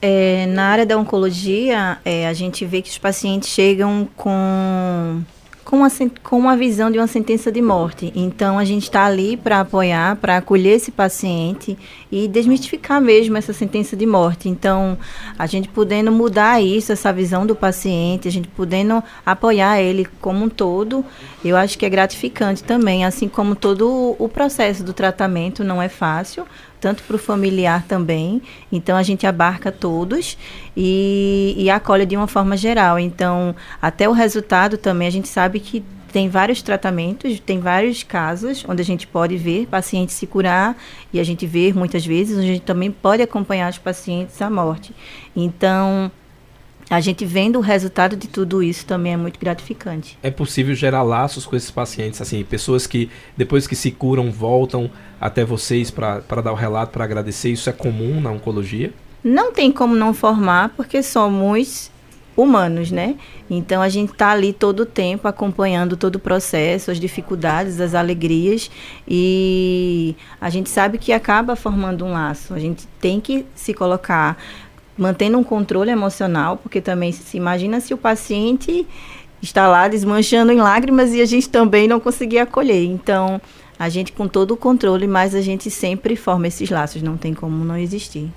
É, 0.00 0.46
na 0.46 0.64
área 0.64 0.86
da 0.86 0.96
oncologia, 0.96 1.98
é, 2.04 2.28
a 2.28 2.32
gente 2.32 2.64
vê 2.64 2.82
que 2.82 2.90
os 2.90 2.98
pacientes 2.98 3.48
chegam 3.48 4.08
com 4.16 5.22
com 5.66 5.78
uma, 5.78 5.88
com 6.22 6.38
uma 6.38 6.56
visão 6.56 6.92
de 6.92 6.96
uma 6.96 7.08
sentença 7.08 7.50
de 7.50 7.60
morte. 7.60 8.12
Então, 8.14 8.56
a 8.56 8.64
gente 8.64 8.84
está 8.84 9.04
ali 9.04 9.36
para 9.36 9.60
apoiar, 9.60 10.14
para 10.16 10.36
acolher 10.36 10.76
esse 10.76 10.92
paciente 10.92 11.76
e 12.10 12.28
desmistificar 12.28 13.00
mesmo 13.00 13.36
essa 13.36 13.52
sentença 13.52 13.96
de 13.96 14.06
morte. 14.06 14.48
Então, 14.48 14.96
a 15.36 15.44
gente 15.44 15.68
podendo 15.68 16.12
mudar 16.12 16.62
isso, 16.62 16.92
essa 16.92 17.12
visão 17.12 17.44
do 17.44 17.56
paciente, 17.56 18.28
a 18.28 18.30
gente 18.30 18.46
podendo 18.46 19.02
apoiar 19.24 19.80
ele 19.80 20.06
como 20.20 20.44
um 20.44 20.48
todo, 20.48 21.04
eu 21.44 21.56
acho 21.56 21.76
que 21.76 21.84
é 21.84 21.90
gratificante 21.90 22.62
também, 22.62 23.04
assim 23.04 23.28
como 23.28 23.56
todo 23.56 24.14
o 24.20 24.28
processo 24.28 24.84
do 24.84 24.92
tratamento 24.92 25.64
não 25.64 25.82
é 25.82 25.88
fácil, 25.88 26.46
tanto 26.80 27.02
para 27.02 27.16
o 27.16 27.18
familiar 27.18 27.84
também. 27.86 28.42
Então 28.70 28.96
a 28.96 29.02
gente 29.02 29.26
abarca 29.26 29.70
todos 29.72 30.36
e, 30.76 31.54
e 31.56 31.70
acolhe 31.70 32.06
de 32.06 32.16
uma 32.16 32.26
forma 32.26 32.56
geral. 32.56 32.98
Então, 32.98 33.54
até 33.80 34.08
o 34.08 34.12
resultado 34.12 34.76
também, 34.76 35.08
a 35.08 35.12
gente 35.12 35.28
sabe 35.28 35.60
que 35.60 35.84
tem 36.12 36.28
vários 36.28 36.62
tratamentos, 36.62 37.38
tem 37.40 37.60
vários 37.60 38.02
casos 38.02 38.64
onde 38.66 38.80
a 38.80 38.84
gente 38.84 39.06
pode 39.06 39.36
ver 39.36 39.66
pacientes 39.66 40.14
se 40.14 40.26
curar 40.26 40.76
e 41.12 41.20
a 41.20 41.24
gente 41.24 41.46
vê 41.46 41.72
muitas 41.74 42.06
vezes, 42.06 42.38
a 42.38 42.42
gente 42.42 42.62
também 42.62 42.90
pode 42.90 43.22
acompanhar 43.22 43.70
os 43.70 43.78
pacientes 43.78 44.40
à 44.40 44.48
morte. 44.48 44.94
Então, 45.34 46.10
a 46.88 47.00
gente 47.00 47.24
vendo 47.24 47.58
o 47.58 47.62
resultado 47.62 48.16
de 48.16 48.28
tudo 48.28 48.62
isso 48.62 48.86
também 48.86 49.14
é 49.14 49.16
muito 49.16 49.40
gratificante. 49.40 50.16
É 50.22 50.30
possível 50.30 50.74
gerar 50.74 51.02
laços 51.02 51.44
com 51.44 51.56
esses 51.56 51.70
pacientes, 51.70 52.20
assim, 52.20 52.44
pessoas 52.44 52.86
que 52.86 53.10
depois 53.36 53.66
que 53.66 53.74
se 53.74 53.90
curam 53.90 54.30
voltam 54.30 54.90
até 55.20 55.44
vocês 55.44 55.90
para 55.90 56.20
dar 56.42 56.52
o 56.52 56.56
relato, 56.56 56.92
para 56.92 57.04
agradecer. 57.04 57.50
Isso 57.50 57.68
é 57.68 57.72
comum 57.72 58.20
na 58.20 58.30
oncologia? 58.30 58.92
Não 59.24 59.52
tem 59.52 59.72
como 59.72 59.96
não 59.96 60.14
formar, 60.14 60.68
porque 60.76 61.02
somos 61.02 61.90
humanos, 62.36 62.90
né? 62.90 63.16
Então 63.48 63.80
a 63.80 63.88
gente 63.88 64.12
está 64.12 64.30
ali 64.30 64.52
todo 64.52 64.80
o 64.80 64.86
tempo 64.86 65.26
acompanhando 65.26 65.96
todo 65.96 66.16
o 66.16 66.20
processo, 66.20 66.90
as 66.90 67.00
dificuldades, 67.00 67.80
as 67.80 67.94
alegrias 67.94 68.70
e 69.08 70.14
a 70.40 70.50
gente 70.50 70.68
sabe 70.68 70.98
que 70.98 71.12
acaba 71.12 71.56
formando 71.56 72.04
um 72.04 72.12
laço. 72.12 72.52
A 72.52 72.58
gente 72.58 72.86
tem 73.00 73.20
que 73.20 73.46
se 73.54 73.72
colocar 73.72 74.36
mantendo 74.96 75.38
um 75.38 75.44
controle 75.44 75.90
emocional, 75.90 76.56
porque 76.56 76.80
também 76.80 77.12
se 77.12 77.36
imagina 77.36 77.80
se 77.80 77.92
o 77.92 77.96
paciente 77.96 78.86
está 79.42 79.68
lá 79.68 79.88
desmanchando 79.88 80.52
em 80.52 80.56
lágrimas 80.56 81.12
e 81.12 81.20
a 81.20 81.26
gente 81.26 81.48
também 81.48 81.86
não 81.86 82.00
conseguir 82.00 82.38
acolher. 82.38 82.84
Então, 82.84 83.40
a 83.78 83.88
gente 83.88 84.12
com 84.12 84.26
todo 84.26 84.52
o 84.52 84.56
controle, 84.56 85.06
mas 85.06 85.34
a 85.34 85.40
gente 85.40 85.70
sempre 85.70 86.16
forma 86.16 86.48
esses 86.48 86.70
laços, 86.70 87.02
não 87.02 87.16
tem 87.16 87.34
como 87.34 87.64
não 87.64 87.76
existir. 87.76 88.30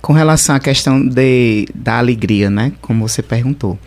Com 0.00 0.12
relação 0.12 0.56
à 0.56 0.60
questão 0.60 1.06
de, 1.06 1.68
da 1.72 1.98
alegria, 1.98 2.50
né, 2.50 2.72
como 2.80 3.06
você 3.06 3.22
perguntou, 3.22 3.78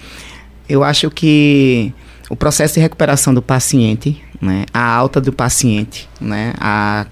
eu 0.68 0.84
acho 0.84 1.12
que 1.12 1.94
o 2.30 2.36
processo 2.36 2.76
de 2.76 2.80
recuperação 2.80 3.34
do 3.34 3.42
paciente, 3.42 4.24
né, 4.42 4.66
a 4.74 4.96
alta 4.96 5.20
do 5.20 5.34
paciente, 5.34 6.08
né, 6.22 6.54
há 6.58 7.06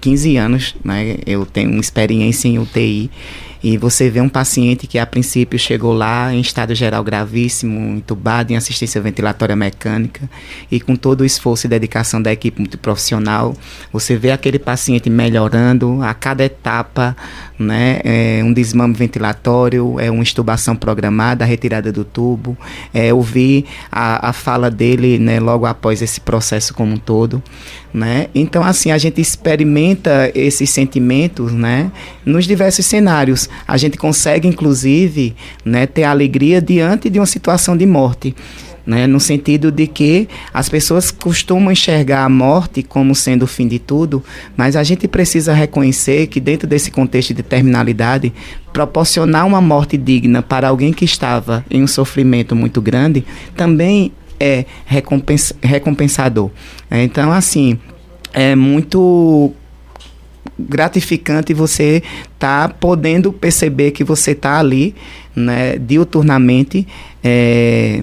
15 0.00 0.36
anos, 0.38 0.76
né, 0.82 1.16
eu 1.26 1.44
tenho 1.44 1.70
uma 1.70 1.80
experiência 1.80 2.48
em 2.48 2.58
UTI 2.58 3.10
e 3.66 3.76
você 3.76 4.08
vê 4.08 4.20
um 4.20 4.28
paciente 4.28 4.86
que 4.86 4.96
a 4.96 5.04
princípio 5.04 5.58
chegou 5.58 5.92
lá 5.92 6.32
em 6.32 6.40
estado 6.40 6.72
geral 6.72 7.02
gravíssimo, 7.02 7.96
entubado 7.96 8.52
em 8.52 8.56
assistência 8.56 9.00
ventilatória 9.00 9.56
mecânica, 9.56 10.30
e 10.70 10.78
com 10.78 10.94
todo 10.94 11.22
o 11.22 11.24
esforço 11.24 11.66
e 11.66 11.68
dedicação 11.68 12.22
da 12.22 12.32
equipe 12.32 12.60
multiprofissional, 12.60 13.56
você 13.92 14.14
vê 14.16 14.30
aquele 14.30 14.60
paciente 14.60 15.10
melhorando 15.10 16.00
a 16.00 16.14
cada 16.14 16.44
etapa, 16.44 17.16
né? 17.58 17.98
É 18.04 18.40
um 18.44 18.52
desmame 18.52 18.94
ventilatório, 18.94 19.98
é 19.98 20.12
uma 20.12 20.22
estubação 20.22 20.76
programada, 20.76 21.42
a 21.42 21.46
retirada 21.48 21.90
do 21.90 22.04
tubo, 22.04 22.56
é 22.94 23.12
ouvir 23.12 23.64
a, 23.90 24.28
a 24.28 24.32
fala 24.32 24.70
dele, 24.70 25.18
né, 25.18 25.40
logo 25.40 25.66
após 25.66 26.02
esse 26.02 26.20
processo 26.20 26.72
como 26.72 26.92
um 26.92 26.98
todo, 26.98 27.42
né? 27.96 28.26
Então 28.34 28.62
assim, 28.62 28.90
a 28.90 28.98
gente 28.98 29.22
experimenta 29.22 30.30
esses 30.34 30.68
sentimentos, 30.68 31.50
né, 31.50 31.90
nos 32.26 32.44
diversos 32.44 32.84
cenários 32.84 33.48
a 33.66 33.78
gente 33.78 33.96
consegue, 33.96 34.46
inclusive, 34.46 35.34
né, 35.64 35.86
ter 35.86 36.04
alegria 36.04 36.60
diante 36.60 37.08
de 37.08 37.18
uma 37.18 37.24
situação 37.24 37.74
de 37.74 37.86
morte. 37.86 38.36
Né, 38.86 39.04
no 39.04 39.18
sentido 39.18 39.72
de 39.72 39.88
que 39.88 40.28
as 40.54 40.68
pessoas 40.68 41.10
costumam 41.10 41.72
enxergar 41.72 42.24
a 42.24 42.28
morte 42.28 42.84
como 42.84 43.16
sendo 43.16 43.42
o 43.42 43.46
fim 43.48 43.66
de 43.66 43.80
tudo, 43.80 44.22
mas 44.56 44.76
a 44.76 44.84
gente 44.84 45.08
precisa 45.08 45.52
reconhecer 45.52 46.28
que 46.28 46.38
dentro 46.38 46.68
desse 46.68 46.92
contexto 46.92 47.34
de 47.34 47.42
terminalidade, 47.42 48.32
proporcionar 48.72 49.44
uma 49.44 49.60
morte 49.60 49.96
digna 49.96 50.40
para 50.40 50.68
alguém 50.68 50.92
que 50.92 51.04
estava 51.04 51.64
em 51.68 51.82
um 51.82 51.86
sofrimento 51.88 52.54
muito 52.54 52.80
grande 52.80 53.24
também 53.56 54.12
é 54.38 54.64
recompensa, 54.84 55.54
recompensador. 55.62 56.50
Então, 56.90 57.32
assim, 57.32 57.78
é 58.32 58.54
muito 58.54 59.52
gratificante 60.58 61.52
você 61.52 62.02
tá 62.38 62.68
podendo 62.68 63.32
perceber 63.32 63.90
que 63.90 64.02
você 64.02 64.34
tá 64.34 64.58
ali, 64.58 64.94
né, 65.34 65.76
diuturnamente, 65.78 66.86
é, 67.22 68.02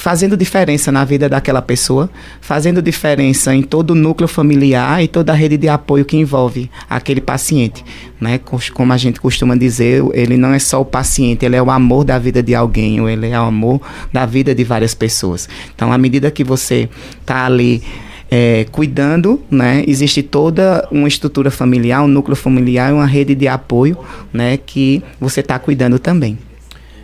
fazendo 0.00 0.34
diferença 0.34 0.90
na 0.90 1.04
vida 1.04 1.28
daquela 1.28 1.60
pessoa, 1.60 2.08
fazendo 2.40 2.80
diferença 2.80 3.54
em 3.54 3.62
todo 3.62 3.90
o 3.90 3.94
núcleo 3.94 4.26
familiar 4.26 5.04
e 5.04 5.06
toda 5.06 5.30
a 5.30 5.34
rede 5.34 5.58
de 5.58 5.68
apoio 5.68 6.06
que 6.06 6.16
envolve 6.16 6.70
aquele 6.88 7.20
paciente, 7.20 7.84
né? 8.18 8.40
Como 8.72 8.92
a 8.94 8.96
gente 8.96 9.20
costuma 9.20 9.54
dizer, 9.54 10.02
ele 10.14 10.38
não 10.38 10.54
é 10.54 10.58
só 10.58 10.80
o 10.80 10.86
paciente, 10.86 11.44
ele 11.44 11.54
é 11.54 11.62
o 11.62 11.70
amor 11.70 12.04
da 12.04 12.18
vida 12.18 12.42
de 12.42 12.54
alguém, 12.54 12.98
ou 12.98 13.10
ele 13.10 13.28
é 13.28 13.38
o 13.38 13.44
amor 13.44 13.78
da 14.10 14.24
vida 14.24 14.54
de 14.54 14.64
várias 14.64 14.94
pessoas. 14.94 15.46
Então, 15.74 15.92
à 15.92 15.98
medida 15.98 16.30
que 16.30 16.42
você 16.42 16.88
tá 17.26 17.44
ali 17.44 17.82
é, 18.30 18.64
cuidando, 18.72 19.42
né? 19.50 19.84
Existe 19.86 20.22
toda 20.22 20.88
uma 20.90 21.08
estrutura 21.08 21.50
familiar, 21.50 22.02
um 22.02 22.08
núcleo 22.08 22.36
familiar, 22.36 22.94
uma 22.94 23.06
rede 23.06 23.34
de 23.34 23.46
apoio, 23.46 23.98
né? 24.32 24.56
Que 24.56 25.02
você 25.20 25.40
está 25.40 25.58
cuidando 25.58 25.98
também. 25.98 26.38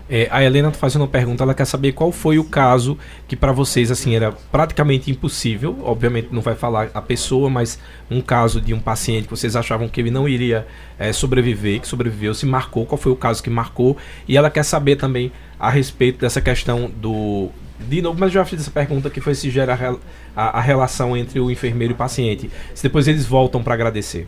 É, 0.09 0.29
a 0.31 0.43
Helena 0.43 0.69
está 0.69 0.79
fazendo 0.79 1.03
uma 1.03 1.09
pergunta, 1.09 1.43
ela 1.43 1.53
quer 1.53 1.65
saber 1.65 1.93
qual 1.93 2.13
foi 2.13 2.39
o 2.39 2.45
caso 2.45 2.97
que 3.27 3.35
para 3.35 3.51
vocês 3.51 3.91
assim 3.91 4.15
era 4.15 4.31
praticamente 4.31 5.11
impossível. 5.11 5.77
Obviamente 5.83 6.29
não 6.31 6.41
vai 6.41 6.55
falar 6.55 6.91
a 6.95 7.03
pessoa, 7.03 7.51
mas 7.51 7.79
um 8.11 8.21
caso 8.21 8.61
de 8.61 8.73
um 8.73 8.79
paciente 8.79 9.25
que 9.25 9.31
vocês 9.31 9.57
achavam 9.57 9.89
que 9.89 10.01
ele 10.01 10.11
não 10.11 10.29
iria 10.29 10.67
é, 10.99 11.13
sobreviver, 11.13 11.81
que 11.81 11.89
sobreviveu, 11.89 12.35
se 12.35 12.47
marcou. 12.47 12.87
Qual 12.87 12.99
foi 12.99 13.11
o 13.11 13.17
caso 13.17 13.43
que 13.43 13.51
marcou? 13.51 13.97
E 14.29 14.37
ela 14.37 14.49
quer 14.49 14.63
saber 14.63 14.97
também 14.97 15.33
a 15.59 15.71
respeito 15.71 16.21
dessa 16.21 16.41
questão 16.41 16.89
do 16.89 17.51
de 17.79 18.01
novo, 18.01 18.19
mas 18.19 18.33
já 18.33 18.45
fiz 18.45 18.61
essa 18.61 18.71
pergunta 18.71 19.11
que 19.11 19.21
foi 19.21 19.35
se 19.35 19.51
gera 19.51 19.99
a, 20.35 20.59
a 20.59 20.61
relação 20.61 21.17
entre 21.17 21.39
o 21.39 21.51
enfermeiro 21.51 21.93
e 21.93 21.95
o 21.95 21.97
paciente. 21.97 22.51
Se 22.75 22.83
depois 22.83 23.07
eles 23.07 23.27
voltam 23.27 23.63
para 23.63 23.75
agradecer. 23.75 24.27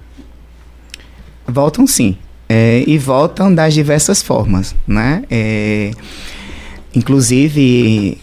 Voltam 1.46 1.86
sim. 1.86 2.18
É, 2.48 2.82
e 2.86 2.96
voltam 2.96 3.54
das 3.54 3.74
diversas 3.74 4.22
formas, 4.22 4.74
né? 4.86 5.22
É, 5.30 5.90
inclusive 6.94 8.18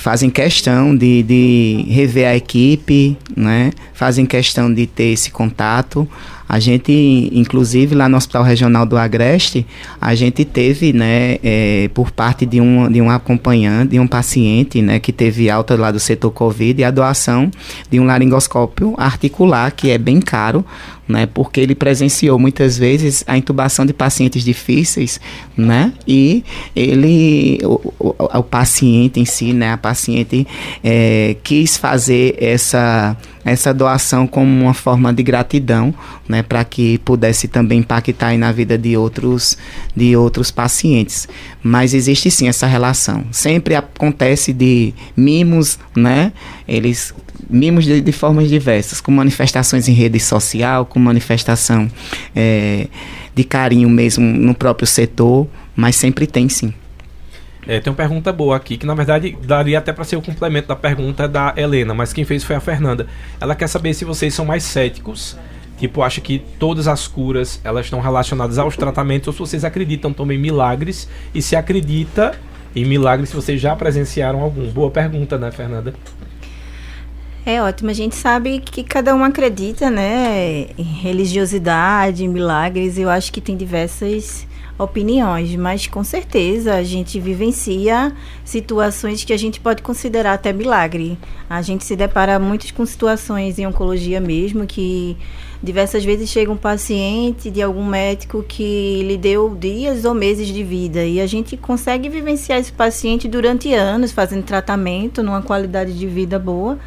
fazem 0.00 0.30
questão 0.30 0.96
de, 0.96 1.22
de 1.22 1.84
rever 1.88 2.26
a 2.26 2.34
equipe, 2.34 3.18
né? 3.36 3.70
Fazem 3.92 4.24
questão 4.24 4.72
de 4.72 4.86
ter 4.86 5.12
esse 5.12 5.30
contato. 5.30 6.08
A 6.48 6.58
gente, 6.58 7.30
inclusive, 7.32 7.94
lá 7.94 8.08
no 8.08 8.16
Hospital 8.16 8.42
Regional 8.42 8.84
do 8.84 8.96
Agreste, 8.96 9.64
a 10.00 10.14
gente 10.14 10.44
teve, 10.44 10.92
né, 10.92 11.36
é, 11.44 11.88
por 11.94 12.10
parte 12.10 12.44
de 12.44 12.60
um, 12.60 12.90
de 12.90 13.00
um 13.00 13.08
acompanhante, 13.08 13.90
de 13.90 14.00
um 14.00 14.06
paciente, 14.06 14.82
né, 14.82 14.98
que 14.98 15.12
teve 15.12 15.48
alta 15.48 15.76
lá 15.76 15.92
do 15.92 16.00
setor 16.00 16.32
Covid, 16.32 16.82
a 16.82 16.90
doação 16.90 17.50
de 17.88 18.00
um 18.00 18.04
laringoscópio 18.04 18.94
articular, 18.98 19.70
que 19.70 19.90
é 19.90 19.98
bem 19.98 20.18
caro, 20.20 20.64
né? 21.10 21.26
Porque 21.26 21.60
ele 21.60 21.74
presenciou 21.74 22.38
muitas 22.38 22.78
vezes 22.78 23.24
a 23.26 23.36
intubação 23.36 23.84
de 23.84 23.92
pacientes 23.92 24.44
difíceis, 24.44 25.20
né? 25.56 25.92
E 26.06 26.44
ele, 26.74 27.58
o, 27.64 27.92
o, 27.98 28.14
o 28.38 28.42
paciente 28.42 29.20
em 29.20 29.24
si, 29.24 29.52
né? 29.52 29.72
A 29.72 29.76
paciente 29.76 30.46
é, 30.82 31.36
quis 31.42 31.76
fazer 31.76 32.36
essa 32.40 33.16
essa 33.44 33.72
doação 33.72 34.26
como 34.26 34.64
uma 34.64 34.74
forma 34.74 35.12
de 35.12 35.22
gratidão, 35.22 35.94
né, 36.28 36.42
para 36.42 36.62
que 36.62 36.98
pudesse 36.98 37.48
também 37.48 37.78
impactar 37.78 38.36
na 38.36 38.52
vida 38.52 38.76
de 38.76 38.96
outros 38.96 39.56
de 39.96 40.14
outros 40.16 40.50
pacientes. 40.50 41.26
Mas 41.62 41.94
existe 41.94 42.30
sim 42.30 42.48
essa 42.48 42.66
relação. 42.66 43.24
Sempre 43.30 43.74
acontece 43.74 44.52
de 44.52 44.94
mimos, 45.16 45.78
né? 45.96 46.32
Eles 46.70 47.12
mimos 47.48 47.84
de, 47.84 48.00
de, 48.00 48.12
formas 48.12 48.48
diversas, 48.48 49.00
com 49.00 49.10
manifestações 49.10 49.88
em 49.88 49.92
rede 49.92 50.20
social, 50.20 50.86
com 50.86 51.00
manifestação 51.00 51.90
é, 52.34 52.86
de 53.34 53.42
carinho 53.42 53.90
mesmo 53.90 54.24
no 54.24 54.54
próprio 54.54 54.86
setor, 54.86 55.48
mas 55.74 55.96
sempre 55.96 56.28
tem 56.28 56.48
sim. 56.48 56.72
É, 57.66 57.80
tem 57.80 57.90
uma 57.90 57.96
pergunta 57.96 58.32
boa 58.32 58.56
aqui, 58.56 58.76
que 58.76 58.86
na 58.86 58.94
verdade 58.94 59.36
daria 59.42 59.78
até 59.78 59.92
para 59.92 60.04
ser 60.04 60.14
o 60.14 60.22
complemento 60.22 60.68
da 60.68 60.76
pergunta 60.76 61.26
da 61.26 61.52
Helena, 61.56 61.92
mas 61.92 62.12
quem 62.12 62.24
fez 62.24 62.44
foi 62.44 62.54
a 62.54 62.60
Fernanda. 62.60 63.06
Ela 63.40 63.56
quer 63.56 63.66
saber 63.66 63.92
se 63.92 64.04
vocês 64.04 64.32
são 64.32 64.44
mais 64.44 64.62
céticos, 64.62 65.36
tipo, 65.76 66.02
acha 66.02 66.20
que 66.20 66.38
todas 66.58 66.86
as 66.86 67.08
curas 67.08 67.60
elas 67.64 67.86
estão 67.86 68.00
relacionadas 68.00 68.58
aos 68.58 68.76
tratamentos, 68.76 69.26
ou 69.26 69.32
se 69.32 69.40
vocês 69.40 69.64
acreditam 69.64 70.12
também 70.12 70.38
em 70.38 70.40
milagres, 70.40 71.08
e 71.34 71.42
se 71.42 71.56
acredita 71.56 72.38
em 72.76 72.84
milagres, 72.84 73.30
se 73.30 73.34
vocês 73.34 73.60
já 73.60 73.74
presenciaram 73.74 74.40
algum. 74.40 74.70
Boa 74.70 74.90
pergunta, 74.90 75.36
né, 75.36 75.50
Fernanda? 75.50 75.92
É 77.50 77.60
ótimo. 77.60 77.90
A 77.90 77.92
gente 77.92 78.14
sabe 78.14 78.60
que 78.60 78.84
cada 78.84 79.12
um 79.12 79.24
acredita, 79.24 79.90
né, 79.90 80.68
em 80.78 80.84
religiosidade, 80.84 82.24
em 82.24 82.28
milagres. 82.28 82.96
Eu 82.96 83.10
acho 83.10 83.32
que 83.32 83.40
tem 83.40 83.56
diversas 83.56 84.46
opiniões, 84.78 85.56
mas 85.56 85.88
com 85.88 86.04
certeza 86.04 86.76
a 86.76 86.84
gente 86.84 87.18
vivencia 87.18 88.14
situações 88.44 89.24
que 89.24 89.32
a 89.32 89.36
gente 89.36 89.58
pode 89.58 89.82
considerar 89.82 90.34
até 90.34 90.52
milagre. 90.52 91.18
A 91.50 91.60
gente 91.60 91.84
se 91.84 91.96
depara 91.96 92.38
muito 92.38 92.72
com 92.72 92.86
situações 92.86 93.58
em 93.58 93.66
oncologia 93.66 94.20
mesmo 94.20 94.64
que 94.64 95.16
diversas 95.60 96.04
vezes 96.04 96.30
chega 96.30 96.52
um 96.52 96.56
paciente 96.56 97.50
de 97.50 97.60
algum 97.60 97.84
médico 97.84 98.44
que 98.46 99.02
lhe 99.02 99.18
deu 99.18 99.54
dias 99.54 100.04
ou 100.04 100.14
meses 100.14 100.46
de 100.46 100.62
vida 100.62 101.04
e 101.04 101.20
a 101.20 101.26
gente 101.26 101.56
consegue 101.56 102.08
vivenciar 102.08 102.60
esse 102.60 102.72
paciente 102.72 103.28
durante 103.28 103.74
anos 103.74 104.12
fazendo 104.12 104.44
tratamento 104.44 105.20
numa 105.20 105.42
qualidade 105.42 105.98
de 105.98 106.06
vida 106.06 106.38
boa 106.38 106.78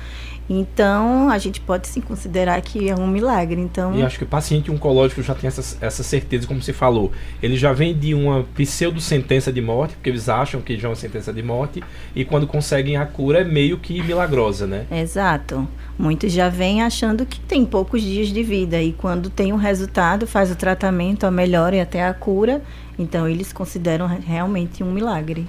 então, 0.50 1.30
a 1.30 1.38
gente 1.38 1.62
pode 1.62 1.88
sim 1.88 2.02
considerar 2.02 2.62
que 2.62 2.90
é 2.90 2.96
um 2.96 3.08
milagre. 3.08 3.60
Então... 3.62 3.96
E 3.96 4.04
acho 4.04 4.18
que 4.18 4.24
o 4.24 4.28
paciente 4.28 4.70
oncológico 4.70 5.22
já 5.22 5.34
tem 5.34 5.48
essa, 5.48 5.78
essa 5.80 6.04
certeza, 6.04 6.46
como 6.46 6.62
você 6.62 6.74
falou. 6.74 7.12
Ele 7.42 7.56
já 7.56 7.72
vem 7.72 7.98
de 7.98 8.14
uma 8.14 8.44
pseudo-sentença 8.56 9.54
de 9.54 9.62
morte, 9.62 9.96
porque 9.96 10.10
eles 10.10 10.28
acham 10.28 10.62
que 10.62 10.78
já 10.78 10.88
é 10.88 10.90
uma 10.90 10.96
sentença 10.96 11.32
de 11.32 11.42
morte, 11.42 11.82
e 12.16 12.26
quando 12.26 12.46
conseguem 12.46 12.98
a 12.98 13.06
cura 13.06 13.40
é 13.40 13.44
meio 13.44 13.78
que 13.78 14.02
milagrosa, 14.04 14.68
né? 14.68 14.86
Exato. 14.92 15.68
Muitos 15.98 16.32
já 16.32 16.50
vêm 16.50 16.82
achando 16.82 17.26
que 17.26 17.40
tem 17.40 17.64
poucos 17.66 18.02
dias 18.02 18.28
de 18.28 18.44
vida, 18.44 18.82
e 18.82 18.92
quando 18.92 19.30
tem 19.30 19.54
um 19.54 19.58
resultado, 19.58 20.28
faz 20.28 20.52
o 20.52 20.56
tratamento, 20.56 21.26
a 21.26 21.32
melhora 21.32 21.78
e 21.78 21.80
até 21.80 22.04
a 22.04 22.14
cura, 22.14 22.62
então 23.00 23.28
eles 23.28 23.54
consideram 23.54 24.08
realmente 24.08 24.84
um 24.84 24.92
milagre. 24.92 25.48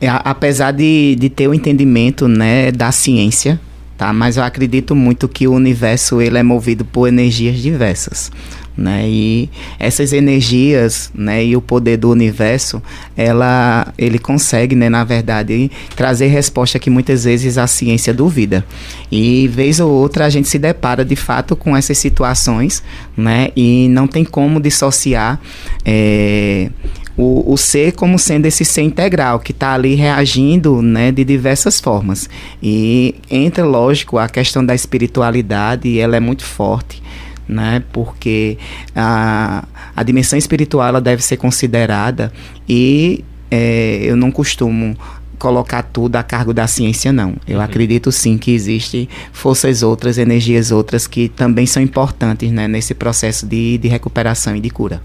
É, 0.00 0.08
apesar 0.08 0.72
de, 0.72 1.16
de 1.18 1.30
ter 1.30 1.48
o 1.48 1.54
entendimento 1.54 2.28
né, 2.28 2.70
da 2.70 2.92
ciência, 2.92 3.58
tá? 3.96 4.12
Mas 4.12 4.36
eu 4.36 4.42
acredito 4.42 4.94
muito 4.94 5.28
que 5.28 5.48
o 5.48 5.52
universo 5.52 6.20
ele 6.20 6.38
é 6.38 6.42
movido 6.42 6.84
por 6.84 7.08
energias 7.08 7.58
diversas, 7.58 8.30
né? 8.76 9.08
E 9.08 9.48
essas 9.78 10.12
energias, 10.12 11.10
né, 11.14 11.44
e 11.44 11.56
o 11.56 11.62
poder 11.62 11.96
do 11.96 12.10
universo, 12.10 12.82
ela 13.16 13.92
ele 13.96 14.18
consegue, 14.18 14.76
né, 14.76 14.88
na 14.88 15.02
verdade, 15.02 15.70
trazer 15.94 16.26
resposta 16.26 16.78
que 16.78 16.90
muitas 16.90 17.24
vezes 17.24 17.56
a 17.56 17.66
ciência 17.66 18.12
duvida. 18.12 18.64
E 19.10 19.48
vez 19.48 19.80
ou 19.80 19.90
outra 19.90 20.26
a 20.26 20.30
gente 20.30 20.48
se 20.48 20.58
depara 20.58 21.04
de 21.04 21.16
fato 21.16 21.56
com 21.56 21.76
essas 21.76 21.96
situações, 21.96 22.82
né? 23.16 23.48
E 23.56 23.88
não 23.88 24.06
tem 24.06 24.24
como 24.24 24.60
dissociar 24.60 25.40
é, 25.84 26.70
o, 27.16 27.52
o 27.52 27.56
ser 27.56 27.92
como 27.92 28.18
sendo 28.18 28.46
esse 28.46 28.64
ser 28.64 28.82
integral, 28.82 29.40
que 29.40 29.52
está 29.52 29.72
ali 29.72 29.94
reagindo 29.94 30.82
né, 30.82 31.10
de 31.10 31.24
diversas 31.24 31.80
formas. 31.80 32.28
E 32.62 33.14
entra, 33.30 33.64
lógico, 33.64 34.18
a 34.18 34.28
questão 34.28 34.64
da 34.64 34.74
espiritualidade, 34.74 35.98
ela 35.98 36.16
é 36.16 36.20
muito 36.20 36.44
forte. 36.44 37.02
Né, 37.48 37.80
porque 37.92 38.58
a, 38.92 39.64
a 39.94 40.02
dimensão 40.02 40.36
espiritual 40.36 40.88
ela 40.88 41.00
deve 41.00 41.22
ser 41.22 41.36
considerada 41.36 42.32
e 42.68 43.24
é, 43.48 44.00
eu 44.02 44.16
não 44.16 44.32
costumo 44.32 44.96
colocar 45.38 45.82
tudo 45.82 46.16
a 46.16 46.22
cargo 46.22 46.52
da 46.52 46.66
ciência, 46.66 47.12
não. 47.12 47.36
Eu 47.46 47.58
uhum. 47.58 47.64
acredito 47.64 48.10
sim 48.10 48.36
que 48.36 48.50
existem 48.50 49.08
forças 49.32 49.82
outras, 49.82 50.18
energias 50.18 50.72
outras 50.72 51.06
que 51.06 51.28
também 51.28 51.66
são 51.66 51.80
importantes 51.80 52.50
né, 52.50 52.66
nesse 52.66 52.94
processo 52.94 53.46
de, 53.46 53.78
de 53.78 53.86
recuperação 53.86 54.56
e 54.56 54.60
de 54.60 54.70
cura. 54.70 55.00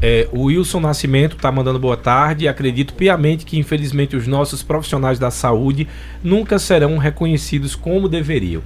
É, 0.00 0.28
o 0.30 0.44
Wilson 0.44 0.80
Nascimento 0.80 1.36
está 1.36 1.50
mandando 1.50 1.78
boa 1.78 1.96
tarde. 1.96 2.48
Acredito 2.48 2.94
piamente 2.94 3.44
que, 3.46 3.58
infelizmente, 3.58 4.16
os 4.16 4.26
nossos 4.26 4.62
profissionais 4.62 5.18
da 5.18 5.30
saúde 5.30 5.88
nunca 6.22 6.58
serão 6.58 6.98
reconhecidos 6.98 7.74
como 7.74 8.08
deveriam. 8.08 8.62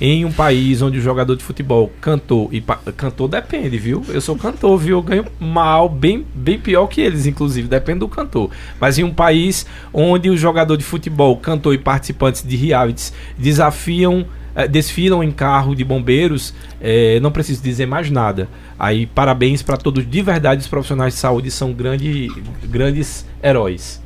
Em 0.00 0.24
um 0.24 0.32
país 0.32 0.80
onde 0.80 0.96
o 0.96 1.02
jogador 1.02 1.36
de 1.36 1.44
futebol 1.44 1.92
cantou 2.00 2.48
e 2.50 2.64
cantor 2.96 3.28
depende, 3.28 3.76
viu? 3.76 4.02
Eu 4.08 4.22
sou 4.22 4.34
cantor, 4.34 4.78
viu? 4.78 4.96
Eu 4.96 5.02
ganho 5.02 5.26
mal, 5.38 5.90
bem, 5.90 6.24
bem 6.34 6.58
pior 6.58 6.86
que 6.86 7.02
eles, 7.02 7.26
inclusive, 7.26 7.68
depende 7.68 7.98
do 7.98 8.08
cantor. 8.08 8.50
Mas 8.80 8.98
em 8.98 9.04
um 9.04 9.12
país 9.12 9.66
onde 9.92 10.30
o 10.30 10.38
jogador 10.38 10.78
de 10.78 10.84
futebol, 10.84 11.36
cantor 11.36 11.74
e 11.74 11.78
participantes 11.78 12.42
de 12.42 12.56
realities 12.56 13.12
desafiam 13.36 14.24
desfilam 14.70 15.22
em 15.22 15.30
carro 15.30 15.74
de 15.74 15.84
bombeiros, 15.84 16.54
é, 16.80 17.20
não 17.20 17.30
preciso 17.30 17.62
dizer 17.62 17.86
mais 17.86 18.10
nada. 18.10 18.48
Aí, 18.78 19.06
parabéns 19.06 19.62
para 19.62 19.76
todos, 19.76 20.08
de 20.08 20.22
verdade, 20.22 20.60
os 20.60 20.68
profissionais 20.68 21.14
de 21.14 21.20
saúde 21.20 21.50
são 21.50 21.72
grande, 21.72 22.28
grandes 22.64 23.26
heróis. 23.42 24.02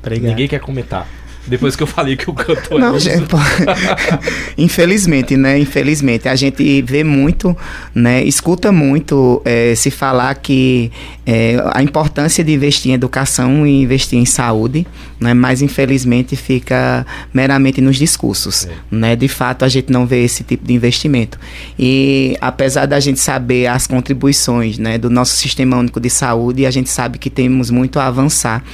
Obrigado. 0.00 0.30
Ninguém 0.30 0.48
quer 0.48 0.60
comentar. 0.60 1.08
Depois 1.46 1.76
que 1.76 1.82
eu 1.82 1.86
falei 1.86 2.16
que 2.16 2.30
o 2.30 2.32
cantor 2.32 2.80
Não, 2.80 2.96
é 2.96 3.00
gente, 3.00 3.26
infelizmente, 4.56 5.36
né? 5.36 5.58
Infelizmente, 5.58 6.28
a 6.28 6.34
gente 6.34 6.80
vê 6.82 7.04
muito, 7.04 7.56
né? 7.94 8.24
Escuta 8.24 8.72
muito 8.72 9.42
é, 9.44 9.74
se 9.74 9.90
falar 9.90 10.34
que 10.36 10.90
é, 11.26 11.62
a 11.72 11.82
importância 11.82 12.42
de 12.42 12.52
investir 12.52 12.90
em 12.90 12.94
educação 12.94 13.66
e 13.66 13.82
investir 13.82 14.18
em 14.18 14.24
saúde, 14.24 14.86
né? 15.20 15.34
Mas 15.34 15.60
infelizmente 15.60 16.34
fica 16.34 17.06
meramente 17.32 17.80
nos 17.80 17.96
discursos, 17.96 18.66
é. 18.66 18.70
né? 18.90 19.16
De 19.16 19.28
fato, 19.28 19.64
a 19.64 19.68
gente 19.68 19.92
não 19.92 20.06
vê 20.06 20.24
esse 20.24 20.44
tipo 20.44 20.66
de 20.66 20.72
investimento. 20.72 21.38
E 21.78 22.36
apesar 22.40 22.86
da 22.86 22.98
gente 23.00 23.20
saber 23.20 23.66
as 23.66 23.86
contribuições, 23.86 24.78
né? 24.78 24.96
Do 24.96 25.10
nosso 25.10 25.36
sistema 25.36 25.76
único 25.76 26.00
de 26.00 26.08
saúde, 26.08 26.64
a 26.64 26.70
gente 26.70 26.88
sabe 26.88 27.18
que 27.18 27.28
temos 27.28 27.70
muito 27.70 27.98
a 27.98 28.06
avançar, 28.06 28.64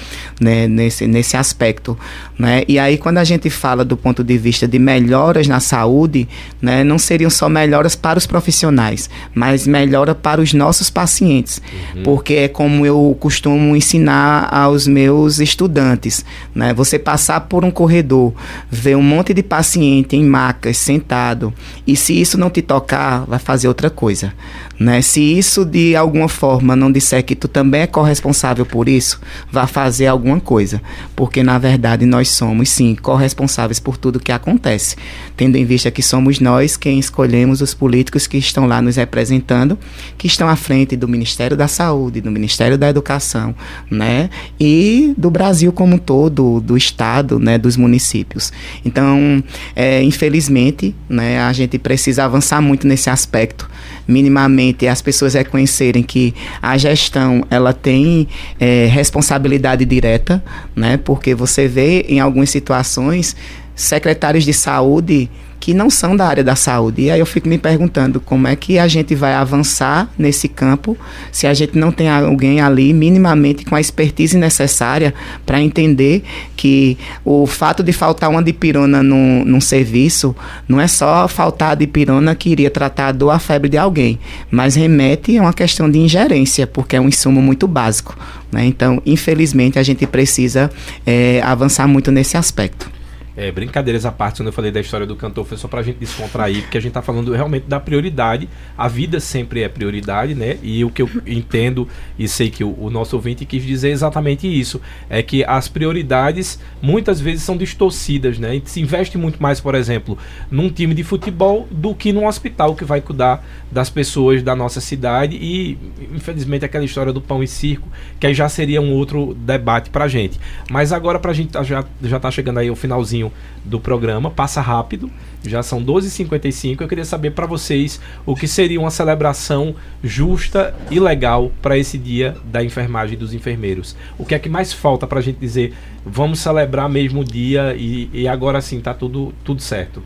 né? 0.41 0.69
Nesse 0.69 1.07
nesse 1.07 1.37
aspecto, 1.37 1.99
né? 2.39 2.60
E 2.69 2.79
aí, 2.79 2.99
quando 2.99 3.19
a 3.19 3.25
gente 3.25 3.49
fala 3.51 3.85
do 3.85 3.97
ponto 3.97 4.23
de 4.25 4.37
vista 4.39 4.67
de 4.67 4.79
melhoras 4.79 5.47
na 5.47 5.61
saúde, 5.61 6.29
né, 6.61 6.85
não 6.85 6.99
seriam 6.99 7.31
só 7.31 7.49
melhoras 7.49 7.95
para 7.95 8.19
os 8.19 8.27
profissionais, 8.27 9.11
mas 9.35 9.67
melhora 9.67 10.15
para 10.15 10.41
os 10.41 10.53
nossos 10.53 10.91
pacientes. 10.91 11.61
Uhum. 11.95 12.03
Porque 12.03 12.35
é 12.35 12.49
como 12.49 12.85
eu 12.85 13.17
costumo 13.21 13.77
ensinar 13.77 14.49
aos 14.53 14.87
meus 14.87 15.39
estudantes. 15.39 16.25
Né? 16.55 16.73
Você 16.75 16.99
passar 16.99 17.43
por 17.43 17.65
um 17.65 17.71
corredor, 17.71 18.33
ver 18.71 18.97
um 18.97 19.03
monte 19.03 19.35
de 19.35 19.43
paciente 19.43 20.17
em 20.17 20.25
macas, 20.25 20.77
sentado, 20.77 21.53
e 21.87 21.97
se 21.97 22.19
isso 22.21 22.39
não 22.39 22.51
te 22.51 22.63
tocar, 22.63 23.25
vai 23.27 23.39
fazer 23.39 23.69
outra 23.69 23.91
coisa. 23.91 24.33
Né? 24.81 25.03
Se 25.03 25.21
isso 25.21 25.63
de 25.63 25.95
alguma 25.95 26.27
forma 26.27 26.75
não 26.75 26.91
disser 26.91 27.23
que 27.23 27.37
tu 27.37 27.47
também 27.47 27.83
é 27.83 27.87
corresponsável 27.87 28.65
por 28.65 28.89
isso, 28.89 29.21
vá 29.53 29.67
fazer 29.67 30.07
alguma 30.07 30.41
coisa. 30.41 30.81
Porque 31.15 31.43
na 31.43 31.59
verdade 31.59 32.07
nós 32.07 32.31
somos 32.31 32.71
sim 32.71 32.95
corresponsáveis 32.95 33.79
por 33.79 33.99
tudo 33.99 34.19
que 34.19 34.33
acontece, 34.33 34.97
tendo 35.37 35.57
em 35.57 35.67
vista 35.67 35.91
que 35.91 36.03
somos 36.03 36.41
nós 36.41 36.79
quem 36.79 36.99
escolhemos 36.99 37.61
os 37.61 37.75
políticos 37.75 38.27
que 38.27 38.39
estão 38.39 38.67
lá 38.67 38.81
nos 38.81 38.97
representando, 38.97 39.79
que 40.17 40.27
estão 40.27 40.49
à 40.49 40.57
frente 40.57 40.97
do 40.97 41.07
Ministério 41.07 41.59
da 41.59 41.69
Saúde, 41.69 42.23
do 42.23 42.31
Ministério 42.31 42.79
da 42.79 42.89
Educação, 42.89 43.55
né, 43.91 44.31
e 44.59 45.13
do 45.19 45.31
Brasil 45.31 45.73
como 45.73 45.97
um 45.97 45.99
todo, 45.99 46.59
do 46.59 46.75
estado, 46.75 47.39
né, 47.39 47.59
dos 47.59 47.77
municípios. 47.77 48.51
Então, 48.83 49.45
é, 49.77 50.03
infelizmente, 50.03 50.95
né, 51.07 51.39
a 51.39 51.53
gente 51.53 51.79
precisa 51.79 52.25
avançar 52.25 52.63
muito 52.63 52.87
nesse 52.87 53.11
aspecto, 53.11 53.69
minimamente 54.11 54.87
as 54.87 55.01
pessoas 55.01 55.35
reconhecerem 55.35 56.03
que 56.03 56.35
a 56.61 56.77
gestão 56.77 57.45
ela 57.51 57.73
tem 57.73 58.29
é, 58.59 58.87
responsabilidade 58.87 59.85
direta, 59.85 60.43
né, 60.75 60.97
porque 60.97 61.35
você 61.35 61.69
vê 61.69 62.01
em 62.09 62.21
algumas 62.21 62.51
situações, 62.51 63.37
secretários 63.75 64.45
de 64.45 64.53
saúde 64.53 65.31
que 65.61 65.75
não 65.75 65.91
são 65.91 66.17
da 66.17 66.27
área 66.27 66.43
da 66.43 66.57
saúde. 66.57 67.03
E 67.03 67.11
aí 67.11 67.21
eu 67.21 67.27
fico 67.27 67.47
me 67.47 67.59
perguntando 67.59 68.19
como 68.19 68.49
é 68.49 68.57
que 68.57 68.79
a 68.79 68.89
gente 68.89 69.15
vai 69.15 69.35
avançar 69.35 70.11
nesse 70.19 70.49
campo 70.49 70.97
se 71.31 71.47
a 71.47 71.53
gente 71.53 71.79
não 71.79 71.93
tem 71.93 72.09
alguém 72.09 72.61
ali 72.63 72.95
minimamente 72.95 73.65
com 73.67 73.77
a 73.77 73.81
expertise 73.81 74.39
necessária 74.39 75.13
para 75.45 75.61
entender 75.61 76.25
que 76.57 76.97
o 77.25 77.47
fato 77.47 77.83
de 77.83 77.93
faltar 77.93 78.31
uma 78.31 78.43
dipirona 78.43 79.03
num, 79.03 79.45
num 79.45 79.61
serviço 79.61 80.35
não 80.67 80.81
é 80.81 80.89
só 80.89 81.29
faltar 81.29 81.73
a 81.73 81.75
dipirona 81.75 82.35
que 82.35 82.49
iria 82.49 82.71
tratar 82.71 83.09
a 83.09 83.13
dor, 83.13 83.31
a 83.31 83.39
febre 83.39 83.69
de 83.69 83.77
alguém, 83.77 84.19
mas 84.51 84.75
remete 84.75 85.37
a 85.37 85.43
uma 85.43 85.53
questão 85.53 85.91
de 85.91 85.99
ingerência, 85.99 86.67
porque 86.67 86.97
é 86.97 87.01
um 87.01 87.09
insumo 87.09 87.43
muito 87.43 87.69
básico. 87.69 88.17
Né? 88.51 88.65
Então, 88.65 89.03
infelizmente, 89.05 89.79
a 89.79 89.83
gente 89.83 90.07
precisa 90.07 90.71
é, 91.07 91.43
avançar 91.45 91.87
muito 91.87 92.11
nesse 92.11 92.37
aspecto. 92.37 93.00
É, 93.41 93.51
brincadeiras 93.51 94.05
à 94.05 94.13
parte, 94.13 94.43
quando 94.43 94.49
eu 94.49 94.53
falei 94.53 94.71
da 94.71 94.83
história 94.83 95.07
do 95.07 95.17
cantor, 95.17 95.47
foi 95.47 95.57
só 95.57 95.67
pra 95.67 95.83
gente 95.83 95.97
descontrair, 95.97 96.61
porque 96.61 96.77
a 96.77 96.81
gente 96.81 96.93
tá 96.93 97.01
falando 97.01 97.33
realmente 97.33 97.65
da 97.67 97.81
prioridade. 97.81 98.47
A 98.77 98.87
vida 98.87 99.19
sempre 99.19 99.63
é 99.63 99.69
prioridade, 99.69 100.35
né? 100.35 100.59
E 100.63 100.85
o 100.85 100.91
que 100.91 101.01
eu 101.01 101.09
entendo 101.27 101.89
e 102.19 102.29
sei 102.29 102.51
que 102.51 102.63
o, 102.63 102.77
o 102.79 102.91
nosso 102.91 103.17
ouvinte 103.17 103.47
quis 103.47 103.65
dizer 103.65 103.93
exatamente 103.93 104.47
isso: 104.47 104.79
é 105.09 105.23
que 105.23 105.43
as 105.43 105.69
prioridades 105.69 106.61
muitas 106.83 107.19
vezes 107.19 107.43
são 107.43 107.57
distorcidas, 107.57 108.39
né? 108.39 108.61
Se 108.67 108.79
investe 108.79 109.17
muito 109.17 109.43
mais, 109.43 109.59
por 109.59 109.75
exemplo, 109.75 110.19
num 110.51 110.69
time 110.69 110.95
de 110.95 111.03
futebol 111.03 111.67
do 111.71 111.95
que 111.95 112.13
num 112.13 112.27
hospital 112.27 112.75
que 112.75 112.85
vai 112.85 113.01
cuidar 113.01 113.43
das 113.73 113.89
pessoas 113.89 114.43
da 114.43 114.55
nossa 114.55 114.83
cidade. 114.83 115.39
E, 115.41 115.79
infelizmente, 116.13 116.67
aquela 116.67 116.85
história 116.85 117.11
do 117.11 117.23
pão 117.23 117.43
e 117.43 117.49
circo, 117.49 117.89
que 118.19 118.27
aí 118.27 118.35
já 118.35 118.51
seria 118.51 118.83
um 118.83 118.93
outro 118.93 119.33
debate 119.33 119.89
pra 119.89 120.09
gente. 120.09 120.39
Mas 120.71 120.93
agora, 120.93 121.19
pra 121.19 121.33
gente 121.33 121.53
já, 121.65 121.83
já 122.03 122.21
tá 122.21 122.31
chegando 122.31 122.59
aí 122.59 122.69
ao 122.69 122.77
finalzinho 122.77 123.30
do 123.65 123.79
programa, 123.79 124.31
passa 124.31 124.61
rápido, 124.61 125.11
já 125.45 125.63
são 125.63 125.85
12h55. 125.85 126.81
Eu 126.81 126.89
queria 126.89 127.05
saber 127.05 127.31
para 127.31 127.47
vocês 127.47 128.01
o 128.25 128.35
que 128.35 128.49
seria 128.49 128.81
uma 128.81 128.91
celebração 128.91 129.75
justa 130.03 130.75
e 130.91 130.99
legal 130.99 131.51
para 131.61 131.77
esse 131.77 131.99
dia 131.99 132.37
da 132.45 132.63
enfermagem 132.65 133.17
dos 133.17 133.35
enfermeiros. 133.35 133.97
O 134.19 134.25
que 134.25 134.35
é 134.35 134.39
que 134.39 134.49
mais 134.49 134.73
falta 134.73 135.07
para 135.07 135.19
a 135.19 135.23
gente 135.23 135.39
dizer, 135.39 135.75
vamos 136.05 136.41
celebrar 136.41 136.89
mesmo 136.89 137.21
o 137.21 137.25
dia 137.25 137.75
e, 137.77 138.09
e 138.13 138.29
agora 138.29 138.61
sim 138.61 138.81
tá 138.81 138.95
tudo, 138.95 139.33
tudo 139.45 139.61
certo? 139.61 140.03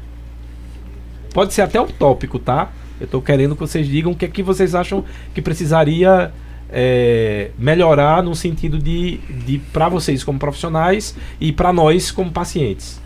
Pode 1.33 1.53
ser 1.53 1.62
até 1.62 1.81
utópico, 1.81 2.39
tá? 2.39 2.72
Eu 3.01 3.07
estou 3.07 3.20
querendo 3.20 3.55
que 3.55 3.61
vocês 3.61 3.89
digam 3.89 4.12
o 4.12 4.16
que 4.16 4.25
é 4.25 4.29
que 4.29 4.43
vocês 4.43 4.75
acham 4.75 5.05
que 5.35 5.43
precisaria 5.43 6.33
é, 6.70 7.51
melhorar 7.59 8.22
no 8.22 8.35
sentido 8.35 8.79
de, 8.79 9.18
de 9.45 9.59
para 9.72 9.89
vocês 9.89 10.22
como 10.25 10.39
profissionais 10.39 11.16
e 11.41 11.53
para 11.53 11.72
nós 11.72 12.11
como 12.11 12.31
pacientes. 12.31 13.01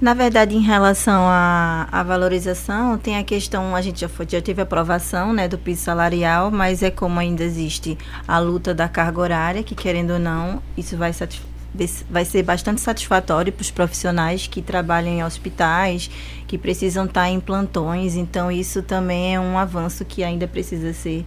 Na 0.00 0.14
verdade, 0.14 0.54
em 0.54 0.60
relação 0.60 1.22
à, 1.26 1.88
à, 1.90 2.04
valorização, 2.04 2.96
tem 2.96 3.18
a 3.18 3.24
questão, 3.24 3.74
a 3.74 3.82
gente 3.82 4.00
já, 4.00 4.08
foi, 4.08 4.24
já 4.28 4.40
teve 4.40 4.62
aprovação 4.62 5.32
né, 5.32 5.48
do 5.48 5.58
piso 5.58 5.82
salarial, 5.82 6.52
mas 6.52 6.84
é 6.84 6.90
como 6.90 7.18
ainda 7.18 7.42
existe 7.42 7.98
a 8.26 8.38
luta 8.38 8.72
da 8.72 8.88
carga 8.88 9.20
horária, 9.20 9.62
que 9.64 9.74
querendo 9.74 10.12
ou 10.12 10.18
não, 10.20 10.62
isso 10.76 10.96
vai 10.96 11.12
vai 12.08 12.24
ser 12.24 12.42
bastante 12.44 12.80
satisfatório 12.80 13.52
para 13.52 13.60
os 13.60 13.70
profissionais 13.72 14.46
que 14.46 14.62
trabalham 14.62 15.12
em 15.12 15.24
hospitais, 15.24 16.08
que 16.46 16.56
precisam 16.56 17.04
estar 17.04 17.28
em 17.28 17.40
plantões. 17.40 18.14
Então, 18.14 18.52
isso 18.52 18.82
também 18.82 19.34
é 19.34 19.40
um 19.40 19.58
avanço 19.58 20.04
que 20.04 20.22
ainda 20.22 20.46
precisa 20.46 20.92
ser 20.92 21.26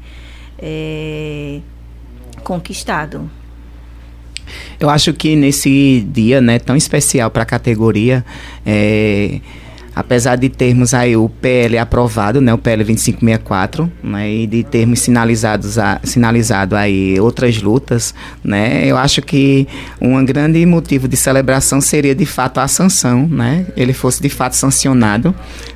é, 0.58 1.60
conquistado. 2.44 3.30
Eu 4.80 4.90
acho 4.90 5.14
que 5.14 5.36
nesse 5.36 6.06
dia 6.12 6.42
né, 6.42 6.60
tão 6.60 6.76
especial 6.76 7.30
para 7.30 7.44
a 7.44 7.46
categoria, 7.46 8.26
é, 8.66 9.40
apesar 10.02 10.36
de 10.36 10.50
termos 10.50 10.94
aí 10.94 11.16
o 11.16 11.30
PL 11.30 11.78
aprovado, 11.78 12.42
né, 12.42 12.54
o 12.54 12.58
PL 12.58 12.84
2564, 12.84 13.92
né, 14.04 14.30
e 14.30 14.48
de 14.48 14.64
termos 14.64 15.00
sinalizados 15.00 15.78
a, 15.78 16.02
sinalizado 16.04 16.76
aí 16.76 17.20
outras 17.20 17.62
lutas, 17.62 18.14
né, 18.44 18.84
eu 18.86 18.98
acho 18.98 19.22
que 19.22 19.68
um 20.02 20.24
grande 20.26 20.66
motivo 20.66 21.08
de 21.08 21.16
celebração 21.16 21.80
seria 21.80 22.16
de 22.16 22.26
fato 22.26 22.60
a 22.60 22.68
sanção, 22.68 23.28
né, 23.28 23.68
ele 23.78 23.94
fosse 23.94 24.22
de 24.22 24.30
fato 24.30 24.56
sancionado, 24.56 25.34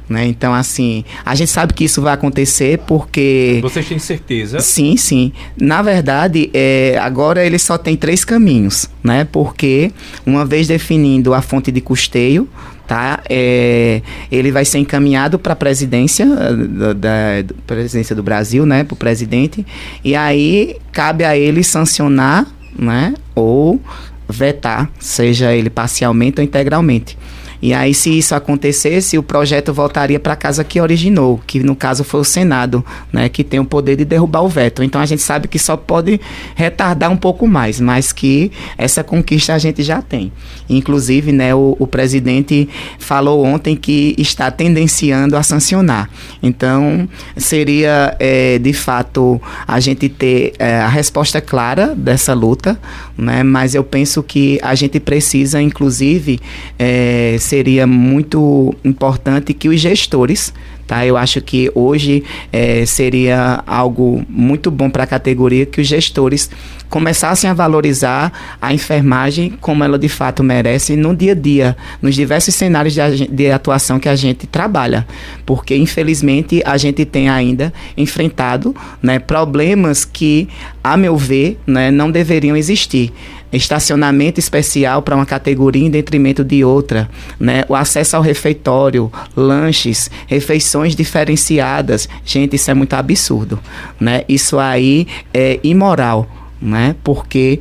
né, 0.09 0.25
então 0.25 0.53
assim, 0.53 1.05
a 1.23 1.35
gente 1.35 1.51
sabe 1.51 1.73
que 1.73 1.83
isso 1.85 2.01
vai 2.01 2.13
acontecer 2.13 2.79
porque... 2.87 3.59
Vocês 3.61 3.87
têm 3.87 3.99
certeza? 3.99 4.59
Sim, 4.59 4.97
sim. 4.97 5.31
Na 5.59 5.81
verdade, 5.81 6.49
é, 6.53 6.97
agora 6.99 7.45
ele 7.45 7.59
só 7.59 7.77
tem 7.77 7.95
três 7.95 8.25
caminhos, 8.25 8.89
né, 9.03 9.27
porque 9.31 9.91
uma 10.25 10.45
vez 10.45 10.67
definindo 10.67 11.33
a 11.33 11.41
fonte 11.41 11.71
de 11.71 11.79
custeio, 11.79 12.49
tá? 12.87 13.21
É, 13.29 14.01
ele 14.31 14.51
vai 14.51 14.65
ser 14.65 14.79
encaminhado 14.79 15.37
para 15.39 15.53
a 15.53 15.55
presidência 15.55 16.25
da, 16.25 16.93
da, 16.93 17.53
presidência 17.65 18.15
do 18.15 18.23
Brasil, 18.23 18.65
né? 18.65 18.83
Para 18.83 18.93
o 18.93 18.97
presidente 18.97 19.65
e 20.03 20.15
aí 20.15 20.77
cabe 20.91 21.23
a 21.23 21.37
ele 21.37 21.63
sancionar, 21.63 22.47
né? 22.77 23.13
Ou 23.33 23.81
vetar, 24.27 24.89
seja 24.99 25.53
ele 25.53 25.69
parcialmente 25.69 26.39
ou 26.39 26.43
integralmente. 26.43 27.17
E 27.61 27.73
aí, 27.73 27.93
se 27.93 28.17
isso 28.17 28.35
acontecesse, 28.35 29.17
o 29.17 29.23
projeto 29.23 29.73
voltaria 29.73 30.19
para 30.19 30.33
a 30.33 30.35
casa 30.35 30.63
que 30.63 30.79
originou, 30.79 31.39
que 31.45 31.59
no 31.59 31.75
caso 31.75 32.03
foi 32.03 32.19
o 32.19 32.23
Senado, 32.23 32.85
né, 33.11 33.29
que 33.29 33.43
tem 33.43 33.59
o 33.59 33.65
poder 33.65 33.95
de 33.95 34.05
derrubar 34.05 34.41
o 34.41 34.49
veto. 34.49 34.83
Então 34.83 35.01
a 35.01 35.05
gente 35.05 35.21
sabe 35.21 35.47
que 35.47 35.57
só 35.57 35.75
pode 35.77 36.19
retardar 36.55 37.11
um 37.11 37.17
pouco 37.17 37.47
mais, 37.47 37.79
mas 37.79 38.11
que 38.11 38.51
essa 38.77 39.03
conquista 39.03 39.53
a 39.53 39.57
gente 39.57 39.83
já 39.83 40.01
tem. 40.01 40.31
Inclusive, 40.69 41.31
né, 41.31 41.53
o, 41.55 41.75
o 41.79 41.87
presidente 41.87 42.67
falou 42.99 43.43
ontem 43.43 43.75
que 43.75 44.15
está 44.17 44.51
tendenciando 44.51 45.37
a 45.37 45.43
sancionar. 45.43 46.09
Então, 46.41 47.07
seria 47.37 48.15
é, 48.19 48.59
de 48.59 48.73
fato 48.73 49.41
a 49.67 49.79
gente 49.79 50.09
ter 50.09 50.53
é, 50.59 50.79
a 50.79 50.87
resposta 50.87 51.41
clara 51.41 51.95
dessa 51.95 52.33
luta, 52.33 52.79
né, 53.17 53.43
mas 53.43 53.75
eu 53.75 53.83
penso 53.83 54.21
que 54.21 54.59
a 54.61 54.75
gente 54.75 54.99
precisa, 54.99 55.61
inclusive, 55.61 56.39
é, 56.77 57.37
seria 57.45 57.85
muito 57.85 58.73
importante 58.83 59.53
que 59.53 59.69
os 59.69 59.79
gestores, 59.79 60.51
tá? 60.87 61.05
Eu 61.05 61.15
acho 61.15 61.39
que 61.41 61.71
hoje 61.73 62.23
é, 62.51 62.85
seria 62.85 63.63
algo 63.65 64.25
muito 64.27 64.71
bom 64.71 64.89
para 64.89 65.03
a 65.03 65.07
categoria 65.07 65.65
que 65.65 65.79
os 65.79 65.87
gestores 65.87 66.49
começassem 66.89 67.49
a 67.49 67.53
valorizar 67.53 68.57
a 68.61 68.73
enfermagem 68.73 69.53
como 69.61 69.83
ela 69.83 69.97
de 69.97 70.09
fato 70.09 70.43
merece 70.43 70.95
no 70.95 71.15
dia 71.15 71.31
a 71.31 71.35
dia, 71.35 71.77
nos 72.01 72.15
diversos 72.15 72.55
cenários 72.55 72.93
de, 72.93 73.27
de 73.27 73.51
atuação 73.51 73.99
que 73.99 74.09
a 74.09 74.15
gente 74.15 74.47
trabalha, 74.47 75.05
porque 75.45 75.75
infelizmente 75.75 76.61
a 76.65 76.77
gente 76.77 77.05
tem 77.05 77.29
ainda 77.29 77.73
enfrentado 77.95 78.75
né, 79.01 79.19
problemas 79.19 80.03
que, 80.03 80.47
a 80.83 80.97
meu 80.97 81.15
ver, 81.17 81.59
né, 81.65 81.91
não 81.91 82.09
deveriam 82.11 82.55
existir 82.55 83.13
estacionamento 83.51 84.39
especial 84.39 85.01
para 85.01 85.15
uma 85.15 85.25
categoria 85.25 85.85
em 85.85 85.89
detrimento 85.89 86.43
de 86.43 86.63
outra, 86.63 87.09
né? 87.39 87.63
O 87.69 87.75
acesso 87.75 88.15
ao 88.15 88.21
refeitório, 88.21 89.11
lanches, 89.35 90.09
refeições 90.27 90.95
diferenciadas. 90.95 92.09
Gente, 92.25 92.55
isso 92.55 92.69
é 92.69 92.73
muito 92.73 92.93
absurdo, 92.93 93.59
né? 93.99 94.23
Isso 94.27 94.59
aí 94.59 95.07
é 95.33 95.59
imoral, 95.63 96.29
né? 96.61 96.95
Porque 97.03 97.59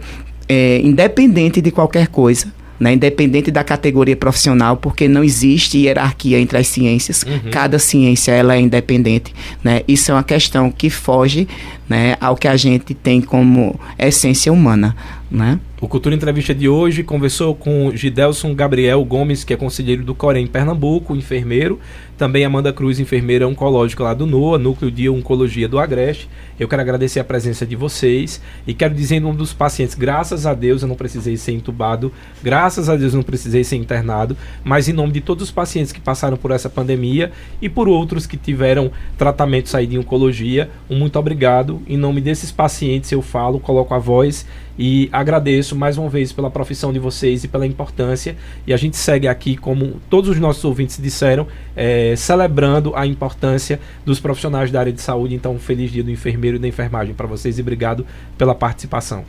é, 0.48 0.80
independente 0.82 1.60
de 1.60 1.70
qualquer 1.70 2.08
coisa, 2.08 2.52
né, 2.78 2.92
independente 2.92 3.50
da 3.50 3.62
categoria 3.62 4.16
profissional, 4.16 4.76
porque 4.76 5.06
não 5.08 5.22
existe 5.22 5.78
hierarquia 5.78 6.38
entre 6.38 6.58
as 6.58 6.66
ciências. 6.66 7.22
Uhum. 7.22 7.50
Cada 7.50 7.78
ciência 7.78 8.32
ela 8.32 8.56
é 8.56 8.60
independente. 8.60 9.34
Né? 9.62 9.82
Isso 9.86 10.10
é 10.10 10.14
uma 10.14 10.24
questão 10.24 10.70
que 10.70 10.90
foge 10.90 11.48
né, 11.88 12.16
ao 12.20 12.36
que 12.36 12.48
a 12.48 12.56
gente 12.56 12.92
tem 12.94 13.20
como 13.20 13.78
essência 13.98 14.52
humana. 14.52 14.94
Né? 15.30 15.58
O 15.84 15.86
Cultura 15.86 16.14
Entrevista 16.14 16.54
de 16.54 16.66
hoje 16.66 17.02
conversou 17.02 17.54
com 17.54 17.94
Gidelson 17.94 18.54
Gabriel 18.54 19.04
Gomes, 19.04 19.44
que 19.44 19.52
é 19.52 19.56
conselheiro 19.56 20.02
do 20.02 20.14
Corém 20.14 20.46
Pernambuco, 20.46 21.14
enfermeiro. 21.14 21.78
Também 22.16 22.42
Amanda 22.42 22.72
Cruz, 22.72 22.98
enfermeira 22.98 23.46
oncológica 23.46 24.02
lá 24.02 24.14
do 24.14 24.24
NOA, 24.24 24.56
Núcleo 24.58 24.90
de 24.90 25.10
Oncologia 25.10 25.68
do 25.68 25.78
Agreste. 25.78 26.26
Eu 26.58 26.68
quero 26.68 26.80
agradecer 26.80 27.20
a 27.20 27.24
presença 27.24 27.66
de 27.66 27.76
vocês 27.76 28.40
e 28.66 28.72
quero 28.72 28.94
dizer 28.94 29.16
em 29.16 29.20
nome 29.20 29.36
dos 29.36 29.52
pacientes, 29.52 29.94
graças 29.94 30.46
a 30.46 30.54
Deus 30.54 30.80
eu 30.80 30.88
não 30.88 30.94
precisei 30.94 31.36
ser 31.36 31.52
entubado, 31.52 32.12
graças 32.42 32.88
a 32.88 32.96
Deus 32.96 33.12
eu 33.12 33.18
não 33.18 33.24
precisei 33.24 33.64
ser 33.64 33.76
internado, 33.76 34.36
mas 34.62 34.88
em 34.88 34.92
nome 34.92 35.12
de 35.12 35.20
todos 35.20 35.42
os 35.42 35.50
pacientes 35.50 35.92
que 35.92 36.00
passaram 36.00 36.36
por 36.36 36.52
essa 36.52 36.70
pandemia 36.70 37.32
e 37.60 37.68
por 37.68 37.88
outros 37.88 38.26
que 38.26 38.36
tiveram 38.36 38.90
tratamento 39.18 39.76
aí 39.76 39.86
de 39.86 39.98
oncologia, 39.98 40.70
um 40.88 40.96
muito 40.96 41.18
obrigado. 41.18 41.82
Em 41.86 41.96
nome 41.96 42.20
desses 42.20 42.50
pacientes 42.52 43.10
eu 43.12 43.20
falo, 43.20 43.58
coloco 43.58 43.92
a 43.92 43.98
voz 43.98 44.46
e 44.78 45.08
agradeço 45.12 45.76
mais 45.76 45.96
uma 45.96 46.08
vez 46.08 46.32
pela 46.32 46.50
profissão 46.50 46.92
de 46.92 46.98
vocês 46.98 47.44
e 47.44 47.48
pela 47.48 47.66
importância. 47.66 48.36
E 48.66 48.72
a 48.72 48.76
gente 48.76 48.96
segue 48.96 49.28
aqui, 49.28 49.56
como 49.56 50.00
todos 50.10 50.30
os 50.30 50.38
nossos 50.38 50.64
ouvintes 50.64 50.98
disseram, 51.00 51.46
é, 51.76 52.14
celebrando 52.16 52.94
a 52.96 53.06
importância 53.06 53.80
dos 54.04 54.20
profissionais 54.20 54.70
da 54.70 54.80
área 54.80 54.92
de 54.92 55.00
saúde. 55.00 55.34
Então, 55.34 55.54
um 55.54 55.58
feliz 55.58 55.90
dia 55.90 56.02
do 56.02 56.10
enfermeiro 56.10 56.56
e 56.56 56.60
da 56.60 56.68
enfermagem 56.68 57.14
para 57.14 57.26
vocês 57.26 57.58
e 57.58 57.60
obrigado 57.60 58.06
pela 58.36 58.54
participação. 58.54 59.24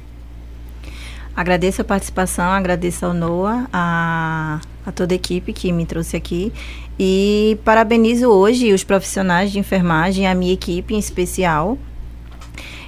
Agradeço 1.35 1.81
a 1.81 1.83
participação, 1.83 2.45
agradeço 2.45 3.05
ao 3.05 3.13
Noah, 3.13 3.67
a, 3.73 4.61
a 4.85 4.91
toda 4.93 5.13
a 5.13 5.17
equipe 5.17 5.51
que 5.51 5.69
me 5.69 5.85
trouxe 5.85 6.15
aqui 6.15 6.53
e 6.97 7.57
parabenizo 7.65 8.29
hoje 8.29 8.71
os 8.71 8.85
profissionais 8.85 9.51
de 9.51 9.59
enfermagem, 9.59 10.27
a 10.27 10.33
minha 10.33 10.53
equipe 10.53 10.95
em 10.95 10.97
especial, 10.97 11.77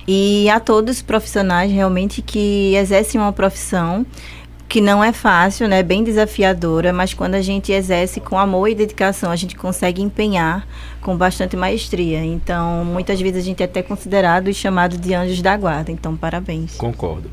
e 0.07 0.49
a 0.49 0.59
todos 0.59 0.97
os 0.97 1.01
profissionais 1.01 1.71
realmente 1.71 2.21
que 2.21 2.75
exercem 2.75 3.19
uma 3.19 3.33
profissão 3.33 4.05
que 4.67 4.81
não 4.81 5.03
é 5.03 5.13
fácil, 5.13 5.67
né, 5.67 5.81
bem 5.81 6.03
desafiadora, 6.03 6.91
mas 6.91 7.13
quando 7.13 7.35
a 7.35 7.41
gente 7.41 7.71
exerce 7.71 8.19
com 8.19 8.37
amor 8.37 8.67
e 8.67 8.75
dedicação, 8.75 9.31
a 9.31 9.35
gente 9.35 9.55
consegue 9.55 10.01
empenhar 10.01 10.67
com 11.01 11.15
bastante 11.15 11.55
maestria. 11.55 12.23
Então, 12.23 12.83
muitas 12.83 13.19
vezes 13.19 13.37
a 13.41 13.45
gente 13.45 13.61
é 13.61 13.65
até 13.65 13.81
considerado 13.81 14.49
e 14.49 14.53
chamado 14.53 14.97
de 14.97 15.13
anjos 15.13 15.41
da 15.41 15.55
guarda. 15.55 15.91
Então, 15.91 16.17
parabéns. 16.17 16.75
Concordo. 16.75 17.29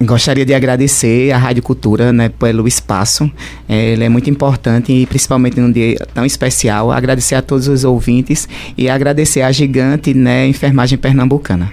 Gostaria 0.00 0.46
de 0.46 0.54
agradecer 0.54 1.32
à 1.32 1.38
Rádio 1.38 1.62
Cultura 1.62 2.12
né, 2.12 2.28
pelo 2.28 2.68
espaço. 2.68 3.28
É, 3.68 3.92
ele 3.92 4.04
é 4.04 4.08
muito 4.08 4.30
importante 4.30 4.92
e 4.92 5.04
principalmente 5.06 5.58
num 5.58 5.72
dia 5.72 5.96
tão 6.14 6.24
especial. 6.24 6.92
Agradecer 6.92 7.34
a 7.34 7.42
todos 7.42 7.66
os 7.66 7.82
ouvintes 7.82 8.48
e 8.76 8.88
agradecer 8.88 9.42
à 9.42 9.50
gigante 9.50 10.14
né, 10.14 10.46
enfermagem 10.46 10.96
pernambucana. 10.96 11.72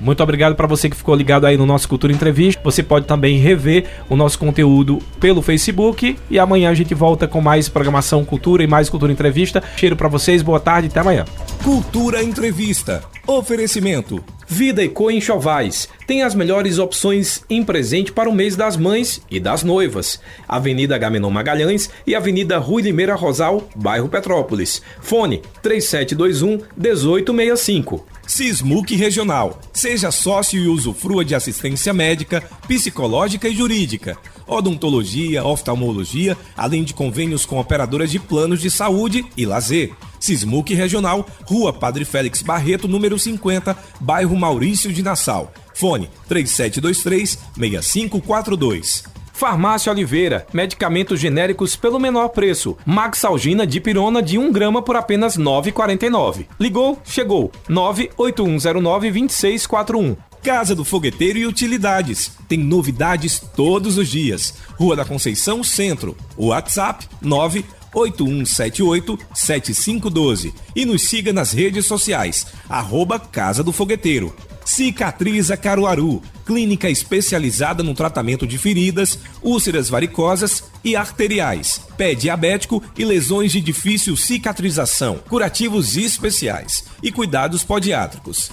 Muito 0.00 0.22
obrigado 0.22 0.54
para 0.54 0.66
você 0.66 0.88
que 0.90 0.96
ficou 0.96 1.14
ligado 1.14 1.46
aí 1.46 1.56
no 1.56 1.66
nosso 1.66 1.88
Cultura 1.88 2.12
Entrevista. 2.12 2.60
Você 2.62 2.82
pode 2.82 3.06
também 3.06 3.38
rever 3.38 3.86
o 4.08 4.14
nosso 4.14 4.38
conteúdo 4.38 5.00
pelo 5.18 5.42
Facebook 5.42 6.16
e 6.30 6.38
amanhã 6.38 6.70
a 6.70 6.74
gente 6.74 6.94
volta 6.94 7.26
com 7.26 7.40
mais 7.40 7.68
programação 7.68 8.24
Cultura 8.24 8.62
e 8.62 8.66
mais 8.66 8.88
Cultura 8.88 9.10
Entrevista. 9.10 9.62
Cheiro 9.76 9.96
para 9.96 10.06
vocês, 10.06 10.42
boa 10.42 10.60
tarde, 10.60 10.88
até 10.88 11.00
amanhã. 11.00 11.24
Cultura 11.64 12.22
Entrevista. 12.22 13.02
Oferecimento 13.26 14.22
Vida 14.48 14.82
e 14.82 14.88
Co 14.88 15.10
Enxovais 15.10 15.88
tem 16.06 16.22
as 16.22 16.34
melhores 16.34 16.78
opções 16.78 17.42
em 17.50 17.64
presente 17.64 18.12
para 18.12 18.30
o 18.30 18.34
mês 18.34 18.54
das 18.54 18.76
mães 18.76 19.20
e 19.28 19.40
das 19.40 19.64
noivas. 19.64 20.20
Avenida 20.46 20.96
Gamenon 20.96 21.30
Magalhães 21.30 21.90
e 22.06 22.14
Avenida 22.14 22.56
Rui 22.58 22.82
Limeira 22.82 23.16
Rosal, 23.16 23.68
bairro 23.74 24.08
Petrópolis. 24.08 24.80
Fone 25.00 25.42
3721 25.62 26.60
1865. 26.76 28.06
Sismuc 28.26 28.94
Regional. 28.94 29.60
Seja 29.72 30.10
sócio 30.10 30.62
e 30.62 30.68
usufrua 30.68 31.24
de 31.24 31.34
assistência 31.34 31.92
médica, 31.92 32.42
psicológica 32.68 33.48
e 33.48 33.54
jurídica, 33.54 34.16
odontologia, 34.46 35.44
oftalmologia, 35.44 36.36
além 36.56 36.84
de 36.84 36.94
convênios 36.94 37.44
com 37.44 37.58
operadoras 37.58 38.10
de 38.10 38.18
planos 38.18 38.60
de 38.60 38.70
saúde 38.70 39.26
e 39.36 39.44
lazer. 39.44 39.92
Sismuc 40.20 40.72
Regional, 40.74 41.26
Rua 41.44 41.72
Padre 41.72 42.04
Félix 42.04 42.42
Barreto, 42.42 42.88
número 42.88 43.18
50, 43.18 43.76
bairro 44.00 44.36
Maurício 44.36 44.92
de 44.92 45.02
Nassau. 45.02 45.52
Fone 45.74 46.08
3723-6542. 46.30 49.16
Farmácia 49.36 49.92
Oliveira, 49.92 50.46
medicamentos 50.50 51.20
genéricos 51.20 51.76
pelo 51.76 52.00
menor 52.00 52.30
preço. 52.30 52.74
Maxalgina 52.86 53.66
de 53.66 53.78
pirona 53.78 54.22
de 54.22 54.38
1 54.38 54.50
grama 54.50 54.80
por 54.80 54.96
apenas 54.96 55.36
R$ 55.36 55.44
9,49. 55.44 56.46
Ligou? 56.58 56.98
Chegou. 57.04 57.52
98109-2641. 57.68 60.16
Casa 60.46 60.74
do 60.76 60.84
Fogueteiro 60.84 61.40
e 61.40 61.44
Utilidades. 61.44 62.30
Tem 62.46 62.56
novidades 62.56 63.42
todos 63.56 63.98
os 63.98 64.08
dias. 64.08 64.54
Rua 64.78 64.94
da 64.94 65.04
Conceição 65.04 65.64
Centro. 65.64 66.16
WhatsApp 66.38 67.04
9 67.20 67.64
8178-7512 67.92 70.54
e 70.76 70.84
nos 70.84 71.02
siga 71.02 71.32
nas 71.32 71.50
redes 71.50 71.84
sociais, 71.86 72.46
arroba 72.68 73.18
Casa 73.18 73.64
do 73.64 73.72
Fogueteiro. 73.72 74.32
Cicatriza 74.64 75.56
Caruaru, 75.56 76.22
clínica 76.44 76.88
especializada 76.90 77.82
no 77.82 77.94
tratamento 77.94 78.46
de 78.46 78.58
feridas, 78.58 79.18
úlceras 79.42 79.88
varicosas 79.88 80.62
e 80.84 80.94
arteriais, 80.94 81.80
pé 81.96 82.14
diabético 82.14 82.80
e 82.96 83.04
lesões 83.04 83.50
de 83.50 83.60
difícil 83.60 84.16
cicatrização, 84.16 85.18
curativos 85.28 85.96
especiais 85.96 86.84
e 87.02 87.10
cuidados 87.10 87.64
podiátricos. 87.64 88.52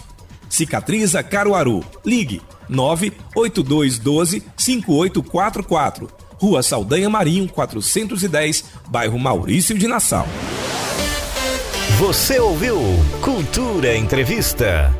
Cicatriza 0.53 1.23
Caruaru, 1.23 1.83
ligue 2.05 2.39
98212 2.69 4.43
5844 4.55 6.07
Rua 6.37 6.61
Saldanha 6.61 7.09
Marinho, 7.09 7.47
410, 7.47 8.63
bairro 8.87 9.17
Maurício 9.17 9.75
de 9.75 9.87
Nassau. 9.87 10.27
Você 11.97 12.39
ouviu 12.39 12.77
Cultura 13.23 13.97
Entrevista. 13.97 14.93